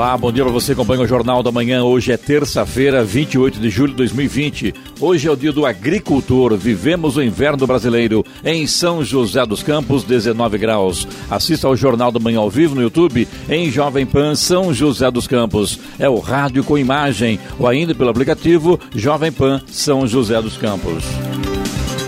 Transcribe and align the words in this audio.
Olá, 0.00 0.16
bom 0.16 0.32
dia 0.32 0.42
para 0.42 0.50
você 0.50 0.72
acompanha 0.72 1.02
o 1.02 1.06
Jornal 1.06 1.42
da 1.42 1.52
Manhã. 1.52 1.84
Hoje 1.84 2.10
é 2.10 2.16
terça-feira, 2.16 3.04
28 3.04 3.60
de 3.60 3.68
julho 3.68 3.90
de 3.90 3.98
2020. 3.98 4.74
Hoje 4.98 5.28
é 5.28 5.30
o 5.30 5.36
dia 5.36 5.52
do 5.52 5.66
agricultor. 5.66 6.56
Vivemos 6.56 7.18
o 7.18 7.22
inverno 7.22 7.66
brasileiro 7.66 8.24
em 8.42 8.66
São 8.66 9.04
José 9.04 9.44
dos 9.44 9.62
Campos, 9.62 10.02
19 10.02 10.56
graus. 10.56 11.06
Assista 11.30 11.66
ao 11.66 11.76
Jornal 11.76 12.10
da 12.10 12.18
Manhã 12.18 12.38
ao 12.38 12.48
vivo 12.48 12.74
no 12.74 12.80
YouTube 12.80 13.28
em 13.46 13.70
Jovem 13.70 14.06
Pan 14.06 14.34
São 14.34 14.72
José 14.72 15.10
dos 15.10 15.26
Campos. 15.26 15.78
É 15.98 16.08
o 16.08 16.18
rádio 16.18 16.64
com 16.64 16.78
imagem 16.78 17.38
ou 17.58 17.68
ainda 17.68 17.94
pelo 17.94 18.08
aplicativo 18.08 18.80
Jovem 18.96 19.30
Pan 19.30 19.60
São 19.66 20.06
José 20.06 20.40
dos 20.40 20.56
Campos. 20.56 21.04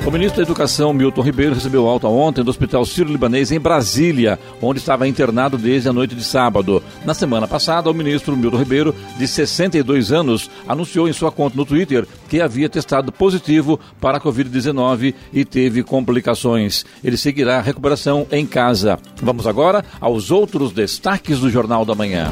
O 0.05 0.11
ministro 0.11 0.38
da 0.38 0.42
Educação, 0.42 0.92
Milton 0.92 1.23
Ribeiro, 1.23 1.55
recebeu 1.55 1.87
alta 1.87 2.08
ontem 2.08 2.42
do 2.42 2.50
Hospital 2.50 2.84
Sírio-Libanês 2.84 3.53
em 3.53 3.61
Brasília, 3.61 4.36
onde 4.61 4.81
estava 4.81 5.06
internado 5.06 5.56
desde 5.56 5.89
a 5.89 5.92
noite 5.92 6.17
de 6.17 6.25
sábado. 6.25 6.83
Na 7.05 7.14
semana 7.14 7.47
passada, 7.47 7.89
o 7.89 7.95
ministro 7.95 8.36
Milton 8.36 8.56
Ribeiro, 8.56 8.95
de 9.17 9.28
62 9.28 10.11
anos, 10.11 10.50
anunciou 10.67 11.08
em 11.08 11.12
sua 11.12 11.30
conta 11.30 11.56
no 11.56 11.64
Twitter 11.64 12.05
que 12.28 12.41
havia 12.41 12.69
testado 12.69 13.12
positivo 13.12 13.78
para 14.00 14.19
a 14.19 14.20
Covid-19 14.20 15.14
e 15.33 15.45
teve 15.45 15.84
complicações. 15.84 16.84
Ele 17.05 17.17
seguirá 17.17 17.58
a 17.58 17.62
recuperação 17.62 18.27
em 18.33 18.45
casa. 18.45 18.98
Vamos 19.23 19.47
agora 19.47 19.84
aos 20.00 20.33
outros 20.33 20.73
destaques 20.73 21.39
do 21.39 21.48
Jornal 21.48 21.84
da 21.84 21.95
Manhã. 21.95 22.28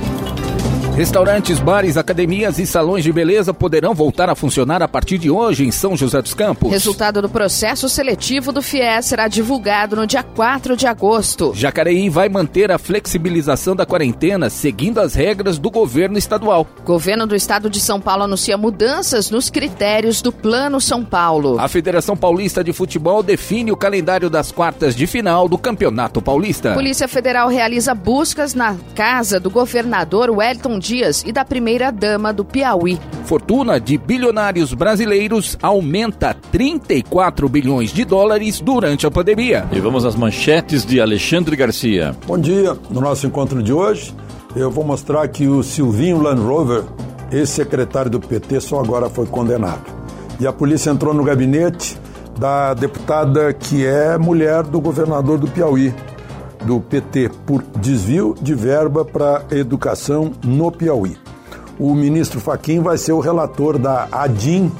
Restaurantes, 0.96 1.58
bares, 1.58 1.96
academias 1.96 2.58
e 2.58 2.66
salões 2.66 3.02
de 3.02 3.10
beleza 3.10 3.54
poderão 3.54 3.94
voltar 3.94 4.28
a 4.28 4.34
funcionar 4.34 4.82
a 4.82 4.88
partir 4.88 5.16
de 5.16 5.30
hoje 5.30 5.64
em 5.64 5.70
São 5.70 5.96
José 5.96 6.20
dos 6.20 6.34
Campos. 6.34 6.70
Resultado 6.70 7.22
do 7.22 7.28
processo 7.28 7.88
seletivo 7.88 8.52
do 8.52 8.60
FIES 8.60 9.06
será 9.06 9.26
divulgado 9.26 9.96
no 9.96 10.06
dia 10.06 10.22
4 10.22 10.76
de 10.76 10.86
agosto. 10.86 11.52
Jacareí 11.54 12.10
vai 12.10 12.28
manter 12.28 12.70
a 12.70 12.76
flexibilização 12.76 13.74
da 13.74 13.86
quarentena, 13.86 14.50
seguindo 14.50 15.00
as 15.00 15.14
regras 15.14 15.58
do 15.58 15.70
governo 15.70 16.18
estadual. 16.18 16.66
Governo 16.84 17.26
do 17.26 17.34
estado 17.34 17.70
de 17.70 17.80
São 17.80 17.98
Paulo 17.98 18.24
anuncia 18.24 18.58
mudanças 18.58 19.30
nos 19.30 19.48
critérios 19.48 20.20
do 20.20 20.30
Plano 20.30 20.82
São 20.82 21.02
Paulo. 21.02 21.58
A 21.58 21.68
Federação 21.68 22.14
Paulista 22.14 22.62
de 22.62 22.74
Futebol 22.74 23.22
define 23.22 23.72
o 23.72 23.76
calendário 23.76 24.28
das 24.28 24.52
quartas 24.52 24.94
de 24.94 25.06
final 25.06 25.48
do 25.48 25.56
Campeonato 25.56 26.20
Paulista. 26.20 26.74
Polícia 26.74 27.08
Federal 27.08 27.48
realiza 27.48 27.94
buscas 27.94 28.52
na 28.52 28.76
casa 28.94 29.40
do 29.40 29.48
governador 29.48 30.28
Wellington 30.28 30.78
Dias 30.78 30.89
e 30.90 31.30
da 31.32 31.44
primeira-dama 31.44 32.32
do 32.32 32.44
Piauí. 32.44 32.98
Fortuna 33.24 33.78
de 33.78 33.96
bilionários 33.96 34.74
brasileiros 34.74 35.56
aumenta 35.62 36.34
34 36.50 37.48
bilhões 37.48 37.92
de 37.92 38.04
dólares 38.04 38.60
durante 38.60 39.06
a 39.06 39.10
pandemia. 39.10 39.68
E 39.70 39.78
vamos 39.78 40.04
às 40.04 40.16
manchetes 40.16 40.84
de 40.84 41.00
Alexandre 41.00 41.54
Garcia. 41.54 42.16
Bom 42.26 42.36
dia. 42.36 42.76
No 42.90 43.00
nosso 43.00 43.24
encontro 43.24 43.62
de 43.62 43.72
hoje, 43.72 44.12
eu 44.56 44.68
vou 44.68 44.84
mostrar 44.84 45.28
que 45.28 45.46
o 45.46 45.62
Silvinho 45.62 46.20
Land 46.20 46.42
Rover, 46.42 46.82
ex-secretário 47.30 48.10
do 48.10 48.18
PT, 48.18 48.60
só 48.60 48.80
agora 48.80 49.08
foi 49.08 49.26
condenado. 49.26 49.84
E 50.40 50.46
a 50.46 50.52
polícia 50.52 50.90
entrou 50.90 51.14
no 51.14 51.22
gabinete 51.22 51.96
da 52.36 52.74
deputada 52.74 53.52
que 53.52 53.86
é 53.86 54.18
mulher 54.18 54.64
do 54.64 54.80
governador 54.80 55.38
do 55.38 55.46
Piauí, 55.46 55.94
do 56.62 56.80
PT 56.80 57.30
por 57.46 57.62
desvio 57.80 58.34
de 58.40 58.54
verba 58.54 59.04
para 59.04 59.44
educação 59.50 60.32
no 60.44 60.70
Piauí. 60.70 61.16
O 61.78 61.94
ministro 61.94 62.40
Faquim 62.40 62.80
vai 62.80 62.98
ser 62.98 63.12
o 63.12 63.20
relator 63.20 63.78
da 63.78 64.06
ADIM, 64.12 64.70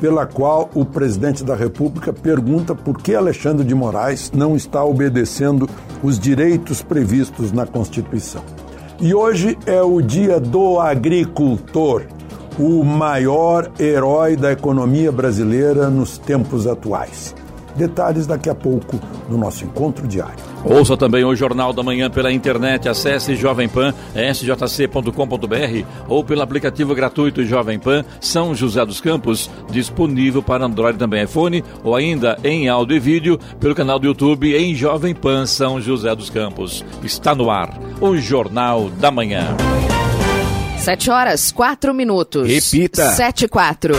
pela 0.00 0.26
qual 0.26 0.68
o 0.74 0.84
presidente 0.84 1.44
da 1.44 1.54
República 1.54 2.12
pergunta 2.12 2.74
por 2.74 3.00
que 3.00 3.14
Alexandre 3.14 3.64
de 3.64 3.74
Moraes 3.74 4.32
não 4.34 4.56
está 4.56 4.82
obedecendo 4.82 5.68
os 6.02 6.18
direitos 6.18 6.82
previstos 6.82 7.52
na 7.52 7.66
Constituição. 7.66 8.42
E 8.98 9.14
hoje 9.14 9.56
é 9.66 9.80
o 9.80 10.00
dia 10.00 10.40
do 10.40 10.80
agricultor, 10.80 12.02
o 12.58 12.82
maior 12.84 13.70
herói 13.78 14.36
da 14.36 14.52
economia 14.52 15.12
brasileira 15.12 15.88
nos 15.88 16.18
tempos 16.18 16.66
atuais. 16.66 17.34
Detalhes 17.74 18.26
daqui 18.26 18.50
a 18.50 18.54
pouco 18.54 18.98
no 19.28 19.38
nosso 19.38 19.64
encontro 19.64 20.06
diário. 20.06 20.50
Ouça 20.64 20.96
também 20.96 21.24
o 21.24 21.34
Jornal 21.34 21.72
da 21.72 21.82
Manhã 21.82 22.10
pela 22.10 22.32
internet. 22.32 22.88
Acesse 22.88 23.34
Jovem 23.34 23.68
Pan, 23.68 23.94
sjc.com.br 24.14 25.86
ou 26.08 26.22
pelo 26.22 26.42
aplicativo 26.42 26.94
gratuito 26.94 27.44
Jovem 27.44 27.78
Pan 27.78 28.04
São 28.20 28.54
José 28.54 28.84
dos 28.84 29.00
Campos, 29.00 29.50
disponível 29.70 30.42
para 30.42 30.64
Android 30.64 30.98
também 30.98 31.24
iPhone, 31.24 31.64
ou 31.82 31.94
ainda 31.94 32.38
em 32.44 32.68
áudio 32.68 32.96
e 32.96 33.00
vídeo 33.00 33.38
pelo 33.58 33.74
canal 33.74 33.98
do 33.98 34.06
YouTube 34.06 34.54
em 34.54 34.74
Jovem 34.74 35.14
Pan 35.14 35.46
São 35.46 35.80
José 35.80 36.14
dos 36.14 36.30
Campos. 36.30 36.84
Está 37.02 37.34
no 37.34 37.50
ar 37.50 37.78
o 38.00 38.16
Jornal 38.16 38.90
da 38.90 39.10
Manhã. 39.10 39.56
Sete 40.78 41.10
horas, 41.10 41.52
quatro 41.52 41.92
minutos. 41.92 42.48
Repita. 42.48 43.10
Sete 43.10 43.44
e 43.44 43.48
quatro. 43.48 43.94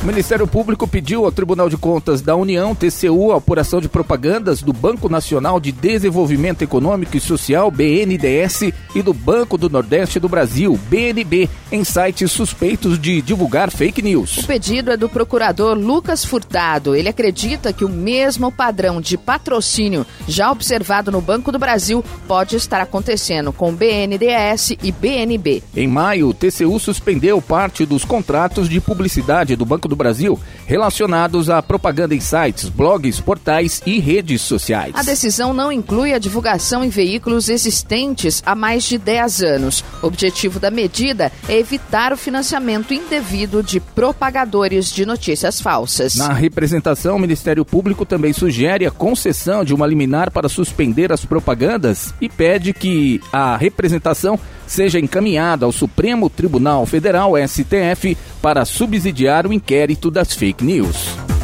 O 0.00 0.06
Ministério 0.06 0.46
Público 0.46 0.86
pediu 0.86 1.24
ao 1.24 1.32
Tribunal 1.32 1.68
de 1.68 1.76
Contas 1.76 2.22
da 2.22 2.36
União, 2.36 2.72
TCU, 2.72 3.32
a 3.32 3.38
apuração 3.38 3.80
de 3.80 3.88
propagandas 3.88 4.62
do 4.62 4.72
Banco 4.72 5.08
Nacional 5.08 5.58
de 5.58 5.72
Desenvolvimento 5.72 6.62
Econômico 6.62 7.16
e 7.16 7.20
Social, 7.20 7.68
BNDES, 7.68 8.72
e 8.94 9.02
do 9.02 9.12
Banco 9.12 9.58
do 9.58 9.68
Nordeste 9.68 10.20
do 10.20 10.28
Brasil, 10.28 10.78
BNB, 10.88 11.50
em 11.72 11.82
sites 11.82 12.30
suspeitos 12.30 12.96
de 12.96 13.20
divulgar 13.20 13.72
fake 13.72 14.00
news. 14.00 14.38
O 14.38 14.46
pedido 14.46 14.92
é 14.92 14.96
do 14.96 15.08
procurador 15.08 15.76
Lucas 15.76 16.24
Furtado. 16.24 16.94
Ele 16.94 17.08
acredita 17.08 17.72
que 17.72 17.84
o 17.84 17.88
mesmo 17.88 18.52
padrão 18.52 19.00
de 19.00 19.18
patrocínio 19.18 20.06
já 20.28 20.52
observado 20.52 21.10
no 21.10 21.20
Banco 21.20 21.50
do 21.50 21.58
Brasil 21.58 22.04
pode 22.28 22.54
estar 22.54 22.80
acontecendo 22.80 23.52
com 23.52 23.74
BNDES 23.74 24.76
e 24.80 24.92
BNB. 24.92 25.60
Em 25.74 25.88
maio, 25.88 26.28
o 26.28 26.34
TCU 26.34 26.78
suspendeu 26.78 27.42
parte 27.42 27.84
dos 27.84 28.04
contratos 28.04 28.68
de 28.68 28.80
publicidade 28.80 29.56
do 29.56 29.66
Banco 29.66 29.88
do 29.88 29.96
Brasil 29.98 30.40
relacionados 30.66 31.50
à 31.50 31.62
propaganda 31.62 32.14
em 32.14 32.20
sites, 32.20 32.68
blogs, 32.68 33.20
portais 33.20 33.82
e 33.84 33.98
redes 33.98 34.40
sociais. 34.40 34.92
A 34.94 35.02
decisão 35.02 35.52
não 35.52 35.72
inclui 35.72 36.14
a 36.14 36.18
divulgação 36.18 36.84
em 36.84 36.88
veículos 36.88 37.48
existentes 37.48 38.42
há 38.46 38.54
mais 38.54 38.84
de 38.84 38.98
10 38.98 39.42
anos. 39.42 39.84
O 40.02 40.06
objetivo 40.06 40.60
da 40.60 40.70
medida 40.70 41.32
é 41.48 41.58
evitar 41.58 42.12
o 42.12 42.16
financiamento 42.16 42.94
indevido 42.94 43.62
de 43.62 43.80
propagadores 43.80 44.92
de 44.92 45.04
notícias 45.04 45.60
falsas. 45.60 46.14
Na 46.14 46.32
representação, 46.32 47.16
o 47.16 47.18
Ministério 47.18 47.64
Público 47.64 48.06
também 48.06 48.32
sugere 48.32 48.86
a 48.86 48.90
concessão 48.90 49.64
de 49.64 49.74
uma 49.74 49.86
liminar 49.86 50.30
para 50.30 50.48
suspender 50.48 51.12
as 51.12 51.24
propagandas 51.24 52.14
e 52.20 52.28
pede 52.28 52.72
que 52.72 53.20
a 53.32 53.56
representação 53.56 54.38
seja 54.72 54.98
encaminhada 54.98 55.66
ao 55.66 55.72
Supremo 55.72 56.28
Tribunal 56.28 56.84
Federal, 56.86 57.32
STF, 57.36 58.16
para 58.40 58.64
subsidiar 58.64 59.46
o 59.46 59.52
inquérito 59.52 60.10
das 60.10 60.34
fake 60.34 60.64
news. 60.64 61.37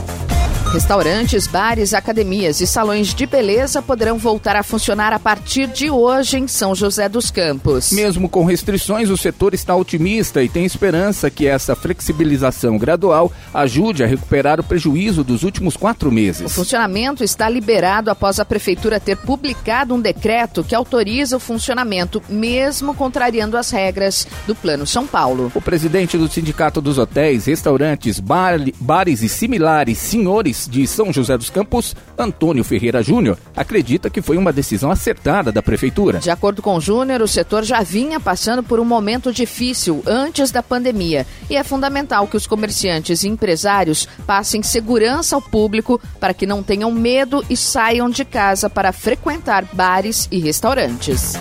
Restaurantes, 0.75 1.47
bares, 1.47 1.95
academias 1.95 2.61
e 2.61 2.67
salões 2.67 3.15
de 3.15 3.27
beleza 3.27 3.81
poderão 3.81 4.19
voltar 4.19 4.57
a 4.57 4.63
funcionar 4.65 5.13
a 5.13 5.21
partir 5.21 5.69
de 5.69 5.89
hoje 5.89 6.37
em 6.37 6.49
São 6.49 6.75
José 6.75 7.09
dos 7.09 7.31
Campos. 7.31 7.93
Mesmo 7.93 8.29
com 8.29 8.45
restrições, 8.45 9.09
o 9.09 9.17
setor 9.17 9.55
está 9.55 9.77
otimista 9.77 10.43
e 10.43 10.49
tem 10.49 10.65
esperança 10.65 11.31
que 11.31 11.47
essa 11.47 11.77
flexibilização 11.77 12.77
gradual 12.77 13.31
ajude 13.55 14.03
a 14.03 14.07
recuperar 14.09 14.59
o 14.59 14.65
prejuízo 14.65 15.23
dos 15.23 15.45
últimos 15.45 15.77
quatro 15.77 16.09
O 16.09 16.13
meses. 16.13 16.53
funcionamento 16.53 17.23
está 17.23 17.49
liberado 17.49 18.11
após 18.11 18.41
a 18.41 18.45
Prefeitura 18.45 18.99
ter 18.99 19.17
publicado 19.17 19.95
um 19.95 20.01
decreto 20.01 20.65
que 20.65 20.75
autoriza 20.75 21.37
o 21.37 21.41
funcionamento, 21.41 22.21
mesmo 22.29 22.95
contrariando 22.95 23.57
as 23.57 23.71
regras 23.71 24.27
do 24.45 24.57
Plano 24.57 24.89
São 24.89 25.07
Paulo. 25.07 25.53
O 25.55 25.61
presidente 25.63 26.19
do 26.19 26.29
Sindicato 26.29 26.81
dos 26.81 26.99
Hotéis, 26.99 27.45
Restaurantes, 27.47 28.19
bar- 28.19 28.59
Bares 28.81 29.23
e 29.23 29.29
Similares, 29.29 29.99
Senhores 29.99 30.64
de 30.69 30.87
São 30.87 31.13
José 31.13 31.37
dos 31.37 31.51
Campos, 31.51 31.95
Antônio 32.19 32.65
Ferreira 32.65 33.03
Júnior, 33.03 33.39
acredita 33.57 34.11
que 34.11 34.23
foi 34.23 34.37
uma 34.37 34.53
decisão 34.53 34.91
acertada 34.91 35.53
da 35.53 35.63
prefeitura. 35.63 36.19
De 36.19 36.31
acordo 36.31 36.63
com 36.63 36.81
Júnior, 36.81 37.23
o 37.23 37.29
setor 37.29 37.65
já 37.65 37.83
vinha 37.83 38.19
passando 38.21 38.63
por 38.63 38.81
um 38.81 38.85
momento 38.85 39.33
difícil 39.33 40.03
antes 40.07 40.51
da 40.51 40.63
pandemia 40.63 41.27
e 41.49 41.57
é 41.57 41.65
fundamental 41.65 42.27
que 42.27 42.37
os 42.37 42.47
comerciantes 42.47 43.23
e 43.23 43.29
empresários 43.29 44.09
passem 44.27 44.63
segurança 44.63 45.35
ao 45.35 45.43
público 45.43 46.01
para 46.19 46.35
que 46.35 46.47
não 46.47 46.63
tenham 46.63 46.91
medo 46.91 47.45
e 47.49 47.57
saiam 47.57 48.09
de 48.09 48.25
casa 48.25 48.69
para 48.69 48.93
frequentar 48.93 49.65
bares 49.73 50.29
e 50.31 50.39
restaurantes. 50.39 51.35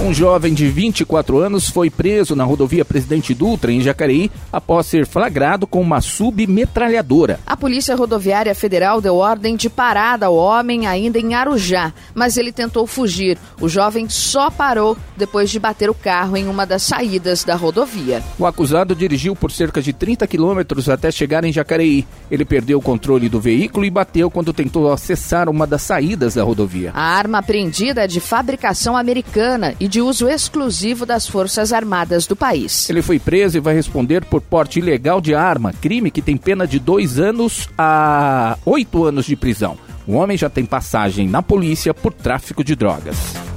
Um 0.00 0.12
jovem 0.12 0.52
de 0.52 0.68
24 0.68 1.38
anos 1.38 1.70
foi 1.70 1.88
preso 1.88 2.34
na 2.34 2.44
rodovia 2.44 2.84
Presidente 2.84 3.32
Dutra, 3.32 3.70
em 3.72 3.80
Jacareí, 3.80 4.30
após 4.52 4.86
ser 4.86 5.06
flagrado 5.06 5.66
com 5.66 5.80
uma 5.80 6.00
submetralhadora. 6.00 7.38
A 7.46 7.56
Polícia 7.56 7.94
Rodoviária 7.94 8.54
Federal 8.54 9.00
deu 9.00 9.16
ordem 9.16 9.56
de 9.56 9.70
parada 9.70 10.26
ao 10.26 10.34
homem 10.34 10.86
ainda 10.86 11.18
em 11.18 11.34
Arujá, 11.34 11.92
mas 12.12 12.36
ele 12.36 12.52
tentou 12.52 12.86
fugir. 12.86 13.38
O 13.60 13.68
jovem 13.68 14.08
só 14.08 14.50
parou 14.50 14.96
depois 15.16 15.48
de 15.48 15.60
bater 15.60 15.88
o 15.88 15.94
carro 15.94 16.36
em 16.36 16.48
uma 16.48 16.66
das 16.66 16.82
saídas 16.82 17.44
da 17.44 17.54
rodovia. 17.54 18.22
O 18.38 18.46
acusado 18.46 18.94
dirigiu 18.94 19.36
por 19.36 19.52
cerca 19.52 19.80
de 19.80 19.92
30 19.92 20.26
quilômetros 20.26 20.88
até 20.88 21.10
chegar 21.10 21.44
em 21.44 21.52
Jacareí. 21.52 22.04
Ele 22.30 22.44
perdeu 22.44 22.78
o 22.78 22.82
controle 22.82 23.28
do 23.28 23.40
veículo 23.40 23.86
e 23.86 23.90
bateu 23.90 24.30
quando 24.30 24.52
tentou 24.52 24.92
acessar 24.92 25.48
uma 25.48 25.66
das 25.66 25.82
saídas 25.82 26.34
da 26.34 26.42
rodovia. 26.42 26.90
A 26.92 27.16
arma 27.16 27.38
apreendida 27.38 28.02
é 28.02 28.06
de 28.08 28.20
fabricação 28.20 28.96
americana 28.96 29.74
e 29.84 29.88
de 29.88 30.00
uso 30.00 30.26
exclusivo 30.26 31.04
das 31.04 31.28
Forças 31.28 31.70
Armadas 31.70 32.26
do 32.26 32.34
país. 32.34 32.88
Ele 32.88 33.02
foi 33.02 33.18
preso 33.18 33.58
e 33.58 33.60
vai 33.60 33.74
responder 33.74 34.24
por 34.24 34.40
porte 34.40 34.78
ilegal 34.78 35.20
de 35.20 35.34
arma, 35.34 35.74
crime 35.74 36.10
que 36.10 36.22
tem 36.22 36.38
pena 36.38 36.66
de 36.66 36.78
dois 36.78 37.18
anos 37.18 37.68
a 37.76 38.56
oito 38.64 39.04
anos 39.04 39.26
de 39.26 39.36
prisão. 39.36 39.76
O 40.06 40.14
homem 40.14 40.38
já 40.38 40.48
tem 40.48 40.64
passagem 40.64 41.28
na 41.28 41.42
polícia 41.42 41.92
por 41.92 42.14
tráfico 42.14 42.64
de 42.64 42.74
drogas. 42.74 43.53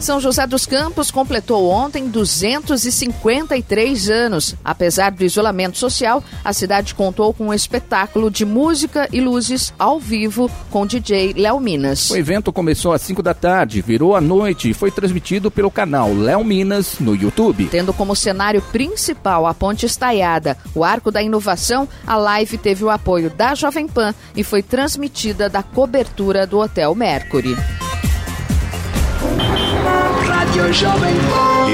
São 0.00 0.18
José 0.18 0.46
dos 0.46 0.64
Campos 0.64 1.10
completou 1.10 1.68
ontem 1.68 2.08
253 2.08 4.08
anos. 4.08 4.56
Apesar 4.64 5.12
do 5.12 5.22
isolamento 5.22 5.76
social, 5.76 6.24
a 6.42 6.54
cidade 6.54 6.94
contou 6.94 7.34
com 7.34 7.48
um 7.48 7.54
espetáculo 7.54 8.30
de 8.30 8.46
música 8.46 9.06
e 9.12 9.20
luzes 9.20 9.74
ao 9.78 10.00
vivo 10.00 10.50
com 10.70 10.80
o 10.82 10.86
DJ 10.86 11.34
Léo 11.34 11.60
Minas. 11.60 12.10
O 12.10 12.16
evento 12.16 12.50
começou 12.50 12.94
às 12.94 13.02
5 13.02 13.22
da 13.22 13.34
tarde, 13.34 13.82
virou 13.82 14.16
à 14.16 14.22
noite 14.22 14.70
e 14.70 14.74
foi 14.74 14.90
transmitido 14.90 15.50
pelo 15.50 15.70
canal 15.70 16.14
Léo 16.14 16.42
Minas 16.42 16.98
no 16.98 17.14
YouTube. 17.14 17.68
Tendo 17.70 17.92
como 17.92 18.16
cenário 18.16 18.62
principal 18.72 19.46
a 19.46 19.52
Ponte 19.52 19.84
Estaiada, 19.84 20.56
o 20.74 20.82
Arco 20.82 21.10
da 21.10 21.22
Inovação, 21.22 21.86
a 22.06 22.16
live 22.16 22.56
teve 22.56 22.82
o 22.82 22.88
apoio 22.88 23.28
da 23.28 23.54
Jovem 23.54 23.86
Pan 23.86 24.14
e 24.34 24.42
foi 24.42 24.62
transmitida 24.62 25.50
da 25.50 25.62
cobertura 25.62 26.46
do 26.46 26.58
Hotel 26.58 26.94
Mercury. 26.94 27.54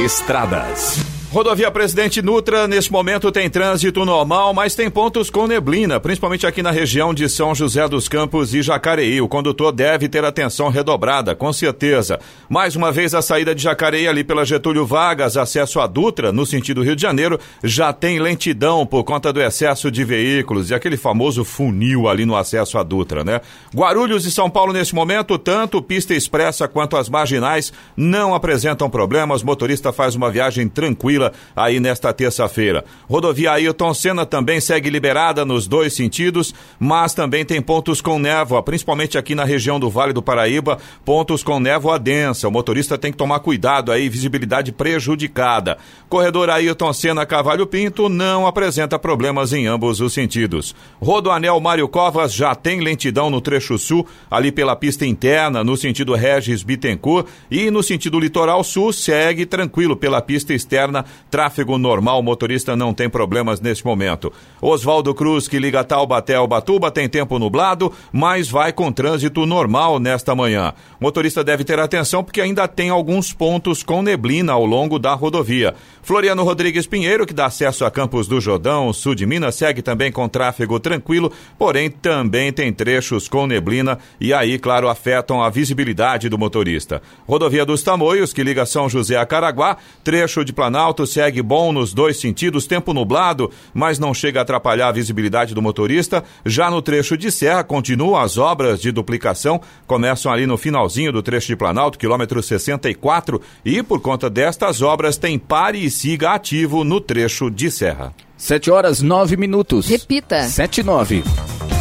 Estradas. 0.04 1.15
Rodovia 1.36 1.70
Presidente 1.70 2.22
Nutra, 2.22 2.66
nesse 2.66 2.90
momento 2.90 3.30
tem 3.30 3.50
trânsito 3.50 4.06
normal, 4.06 4.54
mas 4.54 4.74
tem 4.74 4.88
pontos 4.88 5.28
com 5.28 5.46
neblina, 5.46 6.00
principalmente 6.00 6.46
aqui 6.46 6.62
na 6.62 6.70
região 6.70 7.12
de 7.12 7.28
São 7.28 7.54
José 7.54 7.86
dos 7.86 8.08
Campos 8.08 8.54
e 8.54 8.62
Jacareí. 8.62 9.20
O 9.20 9.28
condutor 9.28 9.70
deve 9.70 10.08
ter 10.08 10.24
atenção 10.24 10.70
redobrada, 10.70 11.34
com 11.34 11.52
certeza. 11.52 12.18
Mais 12.48 12.74
uma 12.74 12.90
vez, 12.90 13.14
a 13.14 13.20
saída 13.20 13.54
de 13.54 13.62
Jacareí 13.62 14.08
ali 14.08 14.24
pela 14.24 14.46
Getúlio 14.46 14.86
Vargas, 14.86 15.36
acesso 15.36 15.78
a 15.78 15.86
Dutra, 15.86 16.32
no 16.32 16.46
sentido 16.46 16.82
Rio 16.82 16.96
de 16.96 17.02
Janeiro, 17.02 17.38
já 17.62 17.92
tem 17.92 18.18
lentidão 18.18 18.86
por 18.86 19.04
conta 19.04 19.30
do 19.30 19.42
excesso 19.42 19.90
de 19.90 20.04
veículos 20.04 20.70
e 20.70 20.74
aquele 20.74 20.96
famoso 20.96 21.44
funil 21.44 22.08
ali 22.08 22.24
no 22.24 22.34
acesso 22.34 22.78
a 22.78 22.82
Dutra, 22.82 23.22
né? 23.22 23.42
Guarulhos 23.74 24.24
e 24.24 24.30
São 24.30 24.48
Paulo, 24.48 24.72
nesse 24.72 24.94
momento, 24.94 25.36
tanto 25.36 25.82
pista 25.82 26.14
expressa 26.14 26.66
quanto 26.66 26.96
as 26.96 27.10
marginais 27.10 27.74
não 27.94 28.34
apresentam 28.34 28.88
problemas. 28.88 29.42
Motorista 29.42 29.92
faz 29.92 30.14
uma 30.14 30.30
viagem 30.30 30.66
tranquila 30.66 31.25
aí 31.54 31.80
nesta 31.80 32.12
terça-feira. 32.12 32.84
Rodovia 33.08 33.52
Ailton 33.52 33.94
Senna 33.94 34.26
também 34.26 34.60
segue 34.60 34.90
liberada 34.90 35.44
nos 35.44 35.66
dois 35.66 35.94
sentidos, 35.94 36.54
mas 36.78 37.14
também 37.14 37.44
tem 37.44 37.60
pontos 37.60 38.00
com 38.00 38.18
névoa, 38.18 38.62
principalmente 38.62 39.16
aqui 39.18 39.34
na 39.34 39.44
região 39.44 39.78
do 39.78 39.90
Vale 39.90 40.12
do 40.12 40.22
Paraíba, 40.22 40.78
pontos 41.04 41.42
com 41.42 41.60
névoa 41.60 41.98
densa. 41.98 42.48
O 42.48 42.50
motorista 42.50 42.98
tem 42.98 43.12
que 43.12 43.18
tomar 43.18 43.40
cuidado 43.40 43.92
aí, 43.92 44.08
visibilidade 44.08 44.72
prejudicada. 44.72 45.78
Corredor 46.08 46.50
Ailton 46.50 46.92
Senna 46.92 47.26
Cavalho 47.26 47.66
Pinto 47.66 48.08
não 48.08 48.46
apresenta 48.46 48.98
problemas 48.98 49.52
em 49.52 49.66
ambos 49.66 50.00
os 50.00 50.12
sentidos. 50.12 50.74
Rodoanel 51.00 51.60
Mário 51.60 51.88
Covas 51.88 52.32
já 52.32 52.54
tem 52.54 52.80
lentidão 52.80 53.30
no 53.30 53.40
trecho 53.40 53.78
sul, 53.78 54.06
ali 54.30 54.50
pela 54.52 54.76
pista 54.76 55.06
interna, 55.06 55.62
no 55.64 55.76
sentido 55.76 56.14
Regis 56.14 56.62
Bittencourt, 56.62 57.26
e 57.50 57.70
no 57.70 57.82
sentido 57.82 58.18
litoral 58.18 58.62
sul 58.64 58.92
segue 58.92 59.46
tranquilo 59.46 59.96
pela 59.96 60.20
pista 60.20 60.54
externa 60.54 61.04
Tráfego 61.30 61.78
normal, 61.78 62.22
motorista 62.22 62.76
não 62.76 62.94
tem 62.94 63.08
problemas 63.08 63.60
neste 63.60 63.84
momento. 63.84 64.32
Oswaldo 64.60 65.14
Cruz, 65.14 65.48
que 65.48 65.58
liga 65.58 65.84
Taubaté 65.84 66.34
ao 66.34 66.46
Batuba, 66.46 66.90
tem 66.90 67.08
tempo 67.08 67.38
nublado, 67.38 67.92
mas 68.12 68.48
vai 68.48 68.72
com 68.72 68.92
trânsito 68.92 69.44
normal 69.46 69.98
nesta 69.98 70.34
manhã. 70.34 70.72
Motorista 71.00 71.42
deve 71.44 71.64
ter 71.64 71.78
atenção 71.78 72.22
porque 72.22 72.40
ainda 72.40 72.66
tem 72.68 72.90
alguns 72.90 73.32
pontos 73.32 73.82
com 73.82 74.02
neblina 74.02 74.52
ao 74.52 74.64
longo 74.64 74.98
da 74.98 75.14
rodovia. 75.14 75.74
Floriano 76.02 76.44
Rodrigues 76.44 76.86
Pinheiro, 76.86 77.26
que 77.26 77.34
dá 77.34 77.46
acesso 77.46 77.84
a 77.84 77.90
Campos 77.90 78.28
do 78.28 78.40
Jordão, 78.40 78.92
sul 78.92 79.14
de 79.14 79.26
Minas, 79.26 79.56
segue 79.56 79.82
também 79.82 80.12
com 80.12 80.28
tráfego 80.28 80.78
tranquilo, 80.78 81.32
porém 81.58 81.90
também 81.90 82.52
tem 82.52 82.72
trechos 82.72 83.28
com 83.28 83.46
neblina 83.46 83.98
e 84.20 84.32
aí, 84.32 84.58
claro, 84.58 84.88
afetam 84.88 85.42
a 85.42 85.50
visibilidade 85.50 86.28
do 86.28 86.38
motorista. 86.38 87.02
Rodovia 87.26 87.64
dos 87.64 87.82
Tamoios, 87.82 88.32
que 88.32 88.42
liga 88.42 88.66
São 88.66 88.88
José 88.88 89.16
a 89.16 89.26
Caraguá, 89.26 89.76
trecho 90.04 90.44
de 90.44 90.52
Planalto 90.52 91.05
segue 91.06 91.42
bom 91.42 91.72
nos 91.72 91.92
dois 91.92 92.18
sentidos, 92.18 92.66
tempo 92.66 92.92
nublado, 92.92 93.50
mas 93.72 93.98
não 93.98 94.12
chega 94.12 94.40
a 94.40 94.42
atrapalhar 94.42 94.88
a 94.88 94.92
visibilidade 94.92 95.54
do 95.54 95.62
motorista. 95.62 96.24
Já 96.44 96.70
no 96.70 96.82
trecho 96.82 97.16
de 97.16 97.30
serra, 97.30 97.64
continuam 97.64 98.16
as 98.16 98.38
obras 98.38 98.80
de 98.80 98.90
duplicação, 98.90 99.60
começam 99.86 100.32
ali 100.32 100.46
no 100.46 100.56
finalzinho 100.56 101.12
do 101.12 101.22
trecho 101.22 101.48
de 101.48 101.56
Planalto, 101.56 101.98
quilômetro 101.98 102.42
64, 102.42 103.40
e 103.64 103.82
por 103.82 104.00
conta 104.00 104.28
destas 104.28 104.82
obras 104.82 105.16
tem 105.16 105.38
pare 105.38 105.84
e 105.84 105.90
siga 105.90 106.32
ativo 106.32 106.84
no 106.84 107.00
trecho 107.00 107.50
de 107.50 107.70
serra. 107.70 108.12
7 108.36 108.70
horas 108.70 109.00
9 109.00 109.36
minutos. 109.36 109.88
Repita. 109.88 110.42
7 110.42 110.80
e 110.80 110.84
9. 110.84 111.75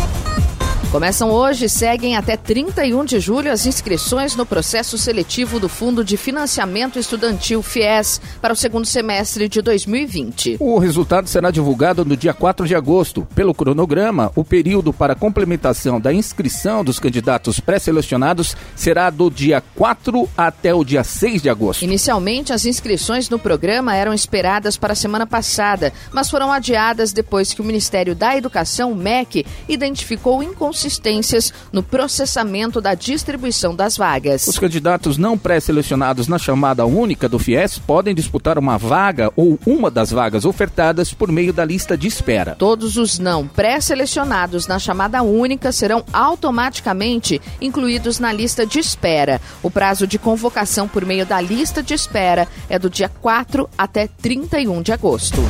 Começam 0.96 1.30
hoje 1.30 1.66
e 1.66 1.70
seguem 1.70 2.16
até 2.16 2.38
31 2.38 3.04
de 3.04 3.20
julho 3.20 3.52
as 3.52 3.66
inscrições 3.66 4.34
no 4.34 4.46
processo 4.46 4.98
seletivo 4.98 5.60
do 5.60 5.68
Fundo 5.68 6.06
de 6.06 6.16
Financiamento 6.16 6.98
Estudantil 6.98 7.62
FIES 7.62 8.22
para 8.42 8.54
o 8.54 8.56
segundo 8.56 8.86
semestre 8.86 9.50
de 9.50 9.62
2020. 9.62 10.56
O 10.58 10.80
resultado 10.80 11.28
será 11.28 11.52
divulgado 11.52 12.06
no 12.06 12.16
dia 12.16 12.34
4 12.34 12.66
de 12.66 12.74
agosto. 12.74 13.28
Pelo 13.36 13.54
cronograma, 13.54 14.32
o 14.38 14.46
período 14.46 14.94
para 14.94 15.16
complementação 15.16 16.00
da 16.00 16.14
inscrição 16.14 16.82
dos 16.82 16.98
candidatos 16.98 17.60
pré-selecionados 17.60 18.56
será 18.74 19.10
do 19.10 19.30
dia 19.30 19.62
4 19.76 20.30
até 20.38 20.74
o 20.74 20.86
dia 20.86 21.04
6 21.04 21.42
de 21.42 21.50
agosto. 21.50 21.84
Inicialmente, 21.84 22.54
as 22.54 22.66
inscrições 22.66 23.30
no 23.30 23.38
programa 23.38 23.94
eram 23.94 24.14
esperadas 24.14 24.78
para 24.78 24.94
a 24.94 24.96
semana 24.96 25.28
passada, 25.28 25.92
mas 26.14 26.30
foram 26.30 26.54
adiadas 26.54 27.12
depois 27.12 27.54
que 27.54 27.60
o 27.60 27.66
Ministério 27.66 28.16
da 28.16 28.38
Educação, 28.38 28.96
MEC, 28.96 29.46
identificou 29.68 30.42
inconsistências 30.42 30.85
inconsistências 30.86 31.54
no 31.72 31.82
processamento 31.82 32.80
da 32.80 32.94
distribuição 32.94 33.76
das 33.76 33.98
vagas. 33.98 34.48
Os 34.48 34.60
candidatos 34.60 35.18
não 35.18 35.38
pré-selecionados 35.38 36.28
na 36.28 36.38
chamada 36.38 36.86
única 36.86 37.28
do 37.28 37.40
FIES 37.40 37.80
podem 37.80 38.14
disputar 38.14 38.58
uma 38.58 38.78
vaga 38.78 39.32
ou 39.36 39.60
uma 39.66 39.90
das 39.90 40.12
vagas 40.12 40.46
ofertadas 40.46 41.14
por 41.14 41.32
meio 41.32 41.52
da 41.52 41.66
lista 41.66 41.98
de 41.98 42.08
espera. 42.08 42.56
Todos 42.56 42.98
os 42.98 43.18
não 43.18 43.48
pré-selecionados 43.48 44.68
na 44.68 44.78
chamada 44.78 45.24
única 45.24 45.72
serão 45.72 46.04
automaticamente 46.14 47.42
incluídos 47.60 48.20
na 48.20 48.32
lista 48.32 48.66
de 48.66 48.80
espera. 48.80 49.42
O 49.64 49.72
prazo 49.72 50.06
de 50.06 50.20
convocação 50.20 50.88
por 50.88 51.06
meio 51.06 51.26
da 51.26 51.42
lista 51.42 51.82
de 51.82 51.94
espera 51.94 52.48
é 52.70 52.78
do 52.78 52.90
dia 52.90 53.10
4 53.10 53.68
até 53.78 54.08
31 54.08 54.82
de 54.82 54.92
agosto. 54.92 55.42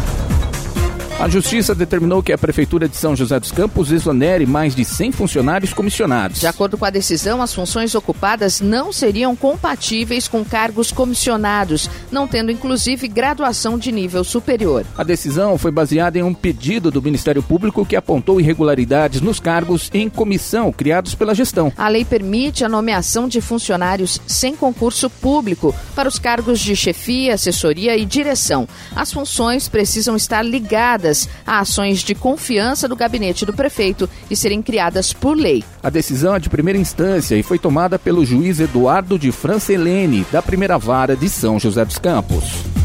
A 1.18 1.30
Justiça 1.30 1.74
determinou 1.74 2.22
que 2.22 2.34
a 2.34 2.38
Prefeitura 2.38 2.90
de 2.90 2.98
São 2.98 3.16
José 3.16 3.40
dos 3.40 3.50
Campos 3.50 3.90
exonere 3.90 4.46
mais 4.46 4.76
de 4.76 4.84
100 4.84 5.14
funcionários 5.14 5.74
comissionados. 5.74 6.42
De 6.42 6.46
acordo 6.46 6.78
com 6.78 6.84
a 6.84 6.90
decisão, 6.90 7.42
as 7.42 7.54
funções 7.54 7.96
ocupadas 7.96 8.60
não 8.60 8.92
seriam 8.92 9.34
compatíveis 9.34 10.28
com 10.28 10.44
cargos 10.44 10.92
comissionados, 10.92 11.90
não 12.12 12.28
tendo 12.28 12.52
inclusive 12.52 13.08
graduação 13.08 13.78
de 13.78 13.94
nível 13.94 14.26
superior. 14.26 14.86
A 14.98 15.06
decisão 15.06 15.58
foi 15.58 15.72
baseada 15.72 16.20
em 16.20 16.22
um 16.22 16.34
pedido 16.34 16.92
do 16.92 17.02
Ministério 17.02 17.42
Público 17.42 17.86
que 17.86 17.96
apontou 17.96 18.42
irregularidades 18.42 19.22
nos 19.22 19.40
cargos 19.40 19.90
em 19.94 20.10
comissão 20.10 20.70
criados 20.70 21.16
pela 21.16 21.34
gestão. 21.34 21.72
A 21.78 21.88
lei 21.88 22.04
permite 22.04 22.66
a 22.66 22.70
nomeação 22.70 23.26
de 23.26 23.40
funcionários 23.40 24.20
sem 24.28 24.54
concurso 24.54 25.10
público 25.10 25.74
para 25.96 26.10
os 26.10 26.20
cargos 26.20 26.60
de 26.60 26.76
chefia, 26.76 27.36
assessoria 27.36 27.96
e 27.96 28.04
direção. 28.04 28.68
As 28.94 29.14
funções 29.14 29.70
precisam 29.70 30.18
estar 30.18 30.44
ligadas 30.44 31.05
ligadas 31.06 31.30
a 31.46 31.60
ações 31.60 32.00
de 32.00 32.16
confiança 32.16 32.88
do 32.88 32.96
gabinete 32.96 33.46
do 33.46 33.54
prefeito 33.54 34.10
e 34.30 34.36
serem 34.36 34.62
criadas 34.62 35.14
por 35.14 35.38
lei. 35.38 35.64
A 35.84 35.90
decisão 35.90 36.36
é 36.36 36.40
de 36.40 36.50
primeira 36.50 36.80
instância 36.80 37.36
e 37.36 37.44
foi 37.44 37.60
tomada 37.60 38.00
pelo 38.00 38.26
juiz 38.26 38.60
Eduardo 38.60 39.20
de 39.20 39.32
Francelene, 39.32 40.26
da 40.32 40.42
primeira 40.42 40.78
vara 40.78 41.16
de 41.16 41.30
São 41.30 41.60
José 41.60 41.86
dos 41.86 42.00
Campos. 42.00 42.85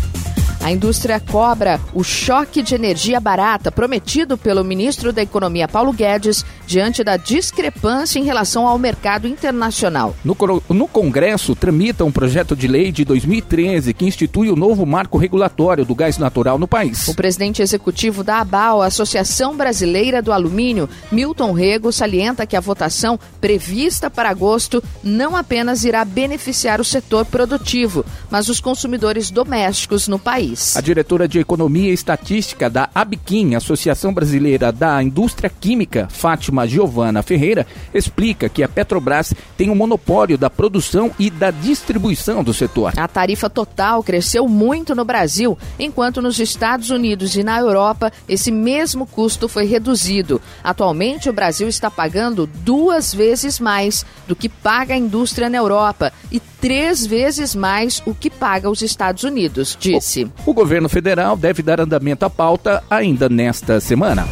A 0.62 0.70
indústria 0.70 1.18
cobra 1.18 1.80
o 1.94 2.04
choque 2.04 2.62
de 2.62 2.74
energia 2.74 3.18
barata 3.18 3.72
prometido 3.72 4.36
pelo 4.36 4.62
ministro 4.62 5.10
da 5.10 5.22
Economia 5.22 5.66
Paulo 5.66 5.90
Guedes 5.90 6.44
diante 6.66 7.02
da 7.02 7.16
discrepância 7.16 8.18
em 8.18 8.24
relação 8.24 8.66
ao 8.66 8.78
mercado 8.78 9.26
internacional. 9.26 10.14
No, 10.22 10.36
no 10.68 10.86
Congresso, 10.86 11.56
tramita 11.56 12.04
um 12.04 12.12
projeto 12.12 12.54
de 12.54 12.68
lei 12.68 12.92
de 12.92 13.06
2013 13.06 13.94
que 13.94 14.04
institui 14.04 14.50
o 14.50 14.56
novo 14.56 14.84
marco 14.84 15.16
regulatório 15.16 15.84
do 15.84 15.94
gás 15.94 16.18
natural 16.18 16.58
no 16.58 16.68
país. 16.68 17.08
O 17.08 17.14
presidente 17.14 17.62
executivo 17.62 18.22
da 18.22 18.40
ABAL, 18.40 18.82
Associação 18.82 19.56
Brasileira 19.56 20.20
do 20.20 20.30
Alumínio, 20.30 20.90
Milton 21.10 21.52
Rego, 21.52 21.90
salienta 21.90 22.46
que 22.46 22.56
a 22.56 22.60
votação 22.60 23.18
prevista 23.40 24.10
para 24.10 24.28
agosto 24.28 24.84
não 25.02 25.34
apenas 25.34 25.84
irá 25.84 26.04
beneficiar 26.04 26.82
o 26.82 26.84
setor 26.84 27.24
produtivo, 27.24 28.04
mas 28.30 28.50
os 28.50 28.60
consumidores 28.60 29.30
domésticos 29.30 30.06
no 30.06 30.18
país 30.18 30.49
país. 30.50 30.76
A 30.76 30.80
diretora 30.80 31.28
de 31.28 31.38
Economia 31.38 31.90
e 31.90 31.94
Estatística 31.94 32.68
da 32.68 32.88
ABQIM, 32.94 33.54
Associação 33.54 34.12
Brasileira 34.12 34.72
da 34.72 35.02
Indústria 35.02 35.50
Química, 35.50 36.08
Fátima 36.10 36.66
Giovana 36.66 37.22
Ferreira, 37.22 37.66
explica 37.94 38.48
que 38.48 38.62
a 38.62 38.68
Petrobras 38.68 39.34
tem 39.56 39.70
um 39.70 39.74
monopólio 39.74 40.36
da 40.36 40.50
produção 40.50 41.10
e 41.18 41.30
da 41.30 41.50
distribuição 41.50 42.42
do 42.42 42.52
setor. 42.52 42.92
A 42.96 43.08
tarifa 43.08 43.48
total 43.48 44.02
cresceu 44.02 44.48
muito 44.48 44.94
no 44.94 45.04
Brasil, 45.04 45.56
enquanto 45.78 46.22
nos 46.22 46.38
Estados 46.38 46.90
Unidos 46.90 47.34
e 47.36 47.42
na 47.42 47.58
Europa 47.58 48.12
esse 48.28 48.50
mesmo 48.50 49.06
custo 49.06 49.48
foi 49.48 49.64
reduzido. 49.66 50.40
Atualmente, 50.62 51.28
o 51.28 51.32
Brasil 51.32 51.68
está 51.68 51.90
pagando 51.90 52.46
duas 52.46 53.14
vezes 53.14 53.60
mais 53.60 54.04
do 54.26 54.36
que 54.36 54.48
paga 54.48 54.94
a 54.94 54.98
indústria 54.98 55.48
na 55.48 55.58
Europa 55.58 56.12
e 56.30 56.40
três 56.60 57.06
vezes 57.06 57.54
mais 57.54 58.02
o 58.04 58.14
que 58.14 58.30
paga 58.30 58.70
os 58.70 58.82
Estados 58.82 59.24
Unidos, 59.24 59.76
disse. 59.78 60.30
O 60.44 60.52
governo 60.52 60.88
federal 60.88 61.36
deve 61.36 61.62
dar 61.62 61.80
andamento 61.80 62.24
à 62.24 62.30
pauta 62.30 62.82
ainda 62.90 63.28
nesta 63.28 63.80
semana. 63.80 64.26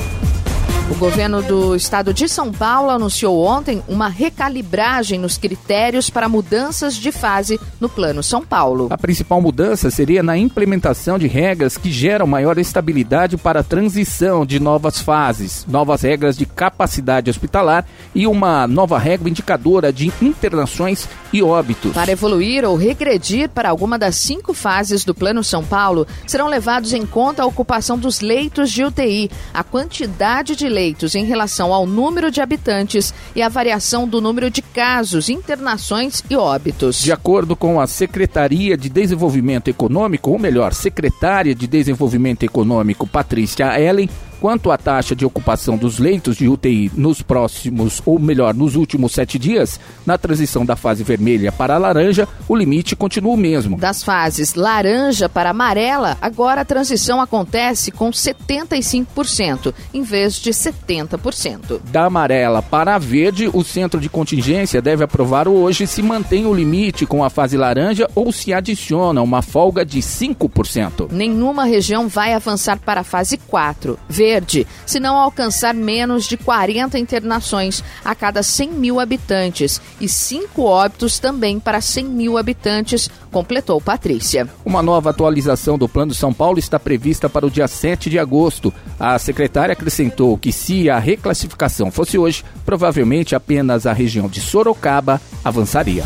O 0.90 0.94
governo 0.94 1.42
do 1.42 1.76
estado 1.76 2.14
de 2.14 2.26
São 2.26 2.50
Paulo 2.50 2.88
anunciou 2.88 3.44
ontem 3.44 3.82
uma 3.86 4.08
recalibragem 4.08 5.18
nos 5.18 5.36
critérios 5.36 6.08
para 6.08 6.30
mudanças 6.30 6.96
de 6.96 7.12
fase 7.12 7.60
no 7.78 7.90
Plano 7.90 8.22
São 8.22 8.42
Paulo. 8.42 8.88
A 8.90 8.96
principal 8.96 9.38
mudança 9.40 9.90
seria 9.90 10.22
na 10.22 10.38
implementação 10.38 11.18
de 11.18 11.26
regras 11.26 11.76
que 11.76 11.92
geram 11.92 12.26
maior 12.26 12.56
estabilidade 12.56 13.36
para 13.36 13.60
a 13.60 13.62
transição 13.62 14.46
de 14.46 14.58
novas 14.58 14.98
fases, 14.98 15.66
novas 15.68 16.00
regras 16.00 16.38
de 16.38 16.46
capacidade 16.46 17.28
hospitalar 17.28 17.84
e 18.14 18.26
uma 18.26 18.66
nova 18.66 18.98
regra 18.98 19.28
indicadora 19.28 19.92
de 19.92 20.10
internações 20.22 21.06
e 21.32 21.42
óbitos. 21.42 21.92
Para 21.92 22.12
evoluir 22.12 22.64
ou 22.64 22.76
regredir 22.76 23.48
para 23.48 23.68
alguma 23.68 23.98
das 23.98 24.16
cinco 24.16 24.54
fases 24.54 25.04
do 25.04 25.14
Plano 25.14 25.44
São 25.44 25.64
Paulo, 25.64 26.06
serão 26.26 26.48
levados 26.48 26.92
em 26.92 27.04
conta 27.04 27.42
a 27.42 27.46
ocupação 27.46 27.98
dos 27.98 28.20
leitos 28.20 28.70
de 28.70 28.84
UTI, 28.84 29.30
a 29.52 29.62
quantidade 29.62 30.56
de 30.56 30.68
leitos 30.68 31.14
em 31.14 31.24
relação 31.24 31.72
ao 31.72 31.86
número 31.86 32.30
de 32.30 32.40
habitantes 32.40 33.12
e 33.34 33.42
a 33.42 33.48
variação 33.48 34.06
do 34.08 34.20
número 34.20 34.50
de 34.50 34.62
casos, 34.62 35.28
internações 35.28 36.22
e 36.28 36.36
óbitos. 36.36 37.02
De 37.02 37.12
acordo 37.12 37.56
com 37.56 37.80
a 37.80 37.86
Secretaria 37.86 38.76
de 38.76 38.88
Desenvolvimento 38.88 39.68
Econômico, 39.68 40.30
ou 40.30 40.38
melhor, 40.38 40.72
Secretária 40.72 41.54
de 41.54 41.66
Desenvolvimento 41.66 42.42
Econômico, 42.42 43.06
Patrícia 43.06 43.78
Ellen, 43.80 44.08
Quanto 44.40 44.70
à 44.70 44.78
taxa 44.78 45.16
de 45.16 45.26
ocupação 45.26 45.76
dos 45.76 45.98
leitos 45.98 46.36
de 46.36 46.48
UTI 46.48 46.92
nos 46.94 47.20
próximos, 47.20 48.00
ou 48.06 48.20
melhor, 48.20 48.54
nos 48.54 48.76
últimos 48.76 49.12
sete 49.12 49.36
dias, 49.36 49.80
na 50.06 50.16
transição 50.16 50.64
da 50.64 50.76
fase 50.76 51.02
vermelha 51.02 51.50
para 51.50 51.74
a 51.74 51.78
laranja, 51.78 52.28
o 52.48 52.54
limite 52.54 52.94
continua 52.94 53.32
o 53.32 53.36
mesmo. 53.36 53.76
Das 53.78 54.04
fases 54.04 54.54
laranja 54.54 55.28
para 55.28 55.50
amarela, 55.50 56.16
agora 56.22 56.60
a 56.60 56.64
transição 56.64 57.20
acontece 57.20 57.90
com 57.90 58.10
75%, 58.10 59.74
em 59.92 60.02
vez 60.02 60.34
de 60.34 60.50
70%. 60.50 61.80
Da 61.90 62.04
amarela 62.04 62.62
para 62.62 62.94
a 62.94 62.98
verde, 62.98 63.50
o 63.52 63.64
centro 63.64 64.00
de 64.00 64.08
contingência 64.08 64.80
deve 64.80 65.02
aprovar 65.02 65.48
hoje 65.48 65.84
se 65.84 66.00
mantém 66.00 66.46
o 66.46 66.54
limite 66.54 67.06
com 67.06 67.24
a 67.24 67.30
fase 67.30 67.56
laranja 67.56 68.08
ou 68.14 68.30
se 68.30 68.52
adiciona 68.52 69.20
uma 69.20 69.42
folga 69.42 69.84
de 69.84 69.98
5%. 69.98 71.10
Nenhuma 71.10 71.64
região 71.64 72.06
vai 72.06 72.34
avançar 72.34 72.78
para 72.78 73.00
a 73.00 73.04
fase 73.04 73.36
4. 73.36 73.98
Verde 74.08 74.27
verde 74.28 74.66
se 74.84 75.00
não 75.00 75.16
alcançar 75.16 75.72
menos 75.72 76.26
de 76.26 76.36
40 76.36 76.98
internações 76.98 77.82
a 78.04 78.14
cada 78.14 78.42
100 78.42 78.72
mil 78.72 79.00
habitantes 79.00 79.80
e 79.98 80.06
cinco 80.08 80.64
óbitos 80.64 81.18
também 81.18 81.58
para 81.58 81.80
100 81.80 82.04
mil 82.04 82.36
habitantes, 82.36 83.10
completou 83.30 83.80
Patrícia. 83.80 84.46
Uma 84.64 84.82
nova 84.82 85.10
atualização 85.10 85.78
do 85.78 85.88
Plano 85.88 86.12
São 86.12 86.32
Paulo 86.32 86.58
está 86.58 86.78
prevista 86.78 87.28
para 87.28 87.46
o 87.46 87.50
dia 87.50 87.66
7 87.66 88.10
de 88.10 88.18
agosto. 88.18 88.72
A 89.00 89.18
secretária 89.18 89.72
acrescentou 89.72 90.36
que 90.36 90.52
se 90.52 90.90
a 90.90 90.98
reclassificação 90.98 91.90
fosse 91.90 92.18
hoje, 92.18 92.44
provavelmente 92.66 93.34
apenas 93.34 93.86
a 93.86 93.92
região 93.92 94.28
de 94.28 94.40
Sorocaba 94.40 95.20
avançaria. 95.44 96.04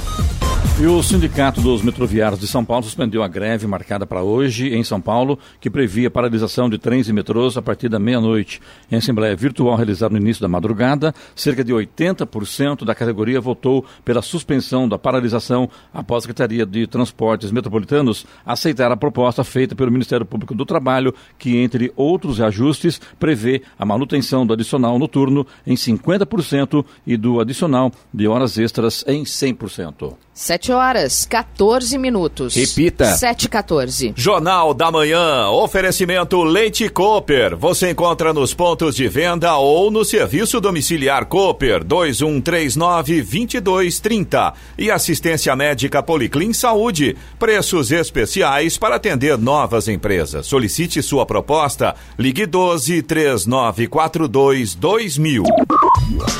E 0.83 0.87
o 0.87 1.01
Sindicato 1.01 1.61
dos 1.61 1.81
Metroviários 1.81 2.41
de 2.41 2.47
São 2.49 2.65
Paulo 2.65 2.83
suspendeu 2.83 3.23
a 3.23 3.29
greve 3.29 3.69
marcada 3.69 4.05
para 4.05 4.25
hoje 4.25 4.75
em 4.75 4.83
São 4.83 5.01
Paulo, 5.01 5.39
que 5.61 5.71
previa 5.71 6.11
paralisação 6.11 6.69
de 6.69 6.77
trens 6.77 7.09
e 7.09 7.13
metrôs 7.13 7.57
a 7.57 7.63
partir 7.63 7.89
da 7.89 8.01
meia-noite. 8.01 8.61
Em 8.91 8.97
assembleia 8.97 9.37
virtual 9.37 9.77
realizada 9.77 10.13
no 10.13 10.21
início 10.21 10.43
da 10.43 10.49
madrugada, 10.49 11.15
cerca 11.37 11.63
de 11.63 11.73
80% 11.73 12.85
da 12.85 12.97
categoria 12.97 13.41
votou 13.41 13.85
pela 14.05 14.23
suspensão 14.23 14.89
da 14.89 14.99
paralisação 14.99 15.71
após 15.95 16.19
a 16.19 16.23
Secretaria 16.23 16.67
de 16.67 16.87
Transportes 16.89 17.53
Metropolitanos 17.53 18.27
aceitar 18.45 18.91
a 18.91 18.97
proposta 18.97 19.45
feita 19.45 19.77
pelo 19.77 19.93
Ministério 19.93 20.27
Público 20.27 20.53
do 20.53 20.67
Trabalho, 20.67 21.15
que, 21.39 21.59
entre 21.59 21.93
outros 21.95 22.41
ajustes, 22.41 23.01
prevê 23.21 23.63
a 23.79 23.85
manutenção 23.85 24.45
do 24.45 24.53
adicional 24.53 24.99
noturno 24.99 25.47
em 25.65 25.75
50% 25.75 26.85
e 27.07 27.17
do 27.17 27.41
adicional 27.41 27.93
de 28.13 28.27
horas 28.27 28.59
extras 28.59 29.05
em 29.07 29.23
100%. 29.23 30.17
7 30.35 30.73
horas, 30.73 31.27
14 31.27 31.99
minutos. 31.99 32.55
Repita. 32.55 33.05
7 33.17 33.49
14. 33.51 34.15
Jornal 34.17 34.73
da 34.73 34.91
Manhã. 34.91 35.49
Oferecimento 35.51 36.43
Leite 36.43 36.89
Cooper. 36.89 37.55
Você 37.55 37.91
encontra 37.91 38.33
nos 38.33 38.55
pontos 38.55 38.97
de 38.97 39.07
venda 39.09 39.55
ou 39.57 39.91
no 39.91 40.07
serviço 40.07 40.59
domiciliar 40.59 41.27
Cooper 41.27 41.85
2139 41.85 43.23
2230. 43.23 44.55
E 44.79 44.91
assistência 44.91 45.55
médica 45.55 46.03
Policlin 46.03 46.55
Saúde. 46.55 47.15
Preços 47.39 47.93
especiais 47.93 48.79
para 48.79 48.97
atender 48.97 49.37
novas 49.37 49.87
empresas. 49.87 50.47
Solicite 50.47 51.03
sua 51.03 51.27
proposta. 51.27 51.95
Ligue 52.19 52.47
12 52.47 53.03
3942 53.03 54.75
2000. 54.77 55.45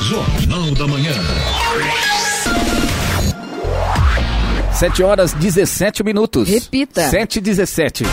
Jornal 0.01 0.71
da 0.71 0.87
Manhã. 0.87 1.13
7 4.73 5.03
horas 5.03 5.33
17 5.33 6.03
minutos. 6.03 6.49
Repita. 6.49 7.09
7 7.09 7.37
e 7.37 7.41
17. 7.41 8.05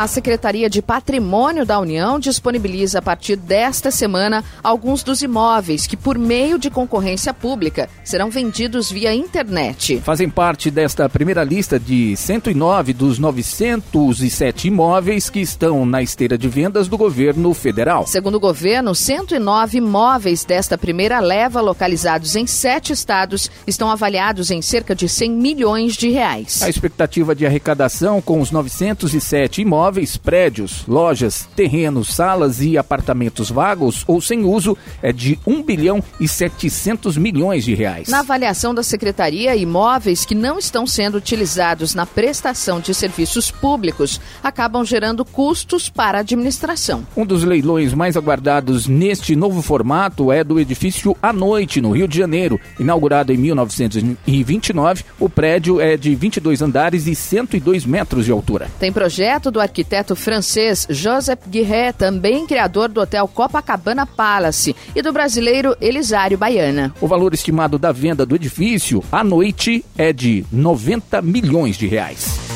A 0.00 0.06
Secretaria 0.06 0.70
de 0.70 0.80
Patrimônio 0.80 1.66
da 1.66 1.78
União 1.78 2.18
disponibiliza 2.18 3.00
a 3.00 3.02
partir 3.02 3.36
desta 3.36 3.90
semana 3.90 4.42
alguns 4.62 5.02
dos 5.02 5.20
imóveis 5.20 5.86
que, 5.86 5.94
por 5.94 6.16
meio 6.16 6.58
de 6.58 6.70
concorrência 6.70 7.34
pública, 7.34 7.86
serão 8.02 8.30
vendidos 8.30 8.90
via 8.90 9.14
internet. 9.14 10.00
Fazem 10.02 10.30
parte 10.30 10.70
desta 10.70 11.06
primeira 11.06 11.44
lista 11.44 11.78
de 11.78 12.16
109 12.16 12.94
dos 12.94 13.18
907 13.18 14.68
imóveis 14.68 15.28
que 15.28 15.38
estão 15.38 15.84
na 15.84 16.00
esteira 16.00 16.38
de 16.38 16.48
vendas 16.48 16.88
do 16.88 16.96
governo 16.96 17.52
federal. 17.52 18.06
Segundo 18.06 18.36
o 18.36 18.40
governo, 18.40 18.94
109 18.94 19.76
imóveis 19.76 20.46
desta 20.46 20.78
primeira 20.78 21.20
leva, 21.20 21.60
localizados 21.60 22.36
em 22.36 22.46
sete 22.46 22.90
estados, 22.90 23.50
estão 23.66 23.90
avaliados 23.90 24.50
em 24.50 24.62
cerca 24.62 24.94
de 24.94 25.06
100 25.06 25.30
milhões 25.30 25.92
de 25.94 26.08
reais. 26.08 26.62
A 26.62 26.70
expectativa 26.70 27.34
de 27.34 27.44
arrecadação 27.44 28.22
com 28.22 28.40
os 28.40 28.50
907 28.50 29.60
imóveis 29.60 29.89
imóveis, 29.90 30.16
prédios, 30.16 30.84
lojas, 30.86 31.48
terrenos, 31.56 32.14
salas 32.14 32.60
e 32.60 32.78
apartamentos 32.78 33.50
vagos 33.50 34.04
ou 34.06 34.20
sem 34.20 34.44
uso 34.44 34.78
é 35.02 35.12
de 35.12 35.36
1 35.44 35.64
bilhão 35.64 36.02
e 36.20 36.28
700 36.28 37.16
milhões 37.16 37.64
de 37.64 37.74
reais. 37.74 38.08
Na 38.08 38.20
avaliação 38.20 38.72
da 38.72 38.84
Secretaria, 38.84 39.56
imóveis 39.56 40.24
que 40.24 40.34
não 40.34 40.60
estão 40.60 40.86
sendo 40.86 41.16
utilizados 41.16 41.92
na 41.92 42.06
prestação 42.06 42.78
de 42.78 42.94
serviços 42.94 43.50
públicos 43.50 44.20
acabam 44.44 44.84
gerando 44.84 45.24
custos 45.24 45.88
para 45.88 46.18
a 46.18 46.20
administração. 46.20 47.04
Um 47.16 47.26
dos 47.26 47.42
leilões 47.42 47.92
mais 47.92 48.16
aguardados 48.16 48.86
neste 48.86 49.34
novo 49.34 49.60
formato 49.60 50.30
é 50.30 50.44
do 50.44 50.60
edifício 50.60 51.16
à 51.20 51.32
noite, 51.32 51.80
no 51.80 51.90
Rio 51.90 52.06
de 52.06 52.16
Janeiro. 52.16 52.60
Inaugurado 52.78 53.32
em 53.32 53.36
1929, 53.36 55.04
o 55.18 55.28
prédio 55.28 55.80
é 55.80 55.96
de 55.96 56.14
22 56.14 56.62
andares 56.62 57.08
e 57.08 57.14
102 57.16 57.84
metros 57.84 58.24
de 58.24 58.30
altura. 58.30 58.70
Tem 58.78 58.92
projeto 58.92 59.50
do 59.50 59.60
arquiteto 59.60 59.79
arquiteto 59.80 60.14
francês 60.14 60.86
Joseph 60.90 61.40
Guirret, 61.48 61.94
também 61.94 62.46
criador 62.46 62.88
do 62.88 63.00
hotel 63.00 63.26
Copacabana 63.26 64.06
Palace, 64.06 64.76
e 64.94 65.00
do 65.00 65.12
brasileiro 65.12 65.74
Elisário 65.80 66.36
Baiana. 66.36 66.94
O 67.00 67.06
valor 67.06 67.32
estimado 67.32 67.78
da 67.78 67.90
venda 67.90 68.26
do 68.26 68.36
edifício 68.36 69.02
à 69.10 69.24
noite 69.24 69.84
é 69.96 70.12
de 70.12 70.44
90 70.52 71.22
milhões 71.22 71.76
de 71.76 71.86
reais. 71.86 72.49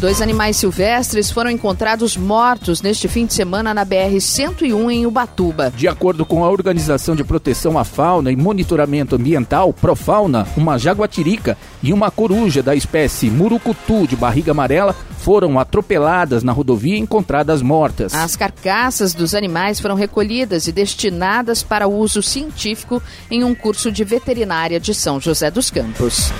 Dois 0.00 0.20
animais 0.20 0.56
silvestres 0.56 1.30
foram 1.30 1.50
encontrados 1.50 2.16
mortos 2.16 2.82
neste 2.82 3.08
fim 3.08 3.26
de 3.26 3.32
semana 3.32 3.72
na 3.72 3.84
BR-101 3.84 4.90
em 4.90 5.06
Ubatuba. 5.06 5.72
De 5.74 5.88
acordo 5.88 6.26
com 6.26 6.44
a 6.44 6.50
Organização 6.50 7.16
de 7.16 7.24
Proteção 7.24 7.78
à 7.78 7.84
Fauna 7.84 8.30
e 8.30 8.36
Monitoramento 8.36 9.16
Ambiental, 9.16 9.72
Profauna, 9.72 10.46
uma 10.56 10.78
jaguatirica 10.78 11.56
e 11.82 11.92
uma 11.92 12.10
coruja 12.10 12.62
da 12.62 12.74
espécie 12.74 13.30
murucutu 13.30 14.06
de 14.06 14.16
barriga 14.16 14.52
amarela 14.52 14.94
foram 15.18 15.58
atropeladas 15.58 16.42
na 16.42 16.52
rodovia 16.52 16.96
e 16.96 17.00
encontradas 17.00 17.62
mortas. 17.62 18.14
As 18.14 18.36
carcaças 18.36 19.12
dos 19.12 19.34
animais 19.34 19.80
foram 19.80 19.94
recolhidas 19.94 20.68
e 20.68 20.72
destinadas 20.72 21.62
para 21.62 21.88
uso 21.88 22.22
científico 22.22 23.02
em 23.30 23.42
um 23.42 23.54
curso 23.54 23.90
de 23.90 24.04
veterinária 24.04 24.78
de 24.78 24.94
São 24.94 25.18
José 25.18 25.50
dos 25.50 25.70
Campos. 25.70 26.30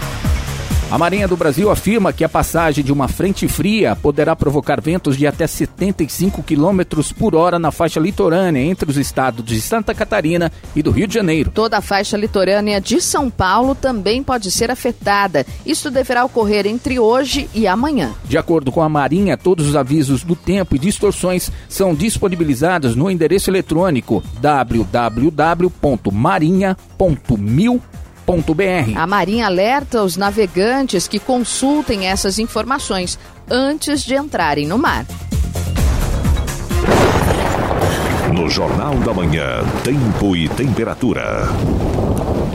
A 0.88 0.97
Marinha 0.97 1.26
do 1.26 1.37
Brasil 1.37 1.69
afirma 1.69 2.12
que 2.12 2.23
a 2.23 2.28
passagem 2.28 2.85
de 2.85 2.93
uma 2.93 3.09
frente 3.09 3.49
fria 3.49 3.97
poderá 3.97 4.37
provocar 4.37 4.81
ventos 4.81 5.16
de 5.16 5.26
até 5.26 5.45
75 5.45 6.45
km 6.45 7.02
por 7.19 7.35
hora 7.35 7.59
na 7.59 7.73
faixa 7.73 7.99
litorânea 7.99 8.61
entre 8.62 8.88
os 8.88 8.97
estados 8.97 9.45
de 9.45 9.61
Santa 9.61 9.93
Catarina 9.93 10.50
e 10.76 10.85
do 10.85 10.93
Rio 10.93 11.09
de 11.09 11.14
Janeiro. 11.14 11.50
Toda 11.52 11.78
a 11.78 11.81
faixa 11.81 12.16
litorânea 12.16 12.81
de 12.81 13.00
São 13.00 13.28
Paulo 13.28 13.75
também 13.75 14.23
pode 14.23 14.49
ser 14.52 14.71
afetada. 14.71 15.45
Isso 15.66 15.90
deverá 15.90 16.25
ocorrer 16.25 16.69
entre 16.69 17.00
hoje 17.00 17.50
e 17.52 17.66
amanhã. 17.66 18.12
De 18.25 18.38
acordo 18.38 18.71
com 18.71 18.81
a 18.81 18.88
Marinha, 18.88 19.37
todos 19.37 19.66
os 19.66 19.75
avisos 19.75 20.23
do 20.23 20.37
tempo 20.37 20.76
e 20.76 20.78
distorções 20.78 21.50
são 21.69 21.97
disponibilizados 21.97 22.95
no 22.95 23.11
endereço 23.11 23.50
eletrônico 23.50 24.23
a 28.97 29.06
Marinha 29.06 29.47
alerta 29.47 30.02
os 30.02 30.16
navegantes 30.16 31.06
que 31.06 31.21
consultem 31.21 32.06
essas 32.06 32.38
informações 32.38 33.18
antes 33.49 34.02
de 34.02 34.16
entrarem 34.16 34.66
no 34.66 34.76
mar. 34.76 35.06
No 38.35 38.50
Jornal 38.50 38.97
da 38.97 39.14
Manhã, 39.14 39.64
Tempo 39.85 40.35
e 40.35 40.49
Temperatura. 40.49 41.49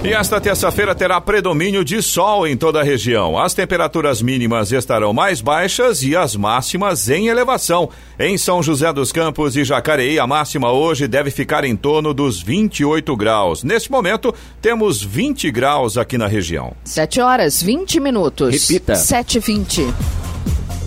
E 0.03 0.13
esta 0.13 0.41
terça-feira 0.41 0.95
terá 0.95 1.21
predomínio 1.21 1.85
de 1.85 2.01
sol 2.01 2.47
em 2.47 2.57
toda 2.57 2.79
a 2.79 2.83
região. 2.83 3.37
As 3.37 3.53
temperaturas 3.53 4.19
mínimas 4.19 4.71
estarão 4.71 5.13
mais 5.13 5.41
baixas 5.41 6.01
e 6.01 6.15
as 6.15 6.35
máximas 6.35 7.07
em 7.07 7.27
elevação. 7.27 7.87
Em 8.19 8.35
São 8.35 8.63
José 8.63 8.91
dos 8.91 9.11
Campos 9.11 9.55
e 9.55 9.63
Jacareí, 9.63 10.17
a 10.17 10.25
máxima 10.25 10.71
hoje 10.71 11.07
deve 11.07 11.29
ficar 11.29 11.63
em 11.63 11.75
torno 11.75 12.15
dos 12.15 12.41
28 12.41 13.15
graus. 13.15 13.63
Neste 13.63 13.91
momento, 13.91 14.33
temos 14.59 15.03
20 15.03 15.51
graus 15.51 15.99
aqui 15.99 16.17
na 16.17 16.25
região. 16.25 16.73
7 16.83 17.21
horas 17.21 17.61
20 17.61 17.99
minutos. 17.99 18.69
Repita. 18.69 18.93
7h20. 18.93 20.30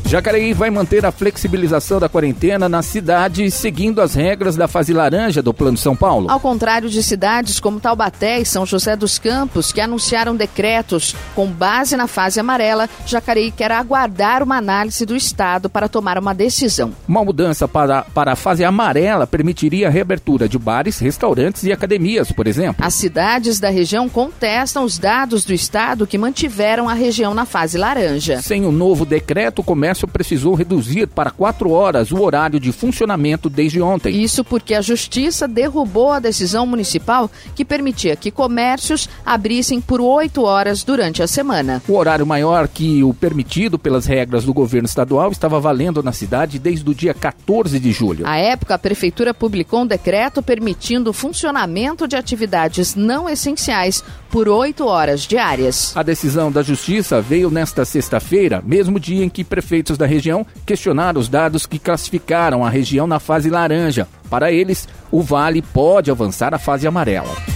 Jacareí 0.06 0.52
vai 0.52 0.70
manter 0.70 1.04
a 1.06 1.10
flexibilização 1.10 1.98
da 1.98 2.10
quarentena 2.10 2.68
na 2.68 2.82
cidade, 2.82 3.50
seguindo 3.50 4.02
as 4.02 4.14
regras 4.14 4.54
da 4.54 4.68
fase 4.68 4.92
laranja 4.92 5.42
do 5.42 5.54
Plano 5.54 5.78
São 5.78 5.96
Paulo. 5.96 6.30
Ao 6.30 6.38
contrário 6.38 6.90
de 6.90 7.02
cidades 7.02 7.58
como 7.58 7.80
Taubaté 7.80 8.38
e 8.38 8.44
São 8.44 8.66
José 8.66 8.94
dos 8.94 9.18
Campos, 9.18 9.72
que 9.72 9.80
anunciaram 9.80 10.36
decretos 10.36 11.16
com 11.34 11.46
base 11.46 11.96
na 11.96 12.06
fase 12.06 12.38
amarela, 12.38 12.88
Jacareí 13.06 13.50
quer 13.50 13.72
aguardar 13.72 14.42
uma 14.42 14.58
análise 14.58 15.06
do 15.06 15.16
Estado 15.16 15.70
para 15.70 15.88
tomar 15.88 16.18
uma 16.18 16.34
decisão. 16.34 16.92
Uma 17.08 17.24
mudança 17.24 17.66
para, 17.66 18.02
para 18.02 18.32
a 18.32 18.36
fase 18.36 18.62
amarela 18.62 19.26
permitiria 19.26 19.88
a 19.88 19.90
reabertura 19.90 20.48
de 20.48 20.58
bares, 20.58 20.98
restaurantes 20.98 21.64
e 21.64 21.72
academias, 21.72 22.30
por 22.30 22.46
exemplo. 22.46 22.84
As 22.84 22.94
cidades 22.94 23.58
da 23.58 23.70
região 23.70 24.08
contestam 24.08 24.84
os 24.84 24.98
dados 24.98 25.44
do 25.44 25.54
Estado 25.54 26.06
que 26.06 26.18
mantiveram 26.18 26.90
a 26.90 26.94
região 26.94 27.32
na 27.32 27.46
fase 27.46 27.78
laranja. 27.78 28.42
Sem 28.42 28.66
o 28.66 28.70
novo 28.70 29.06
decreto, 29.06 29.60
o 29.60 29.64
comércio 29.94 30.08
precisou 30.08 30.54
reduzir 30.54 31.06
para 31.06 31.30
quatro 31.30 31.70
horas 31.70 32.10
o 32.10 32.20
horário 32.20 32.58
de 32.58 32.72
funcionamento 32.72 33.48
desde 33.48 33.80
ontem. 33.80 34.22
Isso 34.22 34.42
porque 34.42 34.74
a 34.74 34.80
Justiça 34.80 35.46
derrubou 35.46 36.10
a 36.10 36.18
decisão 36.18 36.66
municipal 36.66 37.30
que 37.54 37.64
permitia 37.64 38.16
que 38.16 38.30
comércios 38.30 39.08
abrissem 39.24 39.80
por 39.80 40.00
oito 40.00 40.42
horas 40.42 40.82
durante 40.82 41.22
a 41.22 41.26
semana. 41.28 41.80
O 41.86 41.96
horário 41.96 42.26
maior 42.26 42.66
que 42.66 43.04
o 43.04 43.14
permitido 43.14 43.78
pelas 43.78 44.06
regras 44.06 44.44
do 44.44 44.52
governo 44.52 44.86
estadual 44.86 45.30
estava 45.30 45.60
valendo 45.60 46.02
na 46.02 46.12
cidade 46.12 46.58
desde 46.58 46.90
o 46.90 46.94
dia 46.94 47.14
14 47.14 47.78
de 47.78 47.92
julho. 47.92 48.26
À 48.26 48.36
época, 48.36 48.74
a 48.74 48.78
Prefeitura 48.78 49.32
publicou 49.32 49.82
um 49.82 49.86
decreto 49.86 50.42
permitindo 50.42 51.10
o 51.10 51.12
funcionamento 51.12 52.08
de 52.08 52.16
atividades 52.16 52.96
não 52.96 53.28
essenciais 53.28 54.02
por 54.30 54.48
oito 54.48 54.86
horas 54.86 55.20
diárias. 55.20 55.96
A 55.96 56.02
decisão 56.02 56.50
da 56.50 56.60
Justiça 56.60 57.20
veio 57.20 57.50
nesta 57.50 57.84
sexta-feira, 57.84 58.60
mesmo 58.66 58.98
dia 58.98 59.24
em 59.24 59.28
que 59.28 59.44
prefeitos 59.84 59.98
da 59.98 60.06
região 60.06 60.46
questionaram 60.64 61.20
os 61.20 61.28
dados 61.28 61.66
que 61.66 61.78
classificaram 61.78 62.64
a 62.64 62.70
região 62.70 63.06
na 63.06 63.20
fase 63.20 63.50
laranja. 63.50 64.08
Para 64.30 64.50
eles, 64.50 64.88
o 65.10 65.20
Vale 65.22 65.60
pode 65.60 66.10
avançar 66.10 66.54
à 66.54 66.58
fase 66.58 66.86
amarela. 66.86 67.53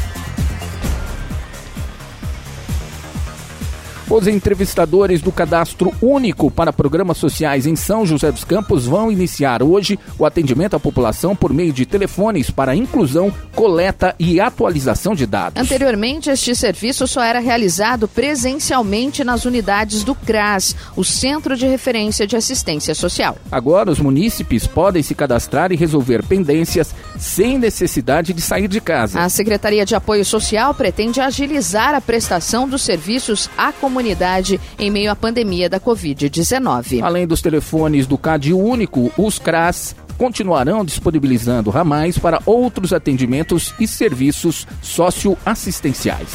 Os 4.11 4.27
entrevistadores 4.27 5.21
do 5.21 5.31
Cadastro 5.31 5.93
Único 6.01 6.51
para 6.51 6.73
Programas 6.73 7.19
Sociais 7.19 7.67
em 7.67 7.77
São 7.77 8.07
José 8.07 8.33
dos 8.33 8.43
Campos 8.43 8.87
vão 8.87 9.13
iniciar 9.13 9.63
hoje 9.63 9.99
o 10.19 10.25
atendimento 10.25 10.75
à 10.75 10.81
população 10.81 11.37
por 11.37 11.53
meio 11.53 11.75
de 11.75 11.85
telefones 11.85 12.51
para 12.51 12.75
inclusão, 12.75 13.31
coleta 13.55 14.15
e 14.19 14.41
atualização 14.41 15.15
de 15.15 15.27
dados. 15.27 15.63
Anteriormente, 15.63 16.31
este 16.31 16.55
serviço 16.55 17.07
só 17.07 17.23
era 17.23 17.39
realizado 17.39 18.09
presencialmente 18.09 19.23
nas 19.23 19.45
unidades 19.45 20.03
do 20.03 20.15
CRAS, 20.15 20.75
o 20.97 21.05
Centro 21.05 21.55
de 21.55 21.67
Referência 21.67 22.27
de 22.27 22.35
Assistência 22.35 22.95
Social. 22.95 23.37
Agora, 23.53 23.91
os 23.91 24.01
munícipes 24.01 24.67
podem 24.67 25.03
se 25.03 25.15
cadastrar 25.15 25.71
e 25.71 25.77
resolver 25.77 26.23
pendências 26.23 26.95
sem 27.19 27.59
necessidade 27.59 28.33
de 28.33 28.41
sair 28.41 28.69
de 28.69 28.81
casa. 28.81 29.21
A 29.21 29.29
Secretaria 29.29 29.85
de 29.85 29.95
Apoio 29.95 30.25
Social 30.25 30.73
pretende 30.73 31.21
agilizar 31.21 31.95
a 31.95 32.01
prestação 32.01 32.67
dos 32.67 32.81
serviços 32.81 33.51
à 33.59 33.71
comunidade 33.71 33.98
comunidade 33.99 34.61
em 34.79 34.93
meio 34.93 35.11
à 35.11 35.17
pandemia 35.17 35.69
da 35.69 35.81
Covid-19. 35.81 37.03
Além 37.03 37.27
dos 37.27 37.43
telefones 37.43 38.07
do 38.07 38.17
CAD 38.17 38.53
único, 38.53 39.11
os 39.19 39.41
CRAS 39.41 39.97
continuarão 40.17 40.85
disponibilizando 40.85 41.69
ramais 41.69 42.17
para 42.17 42.41
outros 42.47 42.93
atendimentos 42.93 43.75
e 43.81 43.89
serviços 43.89 44.69
socioassistenciais. 44.81 46.33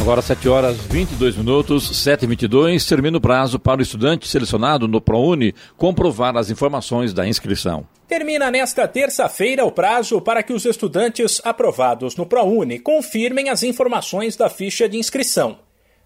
Agora 0.00 0.20
7 0.20 0.48
horas 0.48 0.76
22 0.78 1.36
minutos, 1.36 2.02
7 2.02 2.24
e 2.24 2.26
22 2.26 2.84
termina 2.84 3.18
o 3.18 3.20
prazo 3.20 3.60
para 3.60 3.78
o 3.78 3.82
estudante 3.82 4.26
selecionado 4.26 4.88
no 4.88 5.00
ProUni 5.00 5.54
comprovar 5.76 6.36
as 6.36 6.50
informações 6.50 7.14
da 7.14 7.28
inscrição. 7.28 7.86
Termina 8.08 8.50
nesta 8.50 8.88
terça-feira 8.88 9.64
o 9.64 9.70
prazo 9.70 10.20
para 10.20 10.42
que 10.42 10.52
os 10.52 10.64
estudantes 10.64 11.40
aprovados 11.44 12.16
no 12.16 12.26
ProUni 12.26 12.80
confirmem 12.80 13.48
as 13.48 13.62
informações 13.62 14.34
da 14.34 14.48
ficha 14.48 14.88
de 14.88 14.98
inscrição. 14.98 15.58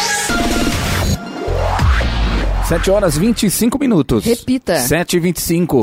7 2.71 2.89
horas 2.89 3.17
25 3.17 3.77
minutos. 3.77 4.23
Repita. 4.23 4.79
7 4.79 5.17
e 5.17 5.19
25 5.19 5.81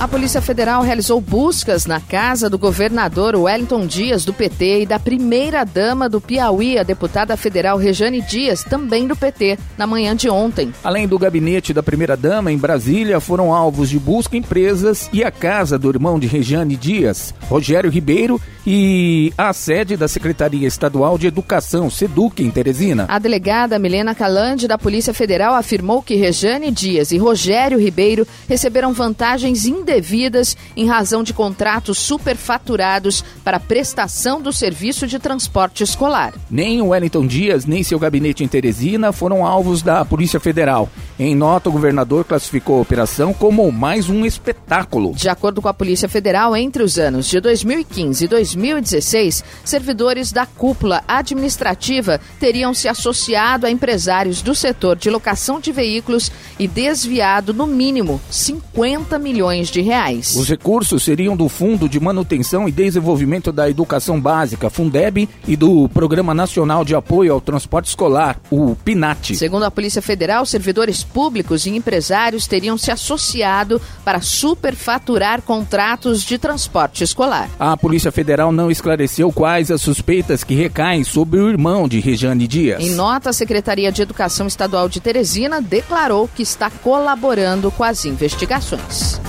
A 0.00 0.08
Polícia 0.08 0.40
Federal 0.40 0.80
realizou 0.80 1.20
buscas 1.20 1.84
na 1.84 2.00
casa 2.00 2.48
do 2.48 2.56
governador 2.56 3.36
Wellington 3.36 3.86
Dias, 3.86 4.24
do 4.24 4.32
PT, 4.32 4.80
e 4.80 4.86
da 4.86 4.98
primeira-dama 4.98 6.08
do 6.08 6.22
Piauí, 6.22 6.78
a 6.78 6.82
deputada 6.82 7.36
federal 7.36 7.76
Rejane 7.76 8.22
Dias, 8.22 8.64
também 8.64 9.06
do 9.06 9.14
PT, 9.14 9.58
na 9.76 9.86
manhã 9.86 10.16
de 10.16 10.30
ontem. 10.30 10.72
Além 10.82 11.06
do 11.06 11.18
gabinete 11.18 11.74
da 11.74 11.82
primeira-dama 11.82 12.50
em 12.50 12.56
Brasília, 12.56 13.20
foram 13.20 13.52
alvos 13.52 13.90
de 13.90 13.98
busca 13.98 14.38
empresas 14.38 15.06
e 15.12 15.22
a 15.22 15.30
casa 15.30 15.78
do 15.78 15.90
irmão 15.90 16.18
de 16.18 16.26
Rejane 16.26 16.76
Dias, 16.76 17.34
Rogério 17.50 17.90
Ribeiro, 17.90 18.40
e 18.66 19.32
a 19.36 19.52
sede 19.52 19.96
da 19.96 20.08
Secretaria 20.08 20.66
Estadual 20.66 21.18
de 21.18 21.26
Educação, 21.26 21.90
SEDUC, 21.90 22.42
em 22.42 22.50
Teresina. 22.50 23.06
A 23.08 23.18
delegada 23.18 23.78
Milena 23.78 24.14
Calande, 24.14 24.68
da 24.68 24.78
Polícia 24.78 25.12
Federal, 25.12 25.54
afirmou 25.54 26.02
que 26.02 26.14
Rejane 26.14 26.70
Dias 26.70 27.12
e 27.12 27.18
Rogério 27.18 27.78
Ribeiro 27.78 28.26
receberam 28.48 28.92
vantagens 28.92 29.66
indevidas 29.90 30.56
em 30.76 30.86
razão 30.86 31.22
de 31.22 31.34
contratos 31.34 31.98
superfaturados 31.98 33.24
para 33.42 33.58
prestação 33.58 34.40
do 34.40 34.52
serviço 34.52 35.06
de 35.06 35.18
transporte 35.18 35.82
escolar. 35.82 36.32
Nem 36.48 36.80
o 36.80 36.88
Wellington 36.88 37.26
Dias, 37.26 37.66
nem 37.66 37.82
seu 37.82 37.98
gabinete 37.98 38.44
em 38.44 38.48
Teresina 38.48 39.12
foram 39.12 39.44
alvos 39.44 39.82
da 39.82 40.04
Polícia 40.04 40.38
Federal. 40.38 40.88
Em 41.18 41.34
nota, 41.34 41.68
o 41.68 41.72
governador 41.72 42.24
classificou 42.24 42.78
a 42.78 42.82
operação 42.82 43.34
como 43.34 43.70
mais 43.72 44.08
um 44.08 44.24
espetáculo. 44.24 45.12
De 45.12 45.28
acordo 45.28 45.60
com 45.60 45.68
a 45.68 45.74
Polícia 45.74 46.08
Federal, 46.08 46.56
entre 46.56 46.82
os 46.82 46.98
anos 46.98 47.26
de 47.26 47.40
2015 47.40 48.24
e 48.24 48.28
2016, 48.28 49.44
servidores 49.64 50.32
da 50.32 50.46
cúpula 50.46 51.02
administrativa 51.06 52.20
teriam 52.38 52.72
se 52.72 52.88
associado 52.88 53.66
a 53.66 53.70
empresários 53.70 54.40
do 54.40 54.54
setor 54.54 54.96
de 54.96 55.10
locação 55.10 55.60
de 55.60 55.72
veículos 55.72 56.30
e 56.58 56.68
desviado, 56.68 57.52
no 57.52 57.66
mínimo, 57.66 58.20
50 58.30 59.18
milhões 59.18 59.68
de 59.68 59.79
reais. 59.80 60.36
Os 60.36 60.48
recursos 60.48 61.02
seriam 61.02 61.36
do 61.36 61.48
Fundo 61.48 61.88
de 61.88 61.98
Manutenção 61.98 62.68
e 62.68 62.72
Desenvolvimento 62.72 63.52
da 63.52 63.68
Educação 63.68 64.20
Básica, 64.20 64.70
Fundeb, 64.70 65.28
e 65.46 65.56
do 65.56 65.88
Programa 65.88 66.34
Nacional 66.34 66.84
de 66.84 66.94
Apoio 66.94 67.32
ao 67.32 67.40
Transporte 67.40 67.88
Escolar, 67.88 68.38
o 68.50 68.76
PINAT. 68.76 69.34
Segundo 69.36 69.64
a 69.64 69.70
Polícia 69.70 70.02
Federal, 70.02 70.44
servidores 70.46 71.02
públicos 71.02 71.66
e 71.66 71.70
empresários 71.70 72.46
teriam 72.46 72.78
se 72.78 72.90
associado 72.90 73.80
para 74.04 74.20
superfaturar 74.20 75.42
contratos 75.42 76.22
de 76.22 76.38
transporte 76.38 77.04
escolar. 77.04 77.48
A 77.58 77.76
Polícia 77.76 78.12
Federal 78.12 78.52
não 78.52 78.70
esclareceu 78.70 79.32
quais 79.32 79.70
as 79.70 79.82
suspeitas 79.82 80.44
que 80.44 80.54
recaem 80.54 81.04
sobre 81.04 81.40
o 81.40 81.48
irmão 81.48 81.88
de 81.88 82.00
Rejane 82.00 82.46
Dias. 82.46 82.82
Em 82.82 82.94
nota, 82.94 83.30
a 83.30 83.32
Secretaria 83.32 83.92
de 83.92 84.02
Educação 84.02 84.46
Estadual 84.46 84.88
de 84.88 85.00
Teresina 85.00 85.60
declarou 85.60 86.28
que 86.28 86.42
está 86.42 86.70
colaborando 86.70 87.70
com 87.70 87.84
as 87.84 88.04
investigações. 88.04 89.20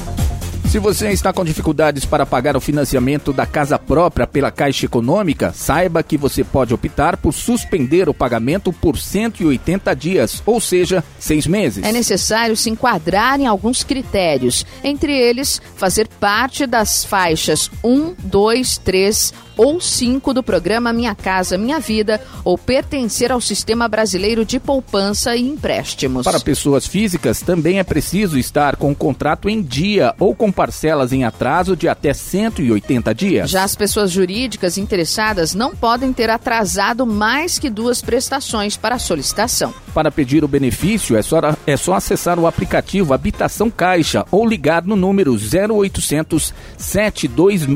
Se 0.72 0.80
você 0.80 1.12
está 1.12 1.34
com 1.34 1.44
dificuldades 1.44 2.06
para 2.06 2.26
pagar 2.26 2.56
o 2.56 2.62
financiamento 2.62 3.34
da 3.34 3.46
casa 3.46 3.78
própria 3.78 4.26
pela 4.26 4.50
Caixa 4.50 4.86
Econômica, 4.86 5.52
saiba 5.54 6.02
que 6.02 6.16
você 6.16 6.46
pode 6.46 6.74
optar 6.74 7.18
por 7.18 7.34
suspender 7.34 8.08
o 8.08 8.14
pagamento 8.14 8.72
por 8.72 8.98
180 8.98 9.94
dias, 9.94 10.42
ou 10.46 10.62
seja, 10.62 11.04
seis 11.20 11.46
meses. 11.46 11.84
É 11.84 11.92
necessário 11.92 12.56
se 12.56 12.70
enquadrar 12.70 13.38
em 13.38 13.48
alguns 13.48 13.84
critérios, 13.84 14.66
entre 14.82 15.12
eles, 15.12 15.62
fazer 15.76 16.08
parte 16.08 16.66
das 16.66 17.04
faixas 17.04 17.70
1, 17.84 18.16
2, 18.24 18.78
3 18.78 19.34
ou 19.64 19.80
5 19.80 20.34
do 20.34 20.42
programa 20.42 20.92
Minha 20.92 21.14
Casa 21.14 21.56
Minha 21.56 21.80
Vida 21.80 22.20
ou 22.44 22.58
pertencer 22.58 23.32
ao 23.32 23.40
Sistema 23.40 23.88
Brasileiro 23.88 24.44
de 24.44 24.60
Poupança 24.60 25.36
e 25.36 25.48
Empréstimos. 25.48 26.24
Para 26.24 26.40
pessoas 26.40 26.88
físicas, 26.88 27.42
também 27.42 27.78
é 27.78 27.84
preciso 27.84 28.40
estar 28.40 28.76
com 28.76 28.92
o 28.92 28.96
contrato 28.96 29.48
em 29.48 29.62
dia 29.62 30.16
ou 30.18 30.34
com 30.34 30.52
parcelas 30.52 31.14
em 31.14 31.26
atraso 31.26 31.76
de 31.76 31.88
até 31.88 32.12
180 32.12 33.14
dias. 33.14 33.52
Já 33.52 33.64
as 33.64 33.76
pessoas 33.76 34.10
jurídicas 34.10 34.80
interessadas 34.80 35.54
não 35.54 35.76
podem 35.76 36.12
ter 36.12 36.32
atrasado 36.32 37.06
mais 37.06 37.60
que 37.60 37.70
duas 37.70 38.02
prestações 38.02 38.76
para 38.76 38.96
a 38.96 39.00
solicitação. 39.00 39.72
Para 39.94 40.10
pedir 40.10 40.44
o 40.44 40.48
benefício, 40.48 41.16
é 41.16 41.22
só, 41.22 41.40
é 41.68 41.78
só 41.78 41.94
acessar 41.94 42.40
o 42.40 42.48
aplicativo 42.48 43.14
Habitação 43.14 43.70
Caixa 43.70 44.26
ou 44.32 44.48
ligar 44.48 44.84
no 44.84 44.96
número 44.96 45.34
0800 45.34 46.52
726 46.80 47.68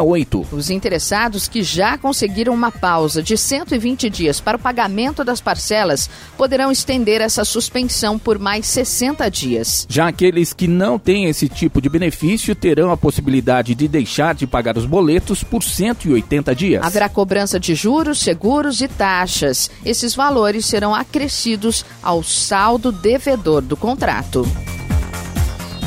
8068. 0.00 0.48
Os 0.52 0.70
interessados 0.70 1.48
que 1.48 1.62
já 1.62 1.98
conseguiram 1.98 2.54
uma 2.54 2.70
pausa 2.70 3.22
de 3.22 3.36
120 3.36 4.08
dias 4.08 4.40
para 4.40 4.56
o 4.56 4.60
pagamento 4.60 5.24
das 5.24 5.40
parcelas 5.40 6.08
poderão 6.36 6.70
estender 6.70 7.20
essa 7.20 7.44
suspensão 7.44 8.18
por 8.18 8.38
mais 8.38 8.66
60 8.66 9.30
dias. 9.30 9.86
Já 9.88 10.08
aqueles 10.08 10.52
que 10.52 10.66
não 10.66 10.98
têm 10.98 11.26
esse 11.26 11.48
tipo 11.48 11.80
de 11.80 11.88
benefício 11.88 12.54
terão 12.54 12.90
a 12.90 12.96
possibilidade 12.96 13.74
de 13.74 13.88
deixar 13.88 14.34
de 14.34 14.46
pagar 14.46 14.76
os 14.76 14.86
boletos 14.86 15.42
por 15.42 15.62
180 15.62 16.54
dias. 16.54 16.84
Haverá 16.84 17.08
cobrança 17.08 17.58
de 17.58 17.74
juros, 17.74 18.20
seguros 18.20 18.80
e 18.80 18.88
taxas. 18.88 19.70
Esses 19.84 20.14
valores 20.14 20.66
serão 20.66 20.94
acrescidos 20.94 21.84
ao 22.02 22.22
saldo 22.22 22.92
devedor 22.92 23.62
do 23.62 23.76
contrato. 23.76 24.46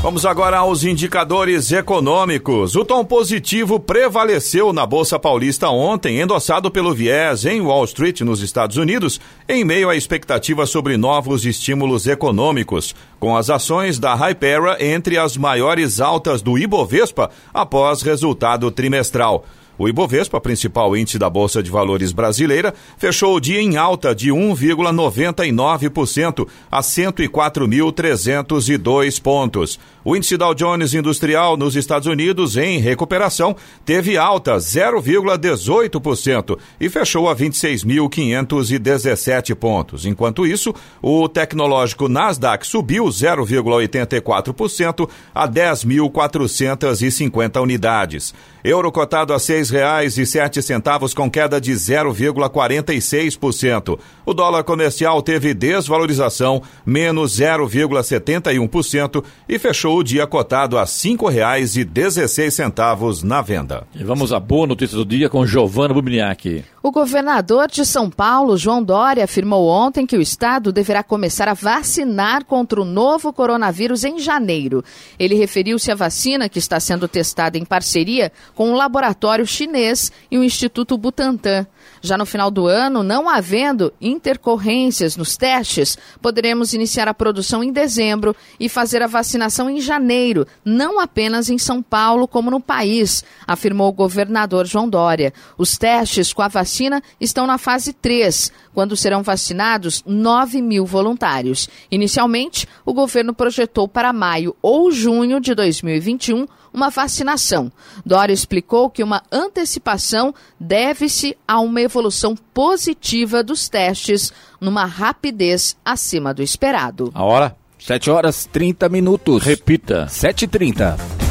Vamos 0.05 0.23
agora 0.23 0.59
aos 0.59 0.83
indicadores 0.83 1.71
econômicos. 1.71 2.75
O 2.75 2.85
tom 2.85 3.03
positivo 3.03 3.79
prevaleceu 3.79 4.71
na 4.71 4.85
Bolsa 4.85 5.17
Paulista 5.17 5.69
ontem, 5.69 6.21
endossado 6.21 6.69
pelo 6.69 6.93
viés 6.93 7.43
em 7.43 7.59
Wall 7.59 7.83
Street, 7.85 8.21
nos 8.21 8.39
Estados 8.39 8.77
Unidos, 8.77 9.19
em 9.49 9.65
meio 9.65 9.89
à 9.89 9.95
expectativa 9.95 10.67
sobre 10.67 10.95
novos 10.95 11.43
estímulos 11.43 12.05
econômicos, 12.05 12.93
com 13.19 13.35
as 13.35 13.49
ações 13.49 13.97
da 13.97 14.13
Hypera 14.13 14.77
entre 14.79 15.17
as 15.17 15.35
maiores 15.35 15.99
altas 15.99 16.39
do 16.39 16.55
Ibovespa 16.55 17.31
após 17.51 18.03
resultado 18.03 18.69
trimestral. 18.69 19.43
O 19.77 19.89
Ibovespa, 19.89 20.39
principal 20.39 20.95
índice 20.95 21.19
da 21.19 21.29
Bolsa 21.29 21.61
de 21.61 21.69
Valores 21.69 22.13
brasileira, 22.13 22.73
fechou 22.97 23.35
o 23.35 23.41
dia 23.41 23.61
em 23.61 23.75
alta 23.75 24.15
de 24.15 24.29
1,99% 24.29 26.47
a 26.71 26.79
104.302 26.79 29.21
pontos. 29.21 29.77
O 30.07 30.15
índice 30.15 30.37
Dow 30.37 30.53
Jones 30.53 30.93
Industrial 30.93 31.57
nos 31.57 31.75
Estados 31.75 32.07
Unidos, 32.07 32.57
em 32.57 32.77
recuperação, 32.77 33.55
teve 33.83 34.19
alta 34.19 34.57
0,18% 34.57 36.59
e 36.79 36.87
fechou 36.89 37.27
a 37.27 37.35
26.517 37.35 39.55
pontos. 39.55 40.05
Enquanto 40.05 40.45
isso, 40.45 40.71
o 41.01 41.27
tecnológico 41.27 42.07
Nasdaq 42.07 42.67
subiu 42.67 43.05
0,84% 43.05 45.09
a 45.33 45.47
10.450 45.47 47.59
unidades. 47.59 48.31
Euro 48.63 48.91
cotado 48.91 49.33
a 49.33 49.39
sete 49.39 50.61
centavos 50.61 51.15
com 51.15 51.31
queda 51.31 51.59
de 51.59 51.71
0,46%. 51.71 53.97
O 54.23 54.35
dólar 54.35 54.63
comercial 54.63 55.19
teve 55.23 55.51
desvalorização 55.53 56.61
menos 56.85 57.39
0,71% 57.39 59.23
e 59.49 59.57
fechou 59.57 59.94
o 59.97 60.03
dia 60.03 60.27
cotado 60.27 60.77
a 60.77 60.85
cinco 60.85 61.27
reais 61.27 61.77
e 61.77 61.83
dezesseis 61.83 62.53
centavos 62.53 63.23
na 63.23 63.41
venda. 63.41 63.87
E 63.95 64.03
vamos 64.03 64.33
à 64.33 64.39
boa 64.39 64.67
notícia 64.67 64.97
do 64.97 65.05
dia 65.05 65.29
com 65.29 65.45
Giovana 65.45 65.93
Bubniak. 65.93 66.65
O 66.83 66.91
governador 66.91 67.67
de 67.67 67.85
São 67.85 68.09
Paulo, 68.09 68.57
João 68.57 68.83
Dória, 68.83 69.23
afirmou 69.23 69.67
ontem 69.67 70.05
que 70.05 70.17
o 70.17 70.21
estado 70.21 70.71
deverá 70.71 71.01
começar 71.01 71.47
a 71.47 71.53
vacinar 71.53 72.45
contra 72.45 72.81
o 72.81 72.85
novo 72.85 73.31
coronavírus 73.31 74.03
em 74.03 74.19
janeiro. 74.19 74.83
Ele 75.17 75.35
referiu-se 75.35 75.91
à 75.91 75.95
vacina 75.95 76.49
que 76.49 76.59
está 76.59 76.79
sendo 76.79 77.07
testada 77.07 77.57
em 77.57 77.65
parceria 77.65 78.31
com 78.53 78.69
um 78.69 78.75
laboratório 78.75 79.47
chinês 79.47 80.11
e 80.29 80.37
o 80.37 80.43
Instituto 80.43 80.97
Butantan. 80.97 81.65
Já 82.05 82.17
no 82.17 82.25
final 82.25 82.51
do 82.51 82.67
ano, 82.67 83.03
não 83.03 83.27
havendo 83.27 83.91
intercorrências 83.99 85.17
nos 85.17 85.35
testes, 85.35 85.97
poderemos 86.21 86.73
iniciar 86.73 87.07
a 87.07 87.13
produção 87.13 87.63
em 87.63 87.71
dezembro 87.71 88.35
e 88.59 88.69
fazer 88.69 89.01
a 89.01 89.07
vacinação 89.07 89.69
em 89.69 89.81
janeiro, 89.81 90.45
não 90.63 90.99
apenas 90.99 91.49
em 91.49 91.57
São 91.57 91.81
Paulo, 91.81 92.27
como 92.27 92.51
no 92.51 92.61
país, 92.61 93.23
afirmou 93.47 93.89
o 93.89 93.93
governador 93.93 94.65
João 94.65 94.87
Dória. 94.87 95.33
Os 95.57 95.77
testes 95.77 96.31
com 96.31 96.41
a 96.41 96.47
vacina 96.47 97.01
estão 97.19 97.47
na 97.47 97.57
fase 97.57 97.91
3, 97.91 98.51
quando 98.73 98.95
serão 98.95 99.23
vacinados 99.23 100.03
9 100.05 100.61
mil 100.61 100.85
voluntários. 100.85 101.67
Inicialmente, 101.89 102.67
o 102.85 102.93
governo 102.93 103.33
projetou 103.33 103.87
para 103.87 104.13
maio 104.13 104.55
ou 104.61 104.91
junho 104.91 105.39
de 105.39 105.55
2021 105.55 106.45
uma 106.75 106.89
vacinação. 106.89 107.71
Dória 108.05 108.33
explicou 108.33 108.89
que 108.89 109.03
uma 109.03 109.23
antecipação 109.31 110.35
deve-se 110.59 111.35
a 111.47 111.59
uma 111.59 111.81
evolução 111.81 112.35
positiva 112.53 113.41
dos 113.41 113.69
testes, 113.69 114.31
numa 114.59 114.85
rapidez 114.85 115.75
acima 115.83 116.33
do 116.33 116.43
esperado. 116.43 117.11
A 117.15 117.23
hora? 117.23 117.55
7 117.79 118.09
horas 118.09 118.45
30 118.45 118.89
minutos. 118.89 119.41
Repita. 119.43 120.05
7h30. 120.07 121.24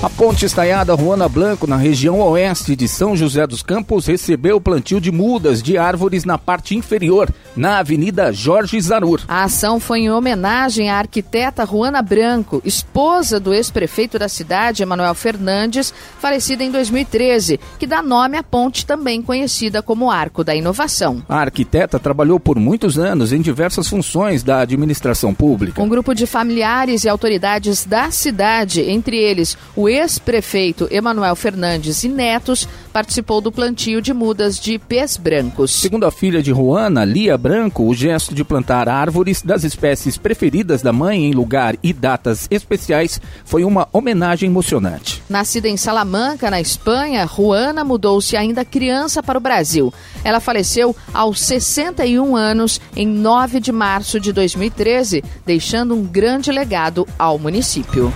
A 0.00 0.08
ponte 0.08 0.44
estaiada 0.44 0.96
Juana 0.96 1.28
Blanco, 1.28 1.66
na 1.66 1.76
região 1.76 2.20
oeste 2.20 2.76
de 2.76 2.86
São 2.86 3.16
José 3.16 3.44
dos 3.48 3.64
Campos, 3.64 4.06
recebeu 4.06 4.60
plantio 4.60 5.00
de 5.00 5.10
mudas 5.10 5.60
de 5.60 5.76
árvores 5.76 6.24
na 6.24 6.38
parte 6.38 6.76
inferior, 6.76 7.28
na 7.56 7.80
Avenida 7.80 8.32
Jorge 8.32 8.80
Zanur. 8.80 9.22
A 9.26 9.42
ação 9.42 9.80
foi 9.80 10.02
em 10.02 10.10
homenagem 10.10 10.88
à 10.88 10.98
arquiteta 10.98 11.66
Juana 11.66 12.00
Branco, 12.00 12.62
esposa 12.64 13.40
do 13.40 13.52
ex-prefeito 13.52 14.20
da 14.20 14.28
cidade, 14.28 14.84
Emanuel 14.84 15.16
Fernandes, 15.16 15.92
falecida 16.20 16.62
em 16.62 16.70
2013, 16.70 17.58
que 17.76 17.86
dá 17.86 18.00
nome 18.00 18.38
à 18.38 18.42
ponte 18.44 18.86
também 18.86 19.20
conhecida 19.20 19.82
como 19.82 20.12
Arco 20.12 20.44
da 20.44 20.54
Inovação. 20.54 21.24
A 21.28 21.40
arquiteta 21.40 21.98
trabalhou 21.98 22.38
por 22.38 22.56
muitos 22.56 23.00
anos 23.00 23.32
em 23.32 23.40
diversas 23.40 23.88
funções 23.88 24.44
da 24.44 24.60
administração 24.60 25.34
pública. 25.34 25.82
Um 25.82 25.88
grupo 25.88 26.14
de 26.14 26.24
familiares 26.24 27.02
e 27.02 27.08
autoridades 27.08 27.84
da 27.84 28.12
cidade, 28.12 28.80
entre 28.80 29.16
eles 29.16 29.58
o 29.74 29.87
ex-prefeito 29.88 30.88
Emanuel 30.90 31.34
Fernandes 31.34 32.04
e 32.04 32.08
netos, 32.08 32.68
participou 32.92 33.40
do 33.40 33.52
plantio 33.52 34.02
de 34.02 34.12
mudas 34.12 34.58
de 34.58 34.78
pés 34.78 35.16
brancos. 35.16 35.70
Segundo 35.70 36.04
a 36.04 36.10
filha 36.10 36.42
de 36.42 36.50
Juana, 36.50 37.04
Lia 37.04 37.38
Branco, 37.38 37.84
o 37.84 37.94
gesto 37.94 38.34
de 38.34 38.44
plantar 38.44 38.88
árvores 38.88 39.42
das 39.42 39.64
espécies 39.64 40.16
preferidas 40.16 40.82
da 40.82 40.92
mãe 40.92 41.26
em 41.26 41.32
lugar 41.32 41.76
e 41.82 41.92
datas 41.92 42.46
especiais 42.50 43.20
foi 43.44 43.64
uma 43.64 43.88
homenagem 43.92 44.48
emocionante. 44.48 45.22
Nascida 45.28 45.68
em 45.68 45.76
Salamanca, 45.76 46.50
na 46.50 46.60
Espanha, 46.60 47.26
Juana 47.26 47.84
mudou-se 47.84 48.36
ainda 48.36 48.64
criança 48.64 49.22
para 49.22 49.38
o 49.38 49.40
Brasil. 49.40 49.92
Ela 50.24 50.40
faleceu 50.40 50.94
aos 51.12 51.40
61 51.40 52.36
anos 52.36 52.80
em 52.96 53.06
9 53.06 53.60
de 53.60 53.72
março 53.72 54.18
de 54.18 54.32
2013, 54.32 55.22
deixando 55.46 55.94
um 55.94 56.04
grande 56.04 56.50
legado 56.50 57.06
ao 57.18 57.38
município. 57.38 58.12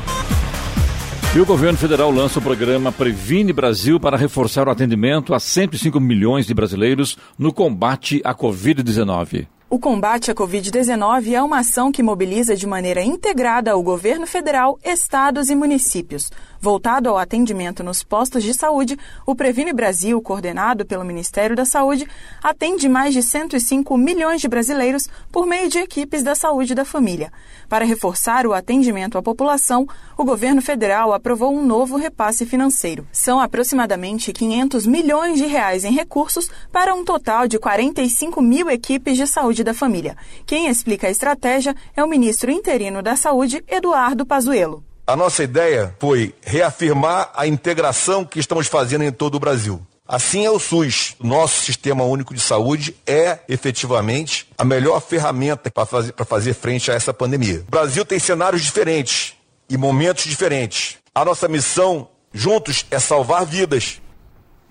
E 1.34 1.40
o 1.40 1.46
governo 1.46 1.78
federal 1.78 2.10
lança 2.10 2.40
o 2.40 2.42
programa 2.42 2.92
Previne 2.92 3.54
Brasil 3.54 3.98
para 3.98 4.18
reforçar 4.18 4.68
o 4.68 4.70
atendimento 4.70 5.32
a 5.32 5.40
105 5.40 5.98
milhões 5.98 6.46
de 6.46 6.52
brasileiros 6.52 7.16
no 7.38 7.54
combate 7.54 8.20
à 8.22 8.34
Covid-19. 8.34 9.46
O 9.70 9.78
combate 9.78 10.30
à 10.30 10.34
Covid-19 10.34 11.32
é 11.32 11.42
uma 11.42 11.60
ação 11.60 11.90
que 11.90 12.02
mobiliza 12.02 12.54
de 12.54 12.66
maneira 12.66 13.02
integrada 13.02 13.74
o 13.74 13.82
governo 13.82 14.26
federal, 14.26 14.78
estados 14.84 15.48
e 15.48 15.54
municípios. 15.54 16.30
Voltado 16.64 17.08
ao 17.08 17.18
atendimento 17.18 17.82
nos 17.82 18.04
postos 18.04 18.44
de 18.44 18.54
saúde, 18.54 18.96
o 19.26 19.34
Previne 19.34 19.72
Brasil, 19.72 20.22
coordenado 20.22 20.86
pelo 20.86 21.04
Ministério 21.04 21.56
da 21.56 21.64
Saúde, 21.64 22.06
atende 22.40 22.88
mais 22.88 23.12
de 23.12 23.20
105 23.20 23.98
milhões 23.98 24.40
de 24.40 24.46
brasileiros 24.46 25.08
por 25.32 25.44
meio 25.44 25.68
de 25.68 25.78
equipes 25.80 26.22
da 26.22 26.36
saúde 26.36 26.72
da 26.72 26.84
família. 26.84 27.32
Para 27.68 27.84
reforçar 27.84 28.46
o 28.46 28.52
atendimento 28.52 29.18
à 29.18 29.22
população, 29.22 29.88
o 30.16 30.24
governo 30.24 30.62
federal 30.62 31.12
aprovou 31.12 31.52
um 31.52 31.66
novo 31.66 31.96
repasse 31.96 32.46
financeiro. 32.46 33.08
São 33.10 33.40
aproximadamente 33.40 34.32
500 34.32 34.86
milhões 34.86 35.38
de 35.38 35.46
reais 35.46 35.82
em 35.82 35.92
recursos 35.92 36.48
para 36.70 36.94
um 36.94 37.04
total 37.04 37.48
de 37.48 37.58
45 37.58 38.40
mil 38.40 38.70
equipes 38.70 39.16
de 39.16 39.26
saúde 39.26 39.64
da 39.64 39.74
família. 39.74 40.16
Quem 40.46 40.68
explica 40.68 41.08
a 41.08 41.10
estratégia 41.10 41.74
é 41.96 42.04
o 42.04 42.08
ministro 42.08 42.52
interino 42.52 43.02
da 43.02 43.16
Saúde, 43.16 43.64
Eduardo 43.66 44.24
Pazuello. 44.24 44.91
A 45.04 45.16
nossa 45.16 45.42
ideia 45.42 45.94
foi 45.98 46.32
reafirmar 46.42 47.30
a 47.34 47.46
integração 47.46 48.24
que 48.24 48.38
estamos 48.38 48.68
fazendo 48.68 49.02
em 49.02 49.10
todo 49.10 49.34
o 49.34 49.40
Brasil. 49.40 49.84
Assim 50.06 50.44
é 50.44 50.50
o 50.50 50.60
SUS. 50.60 51.16
Nosso 51.20 51.62
sistema 51.62 52.04
único 52.04 52.32
de 52.34 52.40
saúde 52.40 52.94
é 53.06 53.40
efetivamente 53.48 54.46
a 54.56 54.64
melhor 54.64 55.00
ferramenta 55.00 55.70
para 55.70 55.86
fazer, 55.86 56.14
fazer 56.26 56.54
frente 56.54 56.90
a 56.90 56.94
essa 56.94 57.12
pandemia. 57.12 57.64
O 57.66 57.70
Brasil 57.70 58.04
tem 58.04 58.18
cenários 58.18 58.62
diferentes 58.62 59.34
e 59.68 59.76
momentos 59.76 60.24
diferentes. 60.24 60.98
A 61.14 61.24
nossa 61.24 61.48
missão 61.48 62.08
juntos 62.32 62.86
é 62.90 62.98
salvar 62.98 63.44
vidas. 63.44 64.00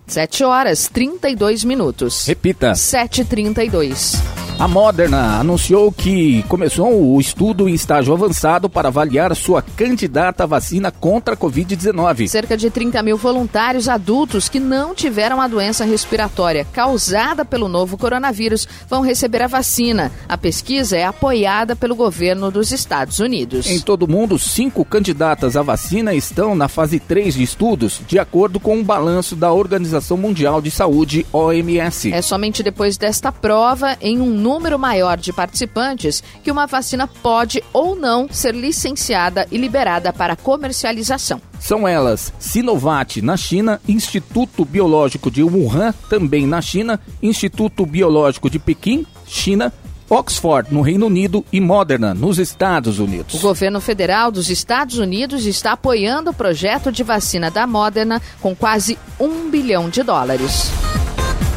7 0.07 0.43
horas 0.43 0.87
32 0.87 1.63
minutos. 1.63 2.25
Repita. 2.25 2.71
7h32. 2.71 4.40
A 4.61 4.67
Moderna 4.67 5.39
anunciou 5.39 5.91
que 5.91 6.43
começou 6.43 7.15
o 7.15 7.19
estudo 7.19 7.67
em 7.67 7.73
estágio 7.73 8.13
avançado 8.13 8.69
para 8.69 8.89
avaliar 8.89 9.35
sua 9.35 9.59
candidata 9.59 10.43
à 10.43 10.45
vacina 10.45 10.91
contra 10.91 11.33
a 11.33 11.37
Covid-19. 11.37 12.27
Cerca 12.27 12.55
de 12.55 12.69
30 12.69 13.01
mil 13.01 13.17
voluntários 13.17 13.89
adultos 13.89 14.47
que 14.47 14.59
não 14.59 14.93
tiveram 14.93 15.41
a 15.41 15.47
doença 15.47 15.83
respiratória 15.83 16.63
causada 16.63 17.43
pelo 17.43 17.67
novo 17.67 17.97
coronavírus 17.97 18.67
vão 18.87 19.01
receber 19.01 19.41
a 19.41 19.47
vacina. 19.47 20.11
A 20.29 20.37
pesquisa 20.37 20.95
é 20.95 21.05
apoiada 21.05 21.75
pelo 21.75 21.95
governo 21.95 22.51
dos 22.51 22.71
Estados 22.71 23.17
Unidos. 23.17 23.65
Em 23.65 23.79
todo 23.79 24.03
o 24.03 24.07
mundo, 24.07 24.37
cinco 24.37 24.85
candidatas 24.85 25.57
à 25.57 25.63
vacina 25.63 26.13
estão 26.13 26.53
na 26.53 26.67
fase 26.67 26.99
3 26.99 27.33
de 27.33 27.41
estudos, 27.41 27.99
de 28.07 28.19
acordo 28.19 28.59
com 28.59 28.77
um 28.77 28.83
balanço 28.83 29.35
da 29.35 29.51
Organização 29.51 30.17
Mundial 30.17 30.61
de 30.61 30.69
Saúde, 30.69 31.25
OMS. 31.33 32.13
É 32.13 32.21
somente 32.21 32.61
depois 32.61 32.95
desta 32.95 33.31
prova, 33.31 33.97
em 33.99 34.21
um 34.21 34.29
número 34.29 34.50
maior 34.59 35.17
de 35.17 35.31
participantes 35.31 36.23
que 36.43 36.51
uma 36.51 36.65
vacina 36.65 37.07
pode 37.07 37.63
ou 37.71 37.95
não 37.95 38.27
ser 38.31 38.53
licenciada 38.55 39.47
e 39.51 39.57
liberada 39.57 40.11
para 40.11 40.35
comercialização. 40.35 41.41
São 41.59 41.87
elas 41.87 42.33
Sinovac 42.39 43.21
na 43.21 43.37
China, 43.37 43.79
Instituto 43.87 44.65
Biológico 44.65 45.29
de 45.29 45.43
Wuhan, 45.43 45.93
também 46.09 46.47
na 46.47 46.61
China, 46.61 46.99
Instituto 47.21 47.85
Biológico 47.85 48.49
de 48.49 48.57
Pequim, 48.57 49.05
China, 49.25 49.71
Oxford, 50.09 50.73
no 50.73 50.81
Reino 50.81 51.05
Unido, 51.05 51.45
e 51.53 51.61
Moderna, 51.61 52.13
nos 52.13 52.37
Estados 52.37 52.99
Unidos. 52.99 53.35
O 53.35 53.39
governo 53.39 53.79
federal 53.79 54.29
dos 54.29 54.49
Estados 54.49 54.97
Unidos 54.97 55.45
está 55.45 55.71
apoiando 55.71 56.31
o 56.31 56.33
projeto 56.33 56.91
de 56.91 57.01
vacina 57.01 57.49
da 57.49 57.65
Moderna 57.65 58.21
com 58.41 58.53
quase 58.53 58.97
um 59.17 59.49
bilhão 59.49 59.89
de 59.89 60.03
dólares. 60.03 60.69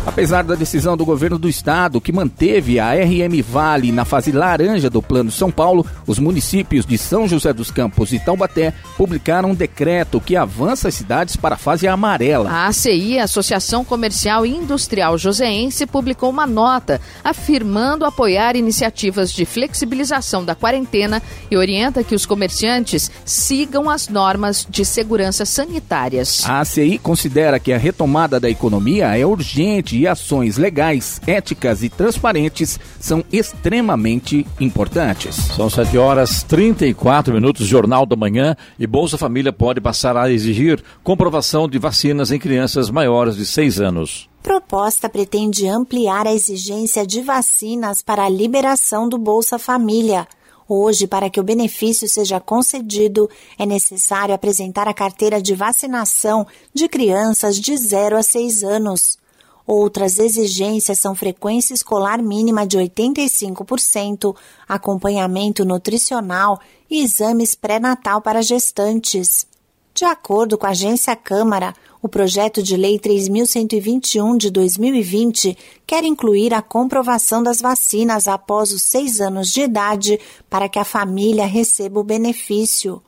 Apesar 0.06 0.44
da 0.44 0.54
decisão 0.54 0.96
do 0.96 1.04
governo 1.04 1.38
do 1.38 1.48
estado, 1.48 2.00
que 2.00 2.12
manteve 2.12 2.78
a 2.78 2.92
RM 2.92 3.42
Vale 3.42 3.90
na 3.90 4.04
fase 4.04 4.30
laranja 4.30 4.90
do 4.90 5.02
Plano 5.02 5.30
São 5.30 5.50
Paulo, 5.50 5.84
os 6.06 6.18
municípios 6.18 6.84
de 6.84 6.98
São 6.98 7.26
José 7.26 7.52
dos 7.54 7.70
Campos 7.70 8.12
e 8.12 8.18
Taubaté 8.18 8.74
publicaram 8.98 9.50
um 9.50 9.54
decreto 9.54 10.20
que 10.20 10.36
avança 10.36 10.88
as 10.88 10.94
cidades 10.94 11.36
para 11.36 11.54
a 11.54 11.58
fase 11.58 11.88
amarela. 11.88 12.50
A 12.50 12.66
ACI, 12.66 13.18
Associação 13.18 13.82
Comercial 13.82 14.44
e 14.44 14.54
Industrial 14.54 15.16
Joseense, 15.16 15.86
publicou 15.86 16.28
uma 16.28 16.46
nota 16.46 17.00
afirmando 17.24 18.04
apoiar 18.04 18.56
iniciativas 18.56 19.32
de 19.32 19.46
flexibilização 19.46 20.44
da 20.44 20.54
quarentena 20.54 21.22
e 21.50 21.56
orienta 21.56 22.04
que 22.04 22.14
os 22.14 22.26
comerciantes 22.26 23.10
sigam 23.24 23.88
as 23.88 24.08
normas 24.08 24.66
de 24.68 24.84
segurança 24.84 25.46
sanitárias. 25.46 26.44
A 26.46 26.60
ACI 26.60 26.98
considera 26.98 27.58
que 27.58 27.72
a 27.72 27.78
retomada 27.78 28.38
da 28.38 28.50
economia 28.50 29.16
é 29.16 29.24
urgente 29.24 29.93
e 29.94 30.06
ações 30.06 30.56
legais, 30.56 31.20
éticas 31.26 31.82
e 31.82 31.88
transparentes 31.88 32.78
são 32.98 33.24
extremamente 33.32 34.46
importantes. 34.60 35.36
São 35.36 35.70
7 35.70 35.96
horas 35.96 36.42
34 36.42 37.32
minutos, 37.32 37.66
Jornal 37.66 38.04
da 38.04 38.16
Manhã, 38.16 38.56
e 38.78 38.86
Bolsa 38.86 39.16
Família 39.16 39.52
pode 39.52 39.80
passar 39.80 40.16
a 40.16 40.30
exigir 40.30 40.82
comprovação 41.02 41.68
de 41.68 41.78
vacinas 41.78 42.30
em 42.30 42.38
crianças 42.38 42.90
maiores 42.90 43.36
de 43.36 43.46
6 43.46 43.80
anos. 43.80 44.28
Proposta 44.42 45.08
pretende 45.08 45.66
ampliar 45.66 46.26
a 46.26 46.34
exigência 46.34 47.06
de 47.06 47.22
vacinas 47.22 48.02
para 48.02 48.26
a 48.26 48.28
liberação 48.28 49.08
do 49.08 49.16
Bolsa 49.16 49.58
Família. 49.58 50.26
Hoje, 50.68 51.06
para 51.06 51.28
que 51.28 51.38
o 51.38 51.44
benefício 51.44 52.08
seja 52.08 52.40
concedido, 52.40 53.28
é 53.58 53.66
necessário 53.66 54.34
apresentar 54.34 54.88
a 54.88 54.94
carteira 54.94 55.40
de 55.40 55.54
vacinação 55.54 56.46
de 56.72 56.88
crianças 56.88 57.56
de 57.60 57.76
0 57.76 58.16
a 58.16 58.22
6 58.22 58.62
anos. 58.64 59.18
Outras 59.66 60.18
exigências 60.18 60.98
são 60.98 61.14
frequência 61.14 61.72
escolar 61.72 62.22
mínima 62.22 62.66
de 62.66 62.78
85%, 62.78 64.36
acompanhamento 64.68 65.64
nutricional 65.64 66.60
e 66.90 67.02
exames 67.02 67.54
pré-natal 67.54 68.20
para 68.20 68.42
gestantes. 68.42 69.46
De 69.94 70.04
acordo 70.04 70.58
com 70.58 70.66
a 70.66 70.70
agência 70.70 71.14
Câmara, 71.16 71.72
o 72.02 72.08
projeto 72.08 72.62
de 72.62 72.76
lei 72.76 72.98
3121 72.98 74.36
de 74.36 74.50
2020 74.50 75.56
quer 75.86 76.04
incluir 76.04 76.52
a 76.52 76.60
comprovação 76.60 77.42
das 77.42 77.62
vacinas 77.62 78.28
após 78.28 78.72
os 78.72 78.82
seis 78.82 79.20
anos 79.20 79.48
de 79.48 79.62
idade 79.62 80.20
para 80.50 80.68
que 80.68 80.78
a 80.78 80.84
família 80.84 81.46
receba 81.46 82.00
o 82.00 82.04
benefício. 82.04 83.00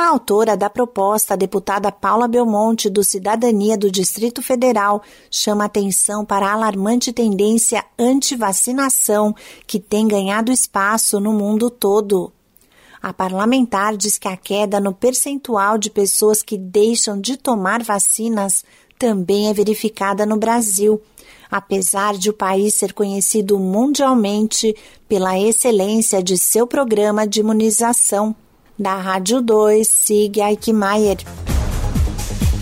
A 0.00 0.08
autora 0.08 0.56
da 0.56 0.70
proposta, 0.70 1.34
a 1.34 1.36
deputada 1.36 1.92
Paula 1.92 2.26
Belmonte, 2.26 2.88
do 2.88 3.04
Cidadania 3.04 3.76
do 3.76 3.90
Distrito 3.90 4.40
Federal, 4.40 5.02
chama 5.30 5.66
atenção 5.66 6.24
para 6.24 6.46
a 6.46 6.52
alarmante 6.54 7.12
tendência 7.12 7.84
anti-vacinação 7.98 9.36
que 9.66 9.78
tem 9.78 10.08
ganhado 10.08 10.50
espaço 10.50 11.20
no 11.20 11.34
mundo 11.34 11.68
todo. 11.68 12.32
A 13.02 13.12
parlamentar 13.12 13.94
diz 13.94 14.16
que 14.16 14.26
a 14.26 14.38
queda 14.38 14.80
no 14.80 14.94
percentual 14.94 15.76
de 15.76 15.90
pessoas 15.90 16.42
que 16.42 16.56
deixam 16.56 17.20
de 17.20 17.36
tomar 17.36 17.82
vacinas 17.82 18.64
também 18.98 19.50
é 19.50 19.52
verificada 19.52 20.24
no 20.24 20.38
Brasil, 20.38 20.98
apesar 21.50 22.16
de 22.16 22.30
o 22.30 22.32
país 22.32 22.72
ser 22.72 22.94
conhecido 22.94 23.58
mundialmente 23.58 24.74
pela 25.06 25.38
excelência 25.38 26.22
de 26.22 26.38
seu 26.38 26.66
programa 26.66 27.26
de 27.26 27.40
imunização. 27.40 28.34
Da 28.80 28.94
Rádio 28.94 29.42
2, 29.42 29.84
Sig 29.84 30.40
Eichmeier. 30.40 31.18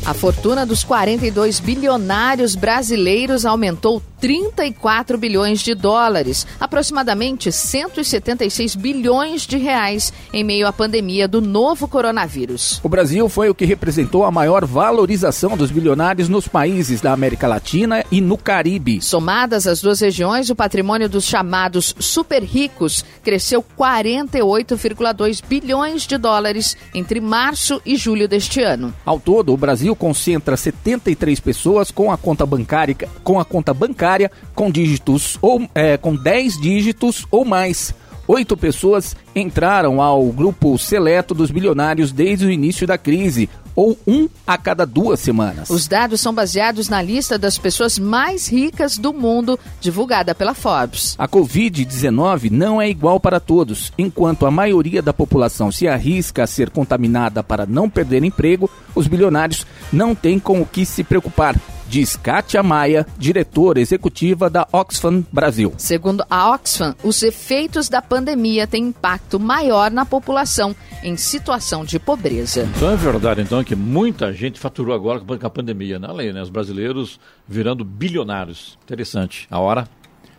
A 0.05 0.15
fortuna 0.15 0.65
dos 0.65 0.85
42 0.85 1.61
bilionários 1.61 2.55
brasileiros 2.55 3.45
aumentou 3.45 4.03
34 4.21 5.17
bilhões 5.17 5.61
de 5.61 5.75
dólares, 5.75 6.47
aproximadamente 6.59 7.53
176 7.53 8.75
bilhões 8.75 9.47
de 9.47 9.57
reais, 9.57 10.13
em 10.33 10.43
meio 10.43 10.67
à 10.67 10.73
pandemia 10.73 11.29
do 11.29 11.41
novo 11.41 11.87
coronavírus. 11.87 12.81
O 12.83 12.89
Brasil 12.89 13.29
foi 13.29 13.49
o 13.49 13.55
que 13.55 13.65
representou 13.65 14.25
a 14.25 14.31
maior 14.31 14.65
valorização 14.65 15.57
dos 15.57 15.71
bilionários 15.71 16.29
nos 16.29 16.49
países 16.49 17.01
da 17.01 17.13
América 17.13 17.47
Latina 17.47 18.05
e 18.11 18.21
no 18.21 18.37
Caribe. 18.37 19.01
Somadas 19.01 19.67
as 19.67 19.81
duas 19.81 20.01
regiões, 20.01 20.51
o 20.51 20.57
patrimônio 20.57 21.09
dos 21.09 21.25
chamados 21.25 21.95
super 21.99 22.43
ricos 22.43 23.05
cresceu 23.23 23.65
48,2 23.79 25.43
bilhões 25.47 26.07
de 26.07 26.19
dólares 26.19 26.77
entre 26.93 27.21
março 27.21 27.81
e 27.87 27.97
julho 27.97 28.27
deste 28.27 28.63
ano. 28.63 28.93
Ao 29.05 29.21
todo, 29.21 29.53
o 29.53 29.57
Brasil 29.57 29.95
concentra 29.99 30.57
73 30.57 31.41
pessoas 31.41 31.91
com 31.91 32.11
a 32.11 32.17
conta 32.17 32.47
bancária, 32.47 32.97
com 33.25 33.39
a 33.39 33.45
conta 33.45 33.75
bancária 33.75 34.31
com 34.55 34.71
dígitos 34.71 35.37
ou 35.43 35.69
é, 35.75 35.97
com 35.97 36.15
10 36.15 36.61
dígitos 36.61 37.27
ou 37.31 37.45
mais. 37.45 37.95
Oito 38.27 38.57
pessoas 38.59 39.17
entraram 39.35 40.03
ao 40.03 40.25
grupo 40.27 40.77
seleto 40.79 41.35
dos 41.35 41.51
bilionários 41.51 42.13
desde 42.13 42.45
o 42.45 42.51
início 42.51 42.87
da 42.87 42.99
crise, 42.99 43.49
ou 43.79 43.97
um 44.05 44.29
a 44.45 44.59
cada 44.59 44.85
duas 44.85 45.21
semanas. 45.21 45.71
Os 45.71 45.87
dados 45.87 46.21
são 46.21 46.35
baseados 46.35 46.89
na 46.89 47.01
lista 47.01 47.39
das 47.39 47.57
pessoas 47.57 47.97
mais 47.97 48.49
ricas 48.49 48.99
do 48.99 49.13
mundo, 49.13 49.57
divulgada 49.81 50.35
pela 50.35 50.53
Forbes. 50.53 51.15
A 51.17 51.29
Covid-19 51.29 52.51
não 52.51 52.83
é 52.83 52.91
igual 52.91 53.21
para 53.21 53.39
todos. 53.39 53.93
Enquanto 53.97 54.47
a 54.47 54.51
maioria 54.51 55.01
da 55.01 55.13
população 55.13 55.71
se 55.71 55.87
arrisca 55.87 56.43
a 56.43 56.47
ser 56.49 56.71
contaminada 56.71 57.41
para 57.41 57.67
não 57.67 57.89
perder 57.89 58.25
emprego, 58.25 58.69
os 58.97 59.07
bilionários 59.07 59.65
não 59.93 60.13
têm 60.13 60.41
com 60.41 60.61
o 60.61 60.67
que 60.67 60.85
se 60.85 61.05
preocupar 61.05 61.55
diz 61.89 62.17
Kátia 62.17 62.63
Maia, 62.63 63.07
diretora 63.19 63.81
executiva 63.81 64.51
da 64.51 64.69
Oxfam 64.71 65.25
Brasil. 65.33 65.73
Segundo 65.79 66.25
a 66.29 66.53
Oxfam, 66.53 66.95
os 67.03 67.23
efeitos 67.23 67.89
da 67.89 68.03
pandemia 68.03 68.67
têm 68.67 68.89
impacto 68.89 69.41
maior 69.41 69.91
na 69.91 70.05
população 70.05 70.77
em 71.03 71.17
situação 71.17 71.85
de 71.85 71.99
pobreza. 71.99 72.69
Então 72.77 72.91
é 72.91 72.97
verdade, 72.97 73.41
então, 73.41 73.63
que 73.63 73.77
muita 73.77 74.33
gente 74.33 74.59
faturou 74.59 74.95
agora 74.95 75.21
com 75.21 75.47
a 75.47 75.51
pandemia, 75.51 75.99
né? 75.99 76.09
Além, 76.09 76.33
né? 76.33 76.43
Os 76.43 76.51
brasileiros 76.51 77.21
virando 77.47 77.85
bilionários. 77.85 78.79
Interessante. 78.85 79.47
A 79.51 79.59
hora 79.59 79.89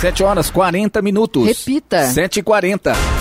7 0.00 0.22
horas 0.22 0.50
40 0.50 1.02
minutos. 1.02 1.44
Repita. 1.44 2.06
7h40. 2.12 3.17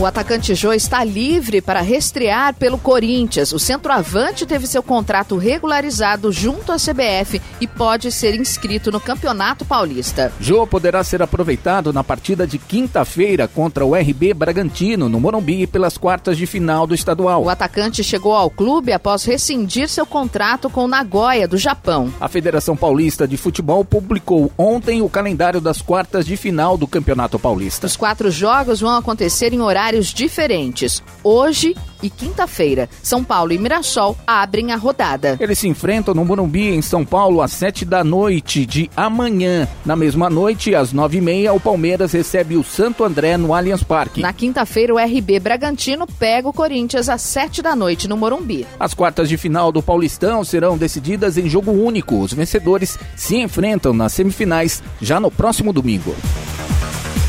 O 0.00 0.06
atacante 0.06 0.54
Jô 0.54 0.72
está 0.72 1.02
livre 1.02 1.60
para 1.60 1.80
restrear 1.80 2.54
pelo 2.54 2.78
Corinthians. 2.78 3.52
O 3.52 3.58
centroavante 3.58 4.46
teve 4.46 4.64
seu 4.64 4.80
contrato 4.80 5.36
regularizado 5.36 6.30
junto 6.30 6.70
à 6.70 6.76
CBF 6.76 7.42
e 7.60 7.66
pode 7.66 8.12
ser 8.12 8.36
inscrito 8.36 8.92
no 8.92 9.00
Campeonato 9.00 9.64
Paulista. 9.64 10.32
Jô 10.38 10.64
poderá 10.68 11.02
ser 11.02 11.20
aproveitado 11.20 11.92
na 11.92 12.04
partida 12.04 12.46
de 12.46 12.58
quinta-feira 12.58 13.48
contra 13.48 13.84
o 13.84 13.92
RB 13.92 14.34
Bragantino, 14.34 15.08
no 15.08 15.18
Morumbi, 15.18 15.66
pelas 15.66 15.98
quartas 15.98 16.36
de 16.36 16.46
final 16.46 16.86
do 16.86 16.94
estadual. 16.94 17.42
O 17.42 17.50
atacante 17.50 18.04
chegou 18.04 18.36
ao 18.36 18.50
clube 18.50 18.92
após 18.92 19.24
rescindir 19.24 19.88
seu 19.88 20.06
contrato 20.06 20.70
com 20.70 20.84
o 20.84 20.88
Nagoya, 20.88 21.48
do 21.48 21.58
Japão. 21.58 22.14
A 22.20 22.28
Federação 22.28 22.76
Paulista 22.76 23.26
de 23.26 23.36
Futebol 23.36 23.84
publicou 23.84 24.52
ontem 24.56 25.02
o 25.02 25.08
calendário 25.08 25.60
das 25.60 25.82
quartas 25.82 26.24
de 26.24 26.36
final 26.36 26.78
do 26.78 26.86
Campeonato 26.86 27.36
Paulista. 27.36 27.88
Os 27.88 27.96
quatro 27.96 28.30
jogos 28.30 28.78
vão 28.78 28.96
acontecer 28.96 29.52
em 29.52 29.60
horário 29.60 29.87
horários 29.88 30.12
diferentes. 30.12 31.02
Hoje 31.24 31.74
e 32.02 32.10
quinta-feira, 32.10 32.88
São 33.02 33.24
Paulo 33.24 33.52
e 33.52 33.58
Mirassol 33.58 34.16
abrem 34.26 34.70
a 34.70 34.76
rodada. 34.76 35.36
Eles 35.40 35.58
se 35.58 35.66
enfrentam 35.66 36.14
no 36.14 36.24
Morumbi, 36.24 36.68
em 36.68 36.82
São 36.82 37.04
Paulo, 37.04 37.40
às 37.40 37.52
sete 37.52 37.84
da 37.84 38.04
noite 38.04 38.64
de 38.66 38.90
amanhã. 38.96 39.66
Na 39.84 39.96
mesma 39.96 40.30
noite, 40.30 40.74
às 40.74 40.92
nove 40.92 41.18
e 41.18 41.20
meia, 41.20 41.52
o 41.52 41.58
Palmeiras 41.58 42.12
recebe 42.12 42.56
o 42.56 42.62
Santo 42.62 43.02
André 43.02 43.36
no 43.36 43.52
Allianz 43.52 43.82
Parque. 43.82 44.20
Na 44.20 44.32
quinta-feira, 44.32 44.94
o 44.94 44.98
RB 44.98 45.40
Bragantino 45.40 46.06
pega 46.06 46.48
o 46.48 46.52
Corinthians 46.52 47.08
às 47.08 47.22
sete 47.22 47.62
da 47.62 47.74
noite 47.74 48.06
no 48.06 48.16
Morumbi. 48.16 48.66
As 48.78 48.94
quartas 48.94 49.28
de 49.28 49.36
final 49.36 49.72
do 49.72 49.82
Paulistão 49.82 50.44
serão 50.44 50.76
decididas 50.76 51.36
em 51.38 51.48
jogo 51.48 51.72
único. 51.72 52.20
Os 52.20 52.32
vencedores 52.32 52.98
se 53.16 53.38
enfrentam 53.38 53.92
nas 53.92 54.12
semifinais 54.12 54.82
já 55.00 55.18
no 55.18 55.30
próximo 55.30 55.72
domingo. 55.72 56.14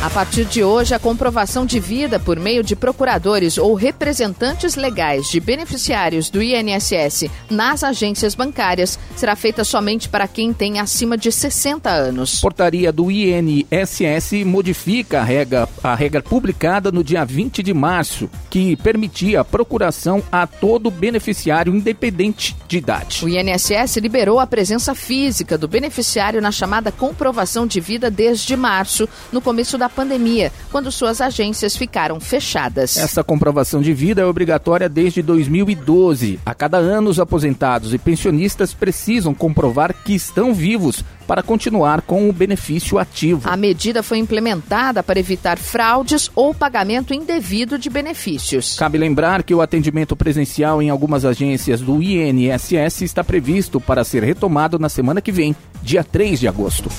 A 0.02 0.10
partir 0.10 0.46
de 0.46 0.64
hoje, 0.64 0.94
a 0.94 1.00
comprovação 1.00 1.66
de 1.66 1.78
vida 1.78 2.22
por 2.22 2.40
meio 2.40 2.64
de 2.64 2.74
procuradores 2.74 3.58
ou 3.58 3.74
representantes 3.74 4.76
legais 4.76 5.28
de 5.28 5.42
beneficiários 5.42 6.30
do 6.30 6.42
INSS 6.42 7.26
nas 7.50 7.84
agências 7.84 8.34
bancárias 8.34 8.98
será 9.18 9.36
feita 9.36 9.66
somente 9.66 10.08
para 10.08 10.26
quem 10.26 10.54
tem 10.54 10.80
acima 10.80 11.18
de 11.18 11.30
60 11.30 11.90
anos. 11.90 12.40
Portaria 12.40 12.94
do 12.94 13.12
INSS 13.12 14.46
modifica 14.46 15.20
a 15.20 15.24
regra, 15.26 15.68
a 15.84 15.94
regra 15.94 16.22
publicada 16.22 16.94
no 16.94 17.04
dia 17.04 17.26
20 17.26 17.62
de 17.62 17.74
março, 17.74 18.30
que 18.50 18.78
permitia 18.78 19.42
a 19.42 19.46
procuração 19.46 20.24
a 20.32 20.48
todo 20.48 20.90
beneficiário 20.90 21.76
independente 21.76 22.56
de 22.70 22.78
idade. 22.78 23.26
O 23.26 23.28
INSS 23.28 23.98
liberou 23.98 24.40
a 24.40 24.48
presença 24.48 24.96
física 24.96 25.58
do 25.58 25.68
beneficiário 25.68 26.42
na 26.42 26.54
chamada 26.54 26.90
comprovação 26.90 27.68
de 27.68 27.82
vida 27.82 28.10
desde 28.10 28.56
março, 28.56 29.08
no 29.30 29.42
começo 29.42 29.78
da 29.78 29.89
pandemia, 29.90 30.52
quando 30.72 30.92
suas 30.92 31.22
agências 31.22 31.76
ficaram 31.76 32.20
fechadas. 32.20 32.98
Essa 32.98 33.24
comprovação 33.24 33.82
de 33.82 33.94
vida 33.94 34.22
é 34.22 34.26
obrigatória 34.26 34.88
desde 34.88 35.22
2012. 35.22 36.40
A 36.46 36.54
cada 36.54 36.78
ano, 36.78 37.10
os 37.10 37.20
aposentados 37.20 37.94
e 37.94 37.98
pensionistas 37.98 38.74
precisam 38.74 39.34
comprovar 39.34 39.94
que 39.94 40.14
estão 40.14 40.54
vivos 40.54 41.04
para 41.30 41.44
continuar 41.44 42.02
com 42.02 42.28
o 42.28 42.34
benefício 42.34 42.98
ativo. 42.98 43.48
A 43.48 43.56
medida 43.56 44.02
foi 44.02 44.18
implementada 44.18 45.04
para 45.04 45.20
evitar 45.20 45.60
fraudes 45.60 46.32
ou 46.34 46.56
pagamento 46.56 47.14
indevido 47.14 47.78
de 47.78 47.88
benefícios. 47.88 48.76
Cabe 48.76 48.98
lembrar 48.98 49.44
que 49.44 49.54
o 49.54 49.62
atendimento 49.62 50.16
presencial 50.16 50.82
em 50.82 50.90
algumas 50.90 51.26
agências 51.26 51.82
do 51.82 52.02
INSS 52.02 53.04
está 53.04 53.24
previsto 53.24 53.80
para 53.80 54.04
ser 54.04 54.24
retomado 54.24 54.80
na 54.80 54.90
semana 54.90 55.22
que 55.22 55.32
vem, 55.32 55.56
dia 55.84 56.04
3 56.04 56.40
de 56.40 56.48
agosto. 56.48 56.90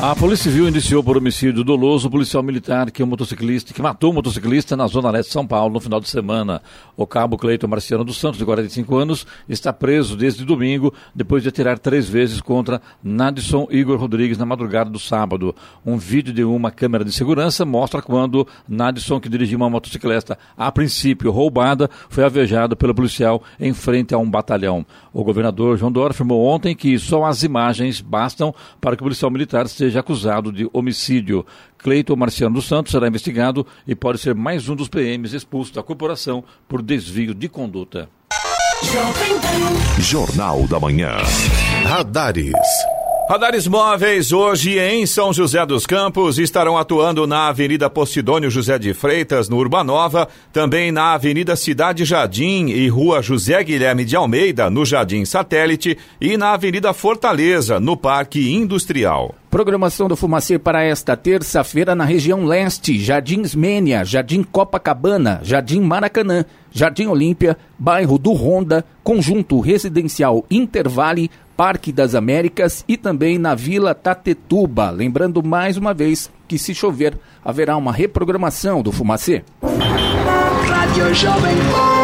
A 0.00 0.14
Polícia 0.14 0.44
Civil 0.48 0.68
iniciou 0.68 1.02
por 1.02 1.16
homicídio 1.16 1.64
doloso 1.64 2.06
o 2.06 2.10
policial 2.10 2.40
militar 2.40 2.88
que, 2.88 3.02
é 3.02 3.04
um 3.04 3.08
motociclista, 3.08 3.74
que 3.74 3.82
matou 3.82 4.12
um 4.12 4.14
motociclista 4.14 4.76
na 4.76 4.86
Zona 4.86 5.10
Leste 5.10 5.30
de 5.30 5.32
São 5.32 5.44
Paulo 5.44 5.74
no 5.74 5.80
final 5.80 5.98
de 5.98 6.08
semana. 6.08 6.62
O 6.96 7.04
cabo 7.04 7.36
Cleiton 7.36 7.66
Marciano 7.66 8.04
dos 8.04 8.16
Santos, 8.16 8.38
de 8.38 8.44
45 8.44 8.94
anos, 8.94 9.26
está 9.48 9.72
preso 9.72 10.16
desde 10.16 10.44
domingo, 10.44 10.94
depois 11.12 11.42
de 11.42 11.48
atirar 11.48 11.80
três 11.80 12.08
vezes 12.08 12.40
contra 12.40 12.80
Nadson 13.02 13.66
Igor 13.72 13.98
Rodrigues 13.98 14.38
na 14.38 14.46
madrugada 14.46 14.88
do 14.88 15.00
sábado. 15.00 15.52
Um 15.84 15.96
vídeo 15.98 16.32
de 16.32 16.44
uma 16.44 16.70
câmera 16.70 17.04
de 17.04 17.10
segurança 17.10 17.64
mostra 17.64 18.00
quando 18.00 18.46
Nadson, 18.68 19.18
que 19.18 19.28
dirigia 19.28 19.56
uma 19.56 19.68
motocicleta 19.68 20.38
a 20.56 20.70
princípio 20.70 21.32
roubada, 21.32 21.90
foi 22.08 22.22
avejado 22.22 22.76
pelo 22.76 22.94
policial 22.94 23.42
em 23.58 23.74
frente 23.74 24.14
a 24.14 24.18
um 24.18 24.30
batalhão. 24.30 24.86
O 25.12 25.24
governador 25.24 25.76
João 25.76 25.90
Dória 25.90 26.12
afirmou 26.12 26.46
ontem 26.46 26.76
que 26.76 26.96
só 27.00 27.24
as 27.24 27.42
imagens 27.42 28.00
bastam 28.00 28.54
para 28.80 28.94
que 28.94 29.02
o 29.02 29.04
policial 29.04 29.28
militar 29.28 29.66
seja 29.66 29.87
seja 29.88 30.00
acusado 30.00 30.52
de 30.52 30.68
homicídio. 30.72 31.44
Cleiton 31.78 32.14
Marciano 32.14 32.54
dos 32.54 32.66
Santos 32.66 32.92
será 32.92 33.08
investigado 33.08 33.66
e 33.86 33.94
pode 33.94 34.18
ser 34.18 34.34
mais 34.34 34.68
um 34.68 34.76
dos 34.76 34.88
PMs 34.88 35.32
expulsos 35.32 35.74
da 35.74 35.82
corporação 35.82 36.44
por 36.68 36.82
desvio 36.82 37.34
de 37.34 37.48
conduta. 37.48 38.08
Jornal 39.98 40.66
da 40.66 40.78
Manhã. 40.78 41.16
Radares. 41.84 42.52
Radares 43.28 43.66
móveis 43.66 44.32
hoje 44.32 44.78
em 44.78 45.04
São 45.04 45.34
José 45.34 45.66
dos 45.66 45.84
Campos 45.84 46.38
estarão 46.38 46.78
atuando 46.78 47.26
na 47.26 47.48
Avenida 47.48 47.90
Posidônio 47.90 48.50
José 48.50 48.78
de 48.78 48.94
Freitas, 48.94 49.50
no 49.50 49.58
Urbanova, 49.58 50.26
também 50.50 50.90
na 50.90 51.12
Avenida 51.12 51.54
Cidade 51.54 52.06
Jardim 52.06 52.68
e 52.68 52.88
Rua 52.88 53.20
José 53.20 53.62
Guilherme 53.62 54.06
de 54.06 54.16
Almeida, 54.16 54.70
no 54.70 54.82
Jardim 54.82 55.26
Satélite, 55.26 55.98
e 56.18 56.38
na 56.38 56.54
Avenida 56.54 56.94
Fortaleza, 56.94 57.78
no 57.78 57.98
Parque 57.98 58.50
Industrial. 58.50 59.34
Programação 59.50 60.08
do 60.08 60.16
Fumacê 60.16 60.58
para 60.58 60.82
esta 60.82 61.14
terça-feira 61.14 61.94
na 61.94 62.04
região 62.04 62.46
leste, 62.46 62.98
Jardim 62.98 63.42
Mênia, 63.54 64.06
Jardim 64.06 64.42
Copacabana, 64.42 65.40
Jardim 65.42 65.80
Maracanã, 65.80 66.46
Jardim 66.70 67.06
Olímpia, 67.06 67.58
bairro 67.78 68.18
do 68.18 68.32
Ronda, 68.32 68.84
Conjunto 69.02 69.60
Residencial 69.60 70.44
Intervale, 70.50 71.30
Parque 71.58 71.90
das 71.90 72.14
Américas 72.14 72.84
e 72.86 72.96
também 72.96 73.36
na 73.36 73.52
Vila 73.52 73.92
Tatetuba. 73.92 74.90
Lembrando 74.90 75.42
mais 75.42 75.76
uma 75.76 75.92
vez 75.92 76.30
que 76.46 76.56
se 76.56 76.72
chover, 76.72 77.18
haverá 77.44 77.76
uma 77.76 77.90
reprogramação 77.90 78.80
do 78.80 78.92
Fumacê. 78.92 79.42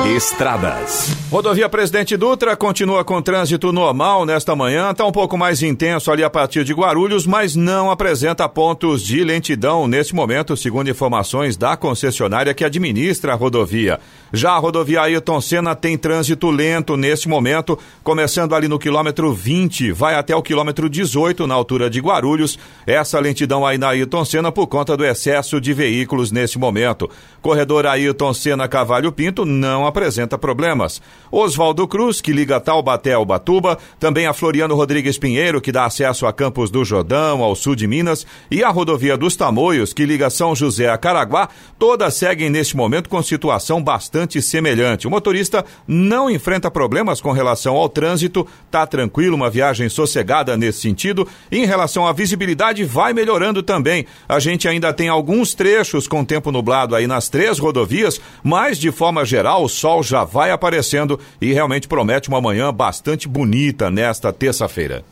Estradas. 0.07 1.17
Rodovia 1.29 1.69
Presidente 1.69 2.17
Dutra 2.17 2.55
continua 2.55 3.05
com 3.05 3.21
trânsito 3.21 3.73
normal 3.73 4.25
nesta 4.25 4.55
manhã, 4.55 4.93
está 4.93 5.05
um 5.05 5.11
pouco 5.11 5.37
mais 5.37 5.63
intenso 5.65 6.13
ali 6.13 6.23
a 6.23 6.31
partir 6.31 6.63
de 6.63 6.73
Guarulhos, 6.73 7.27
mas 7.27 7.57
não 7.57 7.91
apresenta 7.91 8.49
pontos 8.49 9.03
de 9.03 9.25
lentidão 9.25 9.89
neste 9.89 10.15
momento, 10.15 10.57
segundo 10.57 10.89
informações 10.89 11.57
da 11.57 11.77
concessionária 11.77 12.55
que 12.55 12.65
administra 12.65 13.33
a 13.33 13.35
rodovia. 13.35 13.99
Já 14.33 14.53
a 14.53 14.59
rodovia 14.59 15.03
Ayrton 15.03 15.41
Senna 15.41 15.75
tem 15.75 15.99
trânsito 15.99 16.51
lento 16.51 16.97
neste 16.97 17.29
momento, 17.29 17.77
começando 18.05 18.55
ali 18.55 18.69
no 18.69 18.79
quilômetro 18.79 19.33
20, 19.33 19.91
vai 19.91 20.15
até 20.15 20.37
o 20.37 20.43
quilômetro 20.43 20.89
18 20.89 21.47
na 21.49 21.55
altura 21.55 21.91
de 21.91 21.99
Guarulhos. 21.99 22.59
Essa 22.87 23.19
lentidão 23.19 23.67
aí 23.67 23.79
na 23.79 23.89
Ayrton 23.89 24.25
Senna 24.25 24.53
por 24.53 24.69
conta 24.69 24.97
do 24.97 25.05
excesso 25.05 25.61
de 25.61 25.73
veículos 25.73 26.31
neste 26.31 26.59
momento. 26.59 27.11
Corredor 27.43 27.87
Ayrton 27.87 28.33
Senna 28.33 28.69
Cavalho 28.85 29.11
Pinto 29.11 29.47
não 29.47 29.87
apresenta 29.87 30.37
problemas. 30.37 31.01
Oswaldo 31.33 31.89
Cruz, 31.89 32.21
que 32.21 32.35
liga 32.35 32.61
Taubaté 32.61 33.15
ao 33.15 33.25
Batuba, 33.25 33.79
também 33.99 34.27
a 34.27 34.35
Floriano 34.35 34.75
Rodrigues 34.75 35.17
Pinheiro, 35.17 35.59
que 35.59 35.73
dá 35.73 35.87
acesso 35.87 36.27
a 36.27 36.35
Campos 36.35 36.71
do 36.71 36.85
Jordão, 36.85 37.43
ao 37.43 37.57
sul 37.57 37.75
de 37.75 37.87
Minas, 37.87 38.27
e 38.51 38.63
a 38.63 38.69
rodovia 38.69 39.17
dos 39.17 39.37
Tamoios, 39.37 39.95
que 39.95 40.05
liga 40.05 40.29
São 40.29 40.55
José 40.55 40.91
a 40.91 40.99
Caraguá, 40.99 41.49
todas 41.79 42.13
seguem 42.13 42.51
neste 42.51 42.77
momento 42.77 43.09
com 43.09 43.23
situação 43.23 43.83
bastante 43.83 44.43
semelhante. 44.43 45.07
O 45.07 45.11
motorista 45.11 45.65
não 45.89 46.29
enfrenta 46.29 46.71
problemas 46.71 47.23
com 47.23 47.33
relação 47.33 47.77
ao 47.77 47.89
trânsito, 47.89 48.47
está 48.67 48.87
tranquilo, 48.87 49.35
uma 49.35 49.49
viagem 49.49 49.89
sossegada 49.89 50.59
nesse 50.59 50.83
sentido. 50.83 51.27
Em 51.51 51.65
relação 51.65 52.07
à 52.07 52.13
visibilidade, 52.13 52.85
vai 52.85 53.15
melhorando 53.15 53.63
também. 53.63 54.05
A 54.29 54.39
gente 54.39 54.69
ainda 54.69 54.93
tem 54.93 55.09
alguns 55.09 55.55
trechos 55.55 56.07
com 56.07 56.23
tempo 56.23 56.53
nublado 56.53 56.95
aí 56.95 57.07
nas 57.07 57.31
três 57.31 57.59
rodovias, 57.59 58.21
mas 58.43 58.74
de 58.79 58.91
forma 58.93 59.25
geral 59.25 59.65
o 59.65 59.69
sol 59.69 60.03
já 60.03 60.25
vai 60.25 60.51
aparecendo 60.51 61.19
e 61.41 61.53
realmente 61.53 61.89
promete 61.89 62.29
uma 62.29 62.41
manhã 62.41 62.73
bastante 62.73 63.29
bonita 63.29 63.91
nesta 63.91 64.33
terça-feira. 64.33 65.05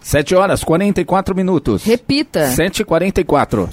7 0.00 0.34
horas 0.34 0.64
44 0.64 1.34
minutos. 1.34 1.84
Repita. 1.84 2.48
7h44. 2.56 3.68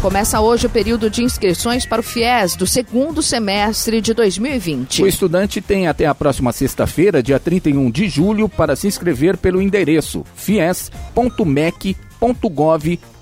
Começa 0.01 0.41
hoje 0.41 0.67
o 0.67 0.71
período 0.71 1.09
de 1.09 1.23
inscrições 1.23 1.87
para 1.87 2.01
o 2.01 2.03
FIES 2.03 2.57
do 2.57 2.67
segundo 2.67 3.23
semestre 3.23 4.03
de 4.03 4.13
2020. 4.13 5.03
O 5.03 5.07
estudante 5.07 5.63
tem 5.63 5.87
até 5.87 6.05
a 6.05 6.15
próxima 6.15 6.53
sexta-feira, 6.53 7.23
dia 7.23 7.41
31 7.41 7.91
de 7.91 8.07
julho, 8.09 8.47
para 8.47 8.77
se 8.77 8.87
inscrever 8.87 9.39
pelo 9.39 9.63
endereço 9.63 10.23
fies.mec.gov.br 10.37 13.14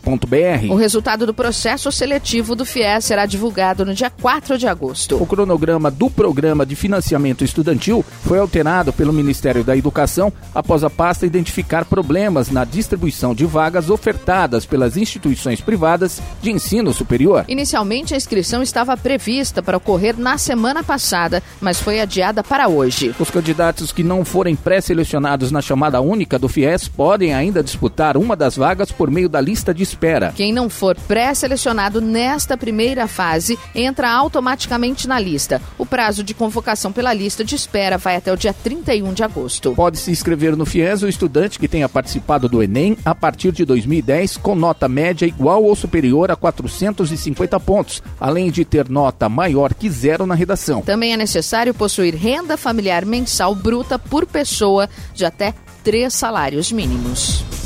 o 0.68 0.74
resultado 0.74 1.24
do 1.24 1.32
processo 1.32 1.92
seletivo 1.92 2.56
do 2.56 2.64
FIES 2.64 3.04
será 3.04 3.24
divulgado 3.24 3.84
no 3.84 3.94
dia 3.94 4.10
4 4.10 4.58
de 4.58 4.66
agosto. 4.66 5.22
O 5.22 5.24
cronograma 5.24 5.92
do 5.92 6.10
programa 6.10 6.66
de 6.66 6.74
financiamento 6.74 7.44
estudantil 7.44 8.04
foi 8.22 8.38
alterado 8.38 8.92
pelo 8.92 9.12
Ministério 9.12 9.62
da 9.62 9.76
Educação 9.76 10.32
após 10.52 10.82
a 10.82 10.90
pasta 10.90 11.24
identificar 11.24 11.84
problemas 11.84 12.50
na 12.50 12.64
distribuição 12.64 13.32
de 13.32 13.46
vagas 13.46 13.90
ofertadas 13.90 14.66
pelas 14.66 14.96
instituições 14.96 15.60
privadas 15.60 16.20
de 16.40 16.50
ensino 16.50 16.92
superior. 16.92 17.44
Inicialmente, 17.46 18.12
a 18.12 18.16
inscrição 18.16 18.60
estava 18.60 18.96
prevista 18.96 19.62
para 19.62 19.76
ocorrer 19.76 20.18
na 20.18 20.36
semana 20.36 20.82
passada, 20.82 21.42
mas 21.60 21.80
foi 21.80 22.00
adiada 22.00 22.42
para 22.42 22.66
hoje. 22.66 23.14
Os 23.20 23.30
candidatos 23.30 23.92
que 23.92 24.02
não 24.02 24.24
forem 24.24 24.56
pré-selecionados 24.56 25.52
na 25.52 25.62
chamada 25.62 26.00
única 26.00 26.38
do 26.38 26.48
FIES 26.48 26.88
podem 26.88 27.32
ainda 27.32 27.62
disputar 27.62 28.16
uma 28.16 28.34
das 28.34 28.56
vagas 28.56 28.90
por 28.90 29.08
meio 29.08 29.28
da 29.28 29.40
lista 29.40 29.72
de 29.72 29.91
espera. 29.92 30.32
Quem 30.34 30.52
não 30.52 30.68
for 30.68 30.96
pré-selecionado 31.06 32.00
nesta 32.00 32.56
primeira 32.56 33.06
fase 33.06 33.58
entra 33.74 34.10
automaticamente 34.10 35.06
na 35.06 35.18
lista. 35.18 35.60
O 35.78 35.86
prazo 35.86 36.22
de 36.22 36.34
convocação 36.34 36.92
pela 36.92 37.12
lista 37.12 37.44
de 37.44 37.54
espera 37.54 37.98
vai 37.98 38.16
até 38.16 38.32
o 38.32 38.36
dia 38.36 38.52
31 38.52 39.12
de 39.12 39.22
agosto. 39.22 39.72
Pode 39.74 39.98
se 39.98 40.10
inscrever 40.10 40.56
no 40.56 40.66
FIES 40.66 41.02
o 41.02 41.08
estudante 41.08 41.58
que 41.58 41.68
tenha 41.68 41.88
participado 41.88 42.48
do 42.48 42.62
Enem 42.62 42.96
a 43.04 43.14
partir 43.14 43.52
de 43.52 43.64
2010 43.64 44.38
com 44.38 44.54
nota 44.54 44.88
média 44.88 45.26
igual 45.26 45.62
ou 45.64 45.76
superior 45.76 46.30
a 46.30 46.36
450 46.36 47.60
pontos, 47.60 48.02
além 48.20 48.50
de 48.50 48.64
ter 48.64 48.88
nota 48.88 49.28
maior 49.28 49.74
que 49.74 49.90
zero 49.90 50.26
na 50.26 50.34
redação. 50.34 50.82
Também 50.82 51.12
é 51.12 51.16
necessário 51.16 51.74
possuir 51.74 52.14
renda 52.14 52.56
familiar 52.56 53.04
mensal 53.04 53.54
bruta 53.54 53.98
por 53.98 54.26
pessoa 54.26 54.88
de 55.14 55.24
até 55.24 55.54
três 55.82 56.14
salários 56.14 56.70
mínimos. 56.70 57.61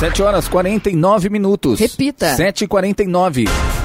7 0.00 0.22
horas 0.22 0.48
49 0.48 1.28
minutos. 1.28 1.78
Repita. 1.78 2.34
7h49. 2.34 3.79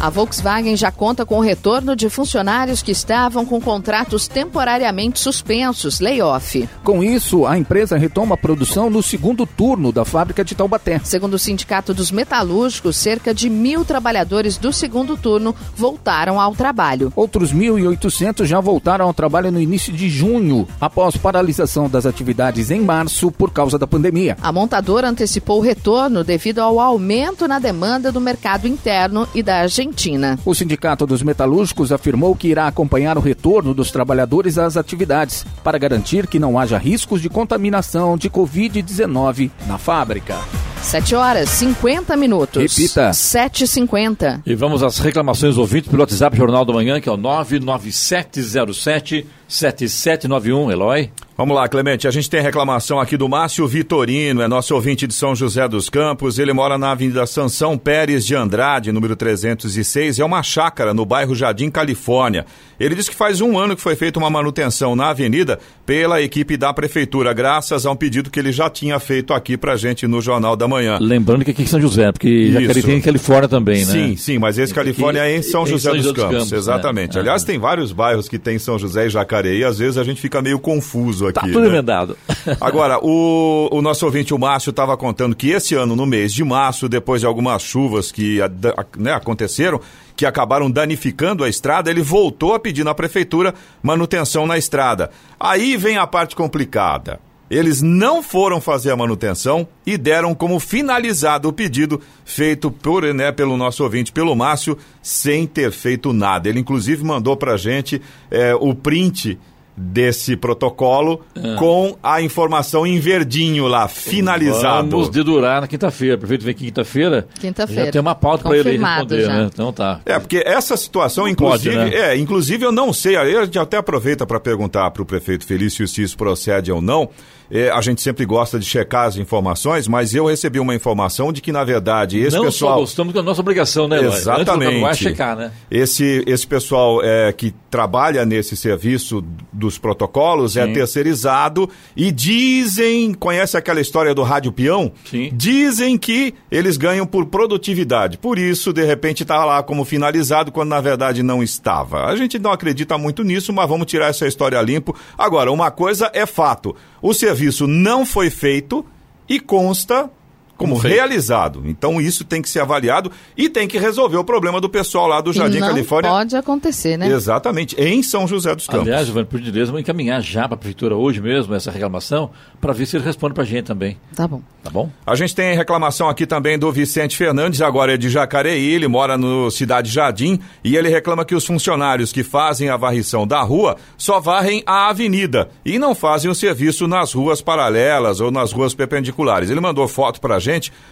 A 0.00 0.10
Volkswagen 0.10 0.76
já 0.76 0.92
conta 0.92 1.26
com 1.26 1.38
o 1.38 1.40
retorno 1.40 1.96
de 1.96 2.08
funcionários 2.08 2.82
que 2.82 2.92
estavam 2.92 3.44
com 3.44 3.60
contratos 3.60 4.28
temporariamente 4.28 5.18
suspensos, 5.18 5.98
layoff. 5.98 6.68
Com 6.84 7.02
isso, 7.02 7.44
a 7.44 7.58
empresa 7.58 7.98
retoma 7.98 8.36
a 8.36 8.38
produção 8.38 8.88
no 8.88 9.02
segundo 9.02 9.44
turno 9.44 9.90
da 9.90 10.04
fábrica 10.04 10.44
de 10.44 10.54
Taubaté. 10.54 11.00
Segundo 11.02 11.34
o 11.34 11.38
Sindicato 11.38 11.92
dos 11.92 12.12
Metalúrgicos, 12.12 12.96
cerca 12.96 13.34
de 13.34 13.50
mil 13.50 13.84
trabalhadores 13.84 14.56
do 14.56 14.72
segundo 14.72 15.16
turno 15.16 15.52
voltaram 15.74 16.40
ao 16.40 16.54
trabalho. 16.54 17.12
Outros 17.16 17.52
1.800 17.52 18.44
já 18.44 18.60
voltaram 18.60 19.04
ao 19.04 19.12
trabalho 19.12 19.50
no 19.50 19.60
início 19.60 19.92
de 19.92 20.08
junho, 20.08 20.68
após 20.80 21.16
paralisação 21.16 21.90
das 21.90 22.06
atividades 22.06 22.70
em 22.70 22.80
março 22.80 23.32
por 23.32 23.50
causa 23.50 23.76
da 23.76 23.86
pandemia. 23.86 24.36
A 24.40 24.52
montadora 24.52 25.08
antecipou 25.08 25.58
o 25.58 25.62
retorno 25.62 26.22
devido 26.22 26.60
ao 26.60 26.78
aumento 26.78 27.48
na 27.48 27.58
demanda 27.58 28.12
do 28.12 28.20
mercado 28.20 28.68
interno 28.68 29.26
e 29.34 29.42
da 29.42 29.66
Argentina. 29.88 30.38
O 30.44 30.54
Sindicato 30.54 31.06
dos 31.06 31.22
Metalúrgicos 31.22 31.90
afirmou 31.90 32.36
que 32.36 32.48
irá 32.48 32.66
acompanhar 32.66 33.16
o 33.16 33.20
retorno 33.20 33.72
dos 33.74 33.90
trabalhadores 33.90 34.58
às 34.58 34.76
atividades 34.76 35.44
para 35.64 35.78
garantir 35.78 36.26
que 36.26 36.38
não 36.38 36.58
haja 36.58 36.78
riscos 36.78 37.22
de 37.22 37.28
contaminação 37.28 38.16
de 38.16 38.30
Covid-19 38.30 39.50
na 39.66 39.78
fábrica. 39.78 40.36
7 40.82 41.14
horas 41.14 41.48
50 41.50 42.16
minutos. 42.16 42.76
Repita. 42.76 43.10
7h50. 43.10 44.42
E 44.46 44.54
vamos 44.54 44.82
às 44.82 44.98
reclamações 44.98 45.58
ouvintes 45.58 45.90
pelo 45.90 46.02
WhatsApp 46.02 46.36
Jornal 46.36 46.64
da 46.64 46.72
Manhã, 46.72 47.00
que 47.00 47.08
é 47.08 47.12
o 47.12 47.16
99707 47.16 49.26
7791, 49.48 50.70
Eloy. 50.70 51.10
Vamos 51.38 51.54
lá, 51.54 51.68
Clemente. 51.68 52.08
A 52.08 52.10
gente 52.10 52.28
tem 52.28 52.42
reclamação 52.42 52.98
aqui 52.98 53.16
do 53.16 53.28
Márcio 53.28 53.64
Vitorino, 53.68 54.42
é 54.42 54.48
nosso 54.48 54.74
ouvinte 54.74 55.06
de 55.06 55.14
São 55.14 55.36
José 55.36 55.68
dos 55.68 55.88
Campos. 55.88 56.36
Ele 56.36 56.52
mora 56.52 56.76
na 56.76 56.90
Avenida 56.90 57.24
Sansão 57.26 57.78
Pérez 57.78 58.26
de 58.26 58.34
Andrade, 58.34 58.90
número 58.90 59.14
306. 59.14 60.18
É 60.18 60.24
uma 60.24 60.42
chácara 60.42 60.92
no 60.92 61.06
bairro 61.06 61.36
Jardim, 61.36 61.70
Califórnia. 61.70 62.44
Ele 62.80 62.96
diz 62.96 63.08
que 63.08 63.14
faz 63.14 63.40
um 63.40 63.56
ano 63.56 63.76
que 63.76 63.82
foi 63.82 63.94
feita 63.94 64.18
uma 64.18 64.28
manutenção 64.28 64.96
na 64.96 65.10
avenida 65.10 65.60
pela 65.86 66.20
equipe 66.20 66.56
da 66.56 66.72
prefeitura, 66.72 67.32
graças 67.32 67.86
a 67.86 67.90
um 67.90 67.96
pedido 67.96 68.30
que 68.30 68.38
ele 68.38 68.50
já 68.50 68.68
tinha 68.68 68.98
feito 68.98 69.32
aqui 69.32 69.56
pra 69.56 69.76
gente 69.76 70.08
no 70.08 70.20
Jornal 70.20 70.56
da 70.56 70.66
Manhã. 70.66 70.98
Lembrando 71.00 71.44
que 71.44 71.52
aqui 71.52 71.62
em 71.62 71.66
São 71.66 71.80
José, 71.80 72.10
porque 72.10 72.50
Jacareí 72.50 72.82
tem 72.82 72.98
em 72.98 73.00
Califórnia 73.00 73.48
também, 73.48 73.84
né? 73.84 73.92
Sim, 73.92 74.16
sim, 74.16 74.38
mas 74.38 74.58
esse 74.58 74.74
Califórnia 74.74 75.20
é 75.20 75.36
em 75.36 75.42
São 75.42 75.62
em 75.62 75.66
José 75.66 75.90
São 75.90 75.96
dos 75.96 76.04
José 76.04 76.14
dos 76.14 76.22
Campos, 76.22 76.36
Campos, 76.36 76.52
né? 76.52 76.58
exatamente. 76.58 77.18
Aliás, 77.18 77.44
tem 77.44 77.58
vários 77.58 77.92
bairros 77.92 78.28
que 78.28 78.38
tem 78.38 78.58
São 78.58 78.76
José 78.76 79.06
e 79.06 79.10
Jacareí, 79.10 79.64
às 79.64 79.78
vezes 79.78 79.98
a 79.98 80.04
gente 80.04 80.20
fica 80.20 80.42
meio 80.42 80.58
confuso 80.58 81.27
aqui. 81.28 81.40
Tá 81.40 81.46
tudo 81.46 81.60
né? 81.60 81.68
emendado. 81.68 82.16
Agora, 82.60 82.98
o, 83.02 83.68
o 83.72 83.82
nosso 83.82 84.04
ouvinte, 84.04 84.32
o 84.34 84.38
Márcio, 84.38 84.70
estava 84.70 84.96
contando 84.96 85.34
que 85.36 85.50
esse 85.50 85.74
ano, 85.74 85.94
no 85.94 86.06
mês 86.06 86.32
de 86.32 86.42
março, 86.44 86.88
depois 86.88 87.20
de 87.20 87.26
algumas 87.26 87.62
chuvas 87.62 88.10
que 88.12 88.40
a- 88.42 88.50
né, 88.96 89.12
aconteceram, 89.12 89.80
que 90.16 90.26
acabaram 90.26 90.70
danificando 90.70 91.44
a 91.44 91.48
estrada, 91.48 91.90
ele 91.90 92.02
voltou 92.02 92.54
a 92.54 92.58
pedir 92.58 92.84
na 92.84 92.94
prefeitura 92.94 93.54
manutenção 93.82 94.46
na 94.46 94.58
estrada. 94.58 95.10
Aí 95.38 95.76
vem 95.76 95.96
a 95.96 96.06
parte 96.06 96.34
complicada. 96.34 97.20
Eles 97.50 97.80
não 97.80 98.22
foram 98.22 98.60
fazer 98.60 98.90
a 98.90 98.96
manutenção 98.96 99.66
e 99.86 99.96
deram 99.96 100.34
como 100.34 100.60
finalizado 100.60 101.48
o 101.48 101.52
pedido 101.52 101.98
feito 102.22 102.70
por, 102.70 103.02
né, 103.14 103.32
pelo 103.32 103.56
nosso 103.56 103.82
ouvinte, 103.84 104.12
pelo 104.12 104.36
Márcio, 104.36 104.76
sem 105.00 105.46
ter 105.46 105.72
feito 105.72 106.12
nada. 106.12 106.46
Ele, 106.46 106.60
inclusive, 106.60 107.02
mandou 107.02 107.38
pra 107.38 107.56
gente 107.56 108.02
eh, 108.30 108.54
o 108.60 108.74
print 108.74 109.38
desse 109.78 110.36
protocolo 110.36 111.20
Ah. 111.36 111.56
com 111.58 111.96
a 112.02 112.20
informação 112.20 112.86
em 112.86 112.98
verdinho 112.98 113.66
lá, 113.66 113.86
finalizado. 113.88 114.90
Vamos 114.90 115.08
dedurar 115.08 115.60
na 115.60 115.66
quinta-feira. 115.68 116.16
O 116.16 116.18
prefeito 116.18 116.44
vem 116.44 116.50
aqui 116.52 116.64
quinta-feira. 116.66 117.28
Quinta-feira. 117.40 117.86
Já 117.86 117.92
tem 117.92 118.00
uma 118.00 118.14
pauta 118.14 118.44
para 118.48 118.58
ele 118.58 118.76
responder, 118.76 119.22
já. 119.22 119.28
né? 119.32 119.48
Então 119.52 119.72
tá. 119.72 120.00
É, 120.04 120.18
porque 120.18 120.42
essa 120.44 120.76
situação, 120.76 121.24
Não 121.24 121.30
inclusive, 121.30 121.76
pode, 121.76 121.90
né? 121.90 121.96
é, 121.96 122.16
inclusive 122.16 122.64
eu 122.64 122.72
não 122.72 122.92
sei, 122.92 123.16
aí 123.16 123.36
a 123.36 123.44
gente 123.44 123.58
até 123.58 123.76
aproveita 123.76 124.26
para 124.26 124.40
perguntar 124.40 124.90
para 124.90 125.02
o 125.02 125.06
prefeito 125.06 125.46
Felício 125.46 125.86
se 125.86 126.02
isso 126.02 126.16
procede 126.16 126.72
ou 126.72 126.80
não. 126.82 127.08
É, 127.50 127.70
a 127.70 127.80
gente 127.80 128.02
sempre 128.02 128.24
gosta 128.26 128.58
de 128.58 128.66
checar 128.66 129.06
as 129.06 129.16
informações, 129.16 129.88
mas 129.88 130.14
eu 130.14 130.26
recebi 130.26 130.60
uma 130.60 130.74
informação 130.74 131.32
de 131.32 131.40
que, 131.40 131.50
na 131.50 131.64
verdade, 131.64 132.18
esse 132.18 132.36
não 132.36 132.44
pessoal. 132.44 132.74
só 132.74 132.80
gostamos 132.80 133.14
da 133.14 133.22
nossa 133.22 133.40
obrigação, 133.40 133.88
né, 133.88 133.98
Eloy? 133.98 134.16
Exatamente. 134.16 134.96
checar, 134.96 135.36
né? 135.36 135.52
Esse, 135.70 136.22
esse 136.26 136.46
pessoal 136.46 137.00
é, 137.02 137.32
que 137.32 137.54
trabalha 137.70 138.24
nesse 138.24 138.56
serviço 138.56 139.24
dos 139.52 139.78
protocolos 139.78 140.56
é 140.56 140.66
Sim. 140.66 140.72
terceirizado 140.72 141.68
e 141.96 142.10
dizem, 142.10 143.14
conhece 143.14 143.56
aquela 143.56 143.80
história 143.80 144.14
do 144.14 144.22
rádio 144.22 144.52
peão? 144.52 144.92
Sim. 145.04 145.30
Dizem 145.32 145.96
que 145.96 146.34
eles 146.50 146.76
ganham 146.76 147.06
por 147.06 147.26
produtividade. 147.26 148.18
Por 148.18 148.38
isso, 148.38 148.72
de 148.72 148.84
repente, 148.84 149.22
está 149.22 149.44
lá 149.44 149.62
como 149.62 149.84
finalizado, 149.84 150.52
quando 150.52 150.68
na 150.68 150.80
verdade 150.80 151.22
não 151.22 151.42
estava. 151.42 152.06
A 152.06 152.16
gente 152.16 152.38
não 152.38 152.52
acredita 152.52 152.98
muito 152.98 153.22
nisso, 153.22 153.52
mas 153.52 153.68
vamos 153.68 153.86
tirar 153.86 154.08
essa 154.08 154.26
história 154.26 154.60
limpo. 154.60 154.94
Agora, 155.16 155.50
uma 155.50 155.70
coisa 155.70 156.10
é 156.12 156.26
fato: 156.26 156.74
o 157.00 157.12
serviço 157.14 157.66
não 157.66 158.04
foi 158.04 158.30
feito 158.30 158.84
e 159.28 159.38
consta 159.38 160.10
como 160.58 160.76
realizado. 160.76 161.62
Então 161.64 162.00
isso 162.00 162.24
tem 162.24 162.42
que 162.42 162.50
ser 162.50 162.60
avaliado 162.60 163.10
e 163.36 163.48
tem 163.48 163.68
que 163.68 163.78
resolver 163.78 164.16
o 164.16 164.24
problema 164.24 164.60
do 164.60 164.68
pessoal 164.68 165.06
lá 165.06 165.20
do 165.20 165.32
Jardim 165.32 165.60
não 165.60 165.68
Califórnia. 165.68 166.10
pode 166.10 166.36
acontecer, 166.36 166.98
né? 166.98 167.08
Exatamente, 167.08 167.76
em 167.80 168.02
São 168.02 168.26
José 168.26 168.54
dos 168.54 168.66
Campos. 168.66 168.88
Aliás, 168.88 169.06
Giovanni, 169.06 169.26
por 169.26 169.38
gentileza, 169.38 169.66
vamos 169.66 169.82
encaminhar 169.82 170.20
já 170.20 170.46
para 170.46 170.56
a 170.56 170.58
prefeitura 170.58 170.96
hoje 170.96 171.20
mesmo 171.20 171.54
essa 171.54 171.70
reclamação, 171.70 172.30
para 172.60 172.72
ver 172.72 172.86
se 172.86 172.96
ele 172.96 173.04
responde 173.04 173.34
para 173.34 173.44
a 173.44 173.46
gente 173.46 173.66
também. 173.66 173.96
Tá 174.16 174.26
bom. 174.26 174.42
Tá 174.62 174.70
bom? 174.70 174.90
A 175.06 175.14
gente 175.14 175.34
tem 175.34 175.56
reclamação 175.56 176.08
aqui 176.08 176.26
também 176.26 176.58
do 176.58 176.70
Vicente 176.72 177.16
Fernandes, 177.16 177.62
agora 177.62 177.94
é 177.94 177.96
de 177.96 178.08
Jacareí, 178.08 178.74
ele 178.74 178.88
mora 178.88 179.16
no 179.16 179.50
Cidade 179.52 179.90
Jardim 179.90 180.40
e 180.64 180.76
ele 180.76 180.88
reclama 180.88 181.24
que 181.24 181.36
os 181.36 181.46
funcionários 181.46 182.12
que 182.12 182.24
fazem 182.24 182.68
a 182.68 182.76
varrição 182.76 183.26
da 183.26 183.40
rua 183.42 183.76
só 183.96 184.18
varrem 184.18 184.64
a 184.66 184.88
avenida 184.88 185.48
e 185.64 185.78
não 185.78 185.94
fazem 185.94 186.28
o 186.28 186.34
serviço 186.34 186.88
nas 186.88 187.12
ruas 187.12 187.40
paralelas 187.40 188.20
ou 188.20 188.32
nas 188.32 188.50
ruas 188.50 188.74
perpendiculares. 188.74 189.50
Ele 189.50 189.60
mandou 189.60 189.86
foto 189.86 190.20
pra 190.20 190.40
gente 190.40 190.47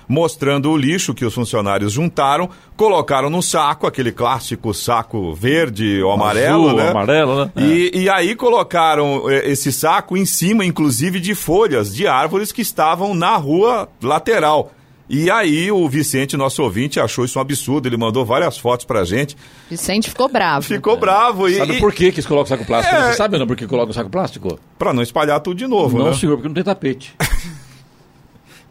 mostrando 0.08 0.70
o 0.70 0.76
lixo 0.76 1.14
que 1.14 1.24
os 1.24 1.34
funcionários 1.34 1.92
juntaram, 1.92 2.48
colocaram 2.76 3.28
no 3.30 3.42
saco, 3.42 3.86
aquele 3.86 4.12
clássico 4.12 4.72
saco 4.74 5.34
verde 5.34 6.02
ou 6.02 6.12
amarelo, 6.12 6.66
Azul, 6.68 6.76
né? 6.76 6.90
amarelo, 6.90 7.44
né? 7.44 7.50
E, 7.56 8.02
e 8.02 8.08
aí 8.08 8.34
colocaram 8.34 9.28
eh, 9.30 9.50
esse 9.50 9.72
saco 9.72 10.16
em 10.16 10.24
cima, 10.26 10.64
inclusive, 10.64 11.18
de 11.20 11.34
folhas 11.34 11.94
de 11.94 12.06
árvores 12.06 12.52
que 12.52 12.62
estavam 12.62 13.14
na 13.14 13.36
rua 13.36 13.88
lateral. 14.02 14.72
E 15.08 15.30
aí 15.30 15.70
o 15.70 15.88
Vicente, 15.88 16.36
nosso 16.36 16.60
ouvinte, 16.64 16.98
achou 16.98 17.24
isso 17.24 17.38
um 17.38 17.42
absurdo. 17.42 17.86
Ele 17.86 17.96
mandou 17.96 18.24
várias 18.24 18.58
fotos 18.58 18.84
pra 18.84 19.04
gente. 19.04 19.36
Vicente 19.70 20.10
ficou 20.10 20.28
bravo. 20.28 20.66
Ficou 20.66 20.96
bravo. 20.96 21.48
E, 21.48 21.54
É. 21.54 21.58
Sabe 21.58 21.76
e- 21.76 21.78
por 21.78 21.92
que 21.92 22.10
que 22.10 22.16
eles 22.16 22.26
colocam 22.26 22.48
saco 22.48 22.64
plástico? 22.66 22.96
É. 22.96 23.10
Você 23.12 23.16
sabe 23.16 23.38
não 23.38 23.46
por 23.46 23.56
que 23.56 23.68
colocam 23.68 23.92
saco 23.92 24.10
plástico? 24.10 24.58
Pra 24.76 24.92
não 24.92 25.02
espalhar 25.04 25.38
tudo 25.38 25.56
de 25.56 25.66
novo, 25.68 25.96
não, 25.96 26.06
né? 26.06 26.14
senhor, 26.14 26.34
porque 26.34 26.48
não 26.48 26.54
tem 26.54 26.64
tapete. 26.64 27.14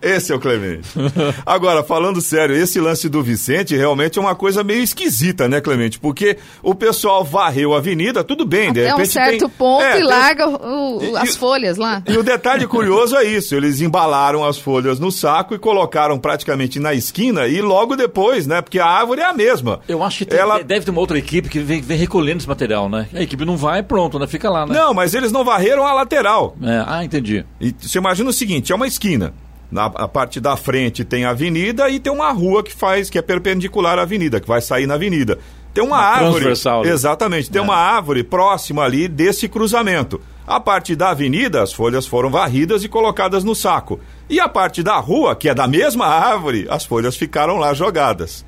Esse 0.05 0.31
é 0.31 0.35
o 0.35 0.39
Clemente. 0.39 0.87
Agora, 1.45 1.83
falando 1.83 2.21
sério, 2.21 2.55
esse 2.55 2.79
lance 2.79 3.09
do 3.09 3.23
Vicente 3.23 3.75
realmente 3.75 4.19
é 4.19 4.21
uma 4.21 4.35
coisa 4.35 4.63
meio 4.63 4.83
esquisita, 4.83 5.49
né, 5.49 5.59
Clemente? 5.59 5.97
Porque 5.97 6.37
o 6.61 6.75
pessoal 6.75 7.23
varreu 7.23 7.73
a 7.73 7.77
avenida, 7.79 8.23
tudo 8.23 8.45
bem, 8.45 8.71
de 8.71 8.81
Até 8.81 8.89
repente. 8.91 9.07
um 9.09 9.11
certo 9.11 9.39
tem- 9.39 9.49
ponto 9.49 9.83
É, 9.83 9.89
e 9.89 9.93
tem- 9.95 10.03
larga 10.03 10.47
o- 10.47 10.99
E- 11.03 11.17
as 11.17 11.35
folhas 11.35 11.77
lá. 11.77 12.03
E 12.07 12.15
o 12.17 12.21
detalhe 12.23 12.67
curioso 12.67 13.15
é 13.15 13.23
isso: 13.23 13.55
eles 13.55 13.81
embalaram 13.81 14.45
as 14.45 14.59
folhas 14.59 14.99
no 14.99 15.11
saco 15.11 15.55
e 15.55 15.57
colocaram 15.59 16.19
praticamente 16.19 16.79
na 16.79 16.93
esquina 16.93 17.47
e 17.47 17.59
logo 17.61 17.95
depois, 17.95 18.45
né? 18.45 18.61
Porque 18.61 18.79
a 18.79 18.85
árvore 18.85 19.21
é 19.21 19.25
a 19.25 19.33
mesma. 19.33 19.79
Eu 19.87 20.03
acho 20.03 20.19
que 20.19 20.25
tem- 20.25 20.39
Ela- 20.39 20.61
deve 20.61 20.85
ter 20.85 20.91
uma 20.91 20.99
outra 21.01 21.17
equipe 21.17 21.49
que 21.49 21.59
vem, 21.59 21.81
vem 21.81 21.97
recolhendo 21.97 22.37
esse 22.37 22.47
material, 22.47 22.87
né? 22.87 23.07
A 23.11 23.21
equipe 23.23 23.43
não 23.43 23.57
vai, 23.57 23.81
pronto, 23.81 24.19
né? 24.19 24.27
Fica 24.27 24.51
lá, 24.51 24.67
né? 24.67 24.75
Não, 24.75 24.93
mas 24.93 25.15
eles 25.15 25.31
não 25.31 25.43
varreram 25.43 25.83
a 25.85 25.93
lateral. 25.93 26.55
É, 26.61 26.83
ah, 26.85 27.03
entendi. 27.03 27.43
E 27.59 27.73
você 27.79 27.97
imagina 27.97 28.29
o 28.29 28.33
seguinte: 28.33 28.71
é 28.71 28.75
uma 28.75 28.85
esquina. 28.87 29.33
Na 29.71 29.85
a 29.85 30.07
parte 30.07 30.39
da 30.39 30.55
frente 30.55 31.03
tem 31.03 31.25
a 31.25 31.31
avenida 31.31 31.89
e 31.89 31.99
tem 31.99 32.11
uma 32.13 32.31
rua 32.31 32.63
que 32.63 32.73
faz, 32.73 33.09
que 33.09 33.17
é 33.17 33.21
perpendicular 33.21 33.97
à 33.99 34.03
avenida, 34.03 34.39
que 34.39 34.47
vai 34.47 34.61
sair 34.61 34.85
na 34.85 34.93
avenida. 34.93 35.39
Tem 35.73 35.83
uma, 35.83 35.97
Uma 35.97 36.05
árvore. 36.05 36.31
transversal, 36.35 36.83
né? 36.83 36.89
Exatamente, 36.91 37.49
tem 37.51 37.59
É. 37.59 37.63
uma 37.63 37.75
árvore 37.75 38.23
próxima 38.23 38.83
ali 38.83 39.07
desse 39.09 39.47
cruzamento. 39.49 40.21
A 40.47 40.59
parte 40.59 40.95
da 40.95 41.09
avenida, 41.09 41.61
as 41.61 41.73
folhas 41.73 42.05
foram 42.05 42.29
varridas 42.29 42.83
e 42.83 42.87
colocadas 42.87 43.43
no 43.43 43.53
saco. 43.55 43.99
E 44.29 44.39
a 44.39 44.47
parte 44.47 44.81
da 44.83 44.95
rua, 44.97 45.35
que 45.35 45.49
é 45.49 45.53
da 45.55 45.67
mesma 45.67 46.05
árvore, 46.05 46.65
as 46.69 46.85
folhas 46.85 47.17
ficaram 47.17 47.57
lá 47.57 47.73
jogadas. 47.73 48.45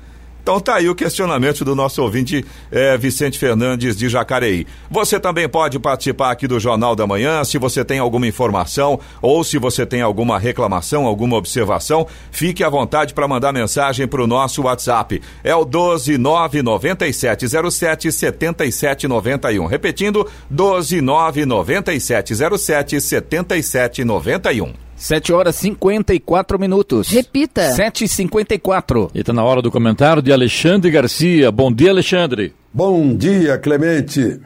Então 0.48 0.60
tá 0.60 0.76
aí 0.76 0.88
o 0.88 0.94
questionamento 0.94 1.62
do 1.62 1.76
nosso 1.76 2.02
ouvinte 2.02 2.42
é, 2.72 2.96
Vicente 2.96 3.38
Fernandes 3.38 3.94
de 3.94 4.08
Jacareí. 4.08 4.66
Você 4.90 5.20
também 5.20 5.46
pode 5.46 5.78
participar 5.78 6.30
aqui 6.30 6.48
do 6.48 6.58
Jornal 6.58 6.96
da 6.96 7.06
Manhã, 7.06 7.44
se 7.44 7.58
você 7.58 7.84
tem 7.84 7.98
alguma 7.98 8.26
informação 8.26 8.98
ou 9.20 9.44
se 9.44 9.58
você 9.58 9.84
tem 9.84 10.00
alguma 10.00 10.38
reclamação, 10.38 11.04
alguma 11.04 11.36
observação, 11.36 12.06
fique 12.30 12.64
à 12.64 12.70
vontade 12.70 13.12
para 13.12 13.28
mandar 13.28 13.52
mensagem 13.52 14.08
para 14.08 14.24
o 14.24 14.26
nosso 14.26 14.62
WhatsApp. 14.62 15.20
É 15.44 15.54
o 15.54 15.66
1299707 15.66 18.10
7791. 18.10 19.66
Repetindo, 19.66 20.26
1299707 20.50 23.00
7791. 23.02 24.87
7 24.98 25.32
horas 25.32 25.54
54 25.54 26.58
minutos. 26.58 27.08
Repita. 27.08 27.70
7 27.72 28.04
e 28.04 28.08
54 28.08 29.10
E 29.14 29.20
está 29.20 29.32
na 29.32 29.44
hora 29.44 29.62
do 29.62 29.70
comentário 29.70 30.20
de 30.20 30.32
Alexandre 30.32 30.90
Garcia. 30.90 31.52
Bom 31.52 31.72
dia, 31.72 31.90
Alexandre. 31.90 32.52
Bom 32.74 33.14
dia, 33.16 33.56
Clemente. 33.58 34.40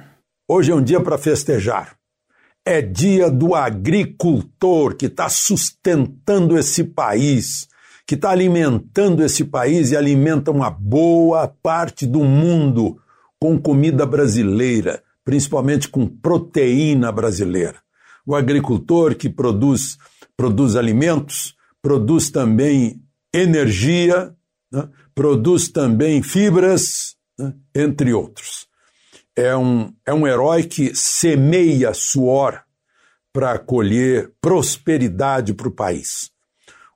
Hoje 0.46 0.70
é 0.70 0.74
um 0.74 0.82
dia 0.82 1.00
para 1.00 1.16
festejar. 1.16 1.96
É 2.64 2.82
dia 2.82 3.30
do 3.30 3.54
agricultor 3.54 4.94
que 4.94 5.06
está 5.06 5.28
sustentando 5.28 6.56
esse 6.58 6.84
país, 6.84 7.66
que 8.06 8.14
está 8.14 8.30
alimentando 8.30 9.24
esse 9.24 9.44
país 9.44 9.90
e 9.90 9.96
alimenta 9.96 10.50
uma 10.50 10.70
boa 10.70 11.48
parte 11.48 12.06
do 12.06 12.22
mundo 12.22 12.98
com 13.40 13.58
comida 13.58 14.04
brasileira, 14.04 15.02
principalmente 15.24 15.88
com 15.88 16.06
proteína 16.06 17.10
brasileira. 17.10 17.76
O 18.24 18.36
agricultor 18.36 19.16
que 19.16 19.28
produz 19.28 19.96
produz 20.42 20.74
alimentos, 20.74 21.54
produz 21.80 22.28
também 22.28 23.00
energia, 23.32 24.34
né? 24.72 24.88
produz 25.14 25.68
também 25.68 26.20
fibras, 26.20 27.14
né? 27.38 27.54
entre 27.72 28.12
outros. 28.12 28.66
É 29.36 29.56
um, 29.56 29.94
é 30.04 30.12
um 30.12 30.26
herói 30.26 30.64
que 30.64 30.96
semeia 30.96 31.94
suor 31.94 32.60
para 33.32 33.56
colher 33.56 34.32
prosperidade 34.40 35.54
para 35.54 35.68
o 35.68 35.72
país. 35.72 36.32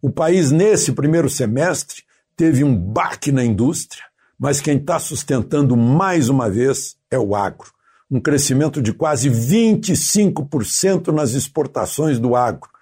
O 0.03 0.11
país, 0.11 0.51
nesse 0.51 0.91
primeiro 0.91 1.31
semestre, 1.31 2.03
teve 2.37 2.65
um 2.65 2.77
baque 2.77 3.31
na 3.31 3.45
indústria, 3.45 4.03
mas 4.37 4.61
quem 4.61 4.77
está 4.77 4.99
sustentando 4.99 5.77
mais 5.77 6.29
uma 6.29 6.51
vez 6.51 6.97
é 7.09 7.17
o 7.17 7.37
agro. 7.37 7.71
Um 8.11 8.19
crescimento 8.21 8.83
de 8.83 8.93
quase 8.93 9.31
25% 9.31 11.13
nas 11.13 11.35
exportações 11.35 12.19
do 12.19 12.35
agro 12.35 12.75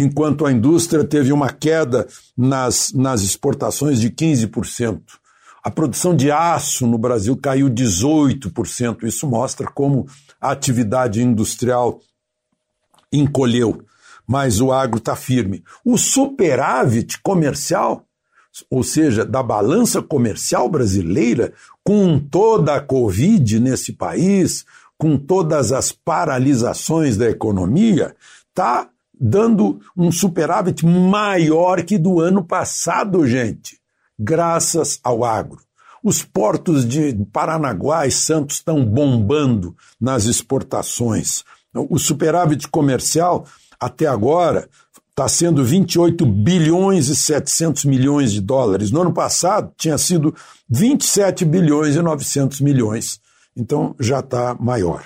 enquanto 0.00 0.46
a 0.46 0.52
indústria 0.52 1.02
teve 1.02 1.32
uma 1.32 1.50
queda 1.50 2.06
nas, 2.36 2.92
nas 2.92 3.22
exportações 3.22 4.00
de 4.00 4.08
15%. 4.08 5.00
A 5.60 5.68
produção 5.72 6.14
de 6.14 6.30
aço 6.30 6.86
no 6.86 6.96
Brasil 6.96 7.36
caiu 7.36 7.68
18%. 7.68 9.02
Isso 9.02 9.26
mostra 9.26 9.66
como 9.66 10.06
a 10.40 10.52
atividade 10.52 11.20
industrial 11.20 12.00
encolheu, 13.12 13.82
mas 14.24 14.60
o 14.60 14.70
agro 14.70 14.98
está 14.98 15.16
firme. 15.16 15.64
O 15.84 15.98
superávit 15.98 17.20
comercial, 17.20 18.04
ou 18.70 18.84
seja, 18.84 19.24
da 19.24 19.42
balança 19.42 20.00
comercial 20.00 20.68
brasileira, 20.68 21.52
com 21.82 22.20
toda 22.20 22.76
a 22.76 22.80
Covid 22.80 23.58
nesse 23.58 23.92
país, 23.92 24.64
com 24.96 25.18
todas 25.18 25.72
as 25.72 25.90
paralisações 25.90 27.16
da 27.16 27.28
economia, 27.28 28.14
está 28.48 28.88
dando 29.20 29.80
um 29.96 30.10
superávit 30.10 30.84
maior 30.84 31.82
que 31.82 31.98
do 31.98 32.20
ano 32.20 32.44
passado, 32.44 33.26
gente, 33.26 33.78
graças 34.18 34.98
ao 35.02 35.24
agro. 35.24 35.60
Os 36.02 36.22
portos 36.22 36.86
de 36.86 37.14
Paranaguá 37.32 38.06
e 38.06 38.10
Santos 38.10 38.56
estão 38.56 38.84
bombando 38.84 39.76
nas 40.00 40.24
exportações. 40.26 41.44
O 41.74 41.98
superávit 41.98 42.68
comercial, 42.68 43.46
até 43.80 44.06
agora, 44.06 44.68
está 45.10 45.28
sendo 45.28 45.64
28 45.64 46.24
bilhões 46.24 47.08
e 47.08 47.16
700 47.16 47.84
milhões 47.84 48.32
de 48.32 48.40
dólares. 48.40 48.92
No 48.92 49.00
ano 49.00 49.12
passado, 49.12 49.72
tinha 49.76 49.98
sido 49.98 50.32
27 50.70 51.44
bilhões 51.44 51.96
e 51.96 52.02
900 52.02 52.60
milhões. 52.60 53.20
Então, 53.56 53.96
já 53.98 54.20
está 54.20 54.54
maior. 54.54 55.04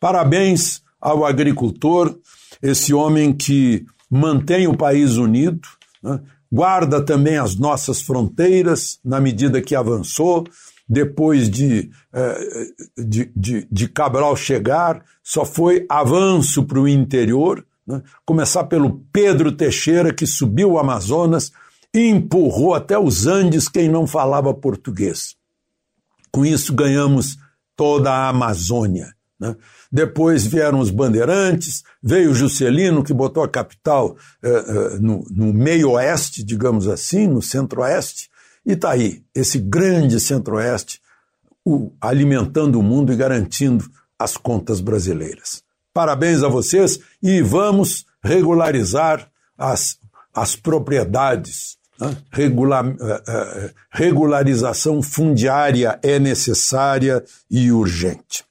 Parabéns 0.00 0.80
ao 0.98 1.26
agricultor 1.26 2.18
esse 2.62 2.92
homem 2.92 3.32
que 3.32 3.84
mantém 4.10 4.66
o 4.66 4.76
país 4.76 5.16
unido, 5.16 5.60
né? 6.02 6.20
guarda 6.50 7.00
também 7.04 7.38
as 7.38 7.54
nossas 7.54 8.02
fronteiras 8.02 8.98
na 9.04 9.20
medida 9.20 9.62
que 9.62 9.74
avançou. 9.74 10.44
Depois 10.88 11.48
de, 11.48 11.88
eh, 12.12 12.66
de, 12.98 13.30
de, 13.36 13.68
de 13.70 13.88
Cabral 13.88 14.34
chegar, 14.34 15.04
só 15.22 15.44
foi 15.44 15.86
avanço 15.88 16.64
para 16.64 16.80
o 16.80 16.88
interior. 16.88 17.64
Né? 17.86 18.02
Começar 18.24 18.64
pelo 18.64 19.00
Pedro 19.12 19.52
Teixeira, 19.52 20.12
que 20.12 20.26
subiu 20.26 20.72
o 20.72 20.78
Amazonas 20.80 21.52
e 21.94 22.08
empurrou 22.08 22.74
até 22.74 22.98
os 22.98 23.28
Andes 23.28 23.68
quem 23.68 23.88
não 23.88 24.04
falava 24.04 24.52
português. 24.52 25.36
Com 26.32 26.44
isso, 26.44 26.74
ganhamos 26.74 27.38
toda 27.76 28.10
a 28.10 28.28
Amazônia. 28.28 29.14
Né? 29.38 29.56
Depois 29.92 30.46
vieram 30.46 30.78
os 30.78 30.90
bandeirantes, 30.90 31.82
veio 32.00 32.30
o 32.30 32.34
Juscelino, 32.34 33.02
que 33.02 33.12
botou 33.12 33.42
a 33.42 33.48
capital 33.48 34.16
eh, 34.42 34.48
eh, 34.48 34.98
no, 35.00 35.24
no 35.28 35.52
meio-oeste, 35.52 36.44
digamos 36.44 36.86
assim, 36.86 37.26
no 37.26 37.42
centro-oeste, 37.42 38.30
e 38.64 38.72
está 38.72 38.90
aí, 38.90 39.22
esse 39.34 39.58
grande 39.58 40.20
centro-oeste, 40.20 41.00
alimentando 42.00 42.78
o 42.78 42.82
mundo 42.82 43.12
e 43.12 43.16
garantindo 43.16 43.84
as 44.18 44.36
contas 44.36 44.80
brasileiras. 44.80 45.62
Parabéns 45.92 46.42
a 46.42 46.48
vocês 46.48 47.00
e 47.20 47.42
vamos 47.42 48.06
regularizar 48.22 49.28
as, 49.58 49.98
as 50.32 50.54
propriedades. 50.54 51.78
Né? 51.98 52.16
Regular, 52.30 52.86
eh, 52.86 53.70
regularização 53.90 55.02
fundiária 55.02 55.98
é 56.00 56.18
necessária 56.20 57.24
e 57.50 57.72
urgente. 57.72 58.44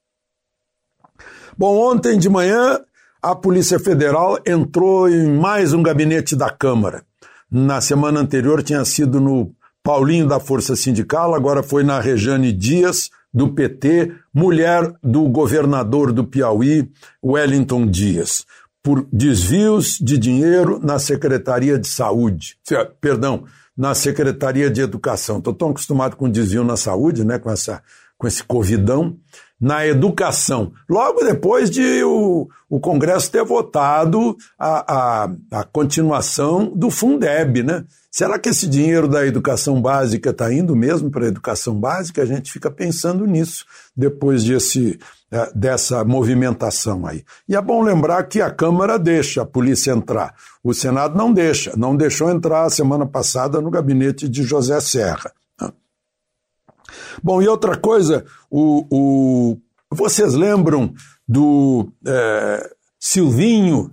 Bom, 1.59 1.77
ontem 1.91 2.17
de 2.17 2.29
manhã 2.29 2.79
a 3.21 3.35
Polícia 3.35 3.77
Federal 3.77 4.39
entrou 4.47 5.09
em 5.09 5.29
mais 5.29 5.73
um 5.73 5.83
gabinete 5.83 6.33
da 6.33 6.49
Câmara. 6.49 7.03
Na 7.51 7.81
semana 7.81 8.21
anterior 8.21 8.63
tinha 8.63 8.85
sido 8.85 9.19
no 9.19 9.53
Paulinho 9.83 10.25
da 10.25 10.39
Força 10.39 10.73
Sindical, 10.73 11.35
agora 11.35 11.61
foi 11.61 11.83
na 11.83 11.99
Rejane 11.99 12.53
Dias, 12.53 13.09
do 13.33 13.49
PT, 13.49 14.09
mulher 14.33 14.89
do 15.03 15.27
governador 15.27 16.13
do 16.13 16.23
Piauí, 16.23 16.89
Wellington 17.21 17.87
Dias, 17.87 18.45
por 18.81 19.05
desvios 19.11 19.99
de 19.99 20.17
dinheiro 20.17 20.79
na 20.81 20.97
Secretaria 20.97 21.77
de 21.77 21.89
Saúde. 21.89 22.55
Perdão, 23.01 23.43
na 23.75 23.93
Secretaria 23.93 24.69
de 24.69 24.79
Educação. 24.79 25.39
Estou 25.39 25.53
tão 25.53 25.71
acostumado 25.71 26.15
com 26.15 26.29
desvio 26.29 26.63
na 26.63 26.77
saúde, 26.77 27.25
né, 27.25 27.37
com, 27.37 27.51
essa, 27.51 27.83
com 28.17 28.25
esse 28.25 28.45
covidão 28.45 29.17
na 29.59 29.85
educação. 29.85 30.71
Logo 30.89 31.23
depois 31.23 31.69
de 31.69 32.03
o, 32.03 32.47
o 32.69 32.79
Congresso 32.79 33.31
ter 33.31 33.43
votado 33.43 34.37
a, 34.57 35.23
a, 35.23 35.29
a 35.51 35.63
continuação 35.65 36.71
do 36.75 36.89
Fundeb, 36.89 37.63
né? 37.63 37.83
Será 38.11 38.39
que 38.39 38.49
esse 38.49 38.67
dinheiro 38.67 39.07
da 39.07 39.25
educação 39.25 39.79
básica 39.79 40.31
está 40.31 40.51
indo 40.51 40.75
mesmo 40.75 41.11
para 41.11 41.25
a 41.25 41.27
educação 41.27 41.79
básica? 41.79 42.23
A 42.23 42.25
gente 42.25 42.51
fica 42.51 42.71
pensando 42.71 43.25
nisso 43.27 43.65
depois 43.95 44.43
desse, 44.43 44.97
é, 45.31 45.51
dessa 45.53 46.03
movimentação 46.03 47.05
aí. 47.05 47.23
E 47.47 47.55
é 47.55 47.61
bom 47.61 47.83
lembrar 47.83 48.23
que 48.23 48.41
a 48.41 48.49
Câmara 48.49 48.97
deixa 48.97 49.43
a 49.43 49.45
polícia 49.45 49.91
entrar. 49.91 50.33
O 50.63 50.73
Senado 50.73 51.15
não 51.15 51.31
deixa, 51.31 51.73
não 51.77 51.95
deixou 51.95 52.31
entrar 52.31 52.69
semana 52.71 53.05
passada 53.05 53.61
no 53.61 53.69
gabinete 53.69 54.27
de 54.27 54.41
José 54.41 54.79
Serra. 54.79 55.31
Bom, 57.23 57.41
e 57.41 57.47
outra 57.47 57.77
coisa, 57.77 58.25
o, 58.49 58.85
o 58.91 59.57
vocês 59.91 60.33
lembram 60.33 60.93
do 61.27 61.91
é, 62.05 62.75
Silvinho 62.99 63.91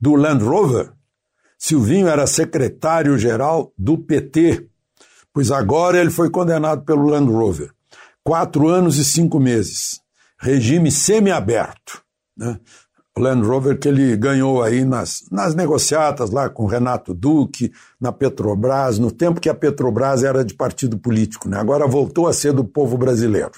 do 0.00 0.14
Land 0.14 0.44
Rover? 0.44 0.92
Silvinho 1.58 2.08
era 2.08 2.26
secretário-geral 2.26 3.72
do 3.76 3.98
PT, 3.98 4.68
pois 5.32 5.50
agora 5.50 5.98
ele 5.98 6.10
foi 6.10 6.30
condenado 6.30 6.84
pelo 6.84 7.06
Land 7.08 7.30
Rover. 7.30 7.72
Quatro 8.22 8.68
anos 8.68 8.96
e 8.96 9.04
cinco 9.04 9.40
meses. 9.40 10.00
Regime 10.38 10.90
semiaberto. 10.90 12.02
Né? 12.36 12.58
Land 13.18 13.46
Rover 13.46 13.78
que 13.78 13.88
ele 13.88 14.16
ganhou 14.16 14.62
aí 14.62 14.84
nas, 14.84 15.24
nas 15.30 15.54
negociatas 15.54 16.30
lá 16.30 16.48
com 16.48 16.66
Renato 16.66 17.14
Duque, 17.14 17.72
na 18.00 18.10
Petrobras, 18.12 18.98
no 18.98 19.10
tempo 19.10 19.40
que 19.40 19.48
a 19.48 19.54
Petrobras 19.54 20.24
era 20.24 20.44
de 20.44 20.54
partido 20.54 20.98
político, 20.98 21.48
né? 21.48 21.58
agora 21.58 21.86
voltou 21.86 22.26
a 22.26 22.32
ser 22.32 22.52
do 22.52 22.64
povo 22.64 22.98
brasileiro. 22.98 23.52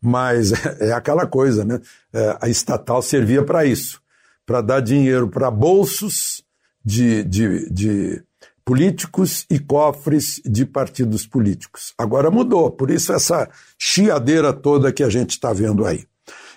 Mas 0.00 0.52
é 0.80 0.92
aquela 0.92 1.26
coisa, 1.26 1.64
né? 1.64 1.80
É, 2.12 2.36
a 2.40 2.48
estatal 2.48 3.00
servia 3.00 3.44
para 3.44 3.64
isso 3.64 4.02
para 4.46 4.60
dar 4.60 4.80
dinheiro 4.80 5.28
para 5.28 5.50
bolsos 5.50 6.44
de, 6.84 7.24
de, 7.24 7.70
de 7.70 8.22
políticos 8.64 9.46
e 9.48 9.58
cofres 9.58 10.40
de 10.44 10.66
partidos 10.66 11.26
políticos. 11.26 11.94
Agora 11.96 12.30
mudou, 12.30 12.70
por 12.70 12.90
isso 12.90 13.12
essa 13.12 13.48
chiadeira 13.78 14.52
toda 14.52 14.92
que 14.92 15.02
a 15.02 15.08
gente 15.08 15.30
está 15.30 15.52
vendo 15.52 15.86
aí. 15.86 16.04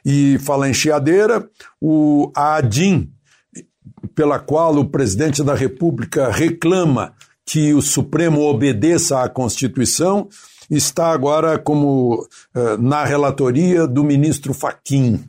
E 0.05 0.37
fala 0.39 0.69
em 0.69 0.73
chiadeira, 0.73 1.49
o, 1.81 2.31
a 2.35 2.55
ADIM, 2.55 3.11
pela 4.13 4.39
qual 4.39 4.75
o 4.77 4.85
presidente 4.85 5.43
da 5.43 5.55
República 5.55 6.31
reclama 6.31 7.13
que 7.45 7.73
o 7.73 7.81
Supremo 7.81 8.41
obedeça 8.41 9.21
à 9.21 9.29
Constituição, 9.29 10.29
está 10.69 11.11
agora 11.11 11.59
como 11.59 12.27
eh, 12.55 12.77
na 12.77 13.03
relatoria 13.03 13.85
do 13.85 14.03
ministro 14.03 14.53
Faquim. 14.53 15.23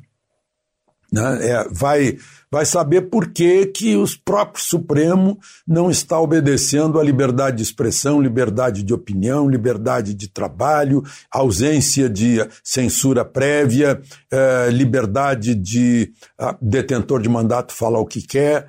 Né? 1.13 1.51
É, 1.51 1.69
vai 1.71 2.17
vai 2.51 2.65
saber 2.65 3.03
por 3.03 3.29
que, 3.29 3.67
que 3.67 3.97
o 3.97 4.05
próprio 4.25 4.63
Supremo 4.63 5.39
não 5.67 5.91
está 5.91 6.19
obedecendo 6.21 6.99
à 6.99 7.05
liberdade 7.05 7.59
de 7.59 7.63
expressão, 7.63 8.21
liberdade 8.21 8.83
de 8.83 8.95
opinião, 8.95 9.49
liberdade 9.49 10.15
de 10.15 10.29
trabalho, 10.29 11.03
ausência 11.31 12.09
de 12.09 12.39
censura 12.63 13.25
prévia, 13.25 14.01
eh, 14.31 14.69
liberdade 14.71 15.55
de 15.55 16.13
ah, 16.39 16.57
detentor 16.61 17.21
de 17.21 17.29
mandato 17.29 17.73
falar 17.73 17.99
o 17.99 18.07
que 18.07 18.23
quer. 18.23 18.69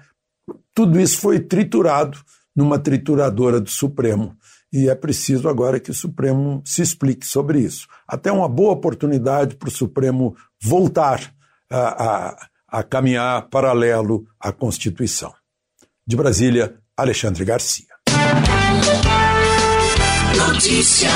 Tudo 0.74 1.00
isso 1.00 1.20
foi 1.20 1.40
triturado 1.40 2.18
numa 2.56 2.80
trituradora 2.80 3.62
do 3.62 3.70
Supremo. 3.70 4.36
E 4.74 4.90
é 4.90 4.96
preciso 4.96 5.48
agora 5.48 5.80
que 5.80 5.92
o 5.92 5.94
Supremo 5.94 6.62
se 6.66 6.82
explique 6.82 7.26
sobre 7.26 7.60
isso. 7.60 7.88
Até 8.08 8.32
uma 8.32 8.50
boa 8.50 8.74
oportunidade 8.74 9.56
para 9.56 9.70
o 9.70 9.72
Supremo 9.72 10.36
voltar 10.62 11.34
a, 11.70 12.32
a 12.32 12.48
a 12.68 12.84
caminhar 12.84 13.48
paralelo 13.50 14.26
à 14.40 14.52
Constituição. 14.52 15.34
De 16.06 16.16
Brasília, 16.16 16.76
Alexandre 16.96 17.46
Garcia. 17.46 17.86
Notícia. 20.36 21.10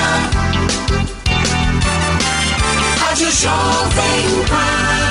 Rádio 2.99 3.31
Jovem 3.31 4.45
Pan. 4.47 5.10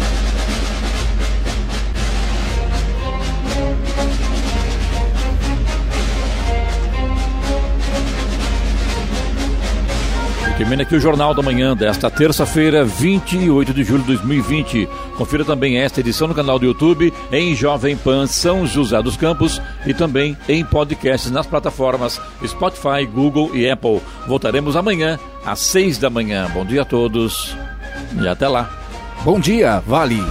Termina 10.61 10.83
aqui 10.83 10.95
o 10.95 10.99
Jornal 10.99 11.33
da 11.33 11.41
Manhã 11.41 11.75
desta 11.75 12.07
terça-feira, 12.07 12.85
28 12.85 13.73
de 13.73 13.83
julho 13.83 14.03
de 14.03 14.09
2020. 14.09 14.87
Confira 15.17 15.43
também 15.43 15.79
esta 15.79 16.01
edição 16.01 16.27
no 16.27 16.35
canal 16.35 16.59
do 16.59 16.67
YouTube, 16.67 17.11
em 17.31 17.55
Jovem 17.55 17.97
Pan 17.97 18.27
São 18.27 18.67
José 18.67 19.01
dos 19.01 19.17
Campos 19.17 19.59
e 19.87 19.93
também 19.95 20.37
em 20.47 20.63
podcasts 20.63 21.31
nas 21.31 21.47
plataformas 21.47 22.21
Spotify, 22.45 23.07
Google 23.11 23.49
e 23.55 23.67
Apple. 23.67 24.01
Voltaremos 24.27 24.75
amanhã 24.75 25.17
às 25.43 25.57
seis 25.57 25.97
da 25.97 26.11
manhã. 26.11 26.47
Bom 26.53 26.63
dia 26.63 26.83
a 26.83 26.85
todos 26.85 27.57
e 28.21 28.27
até 28.27 28.47
lá. 28.47 28.69
Bom 29.25 29.39
dia, 29.39 29.81
Vale. 29.87 30.21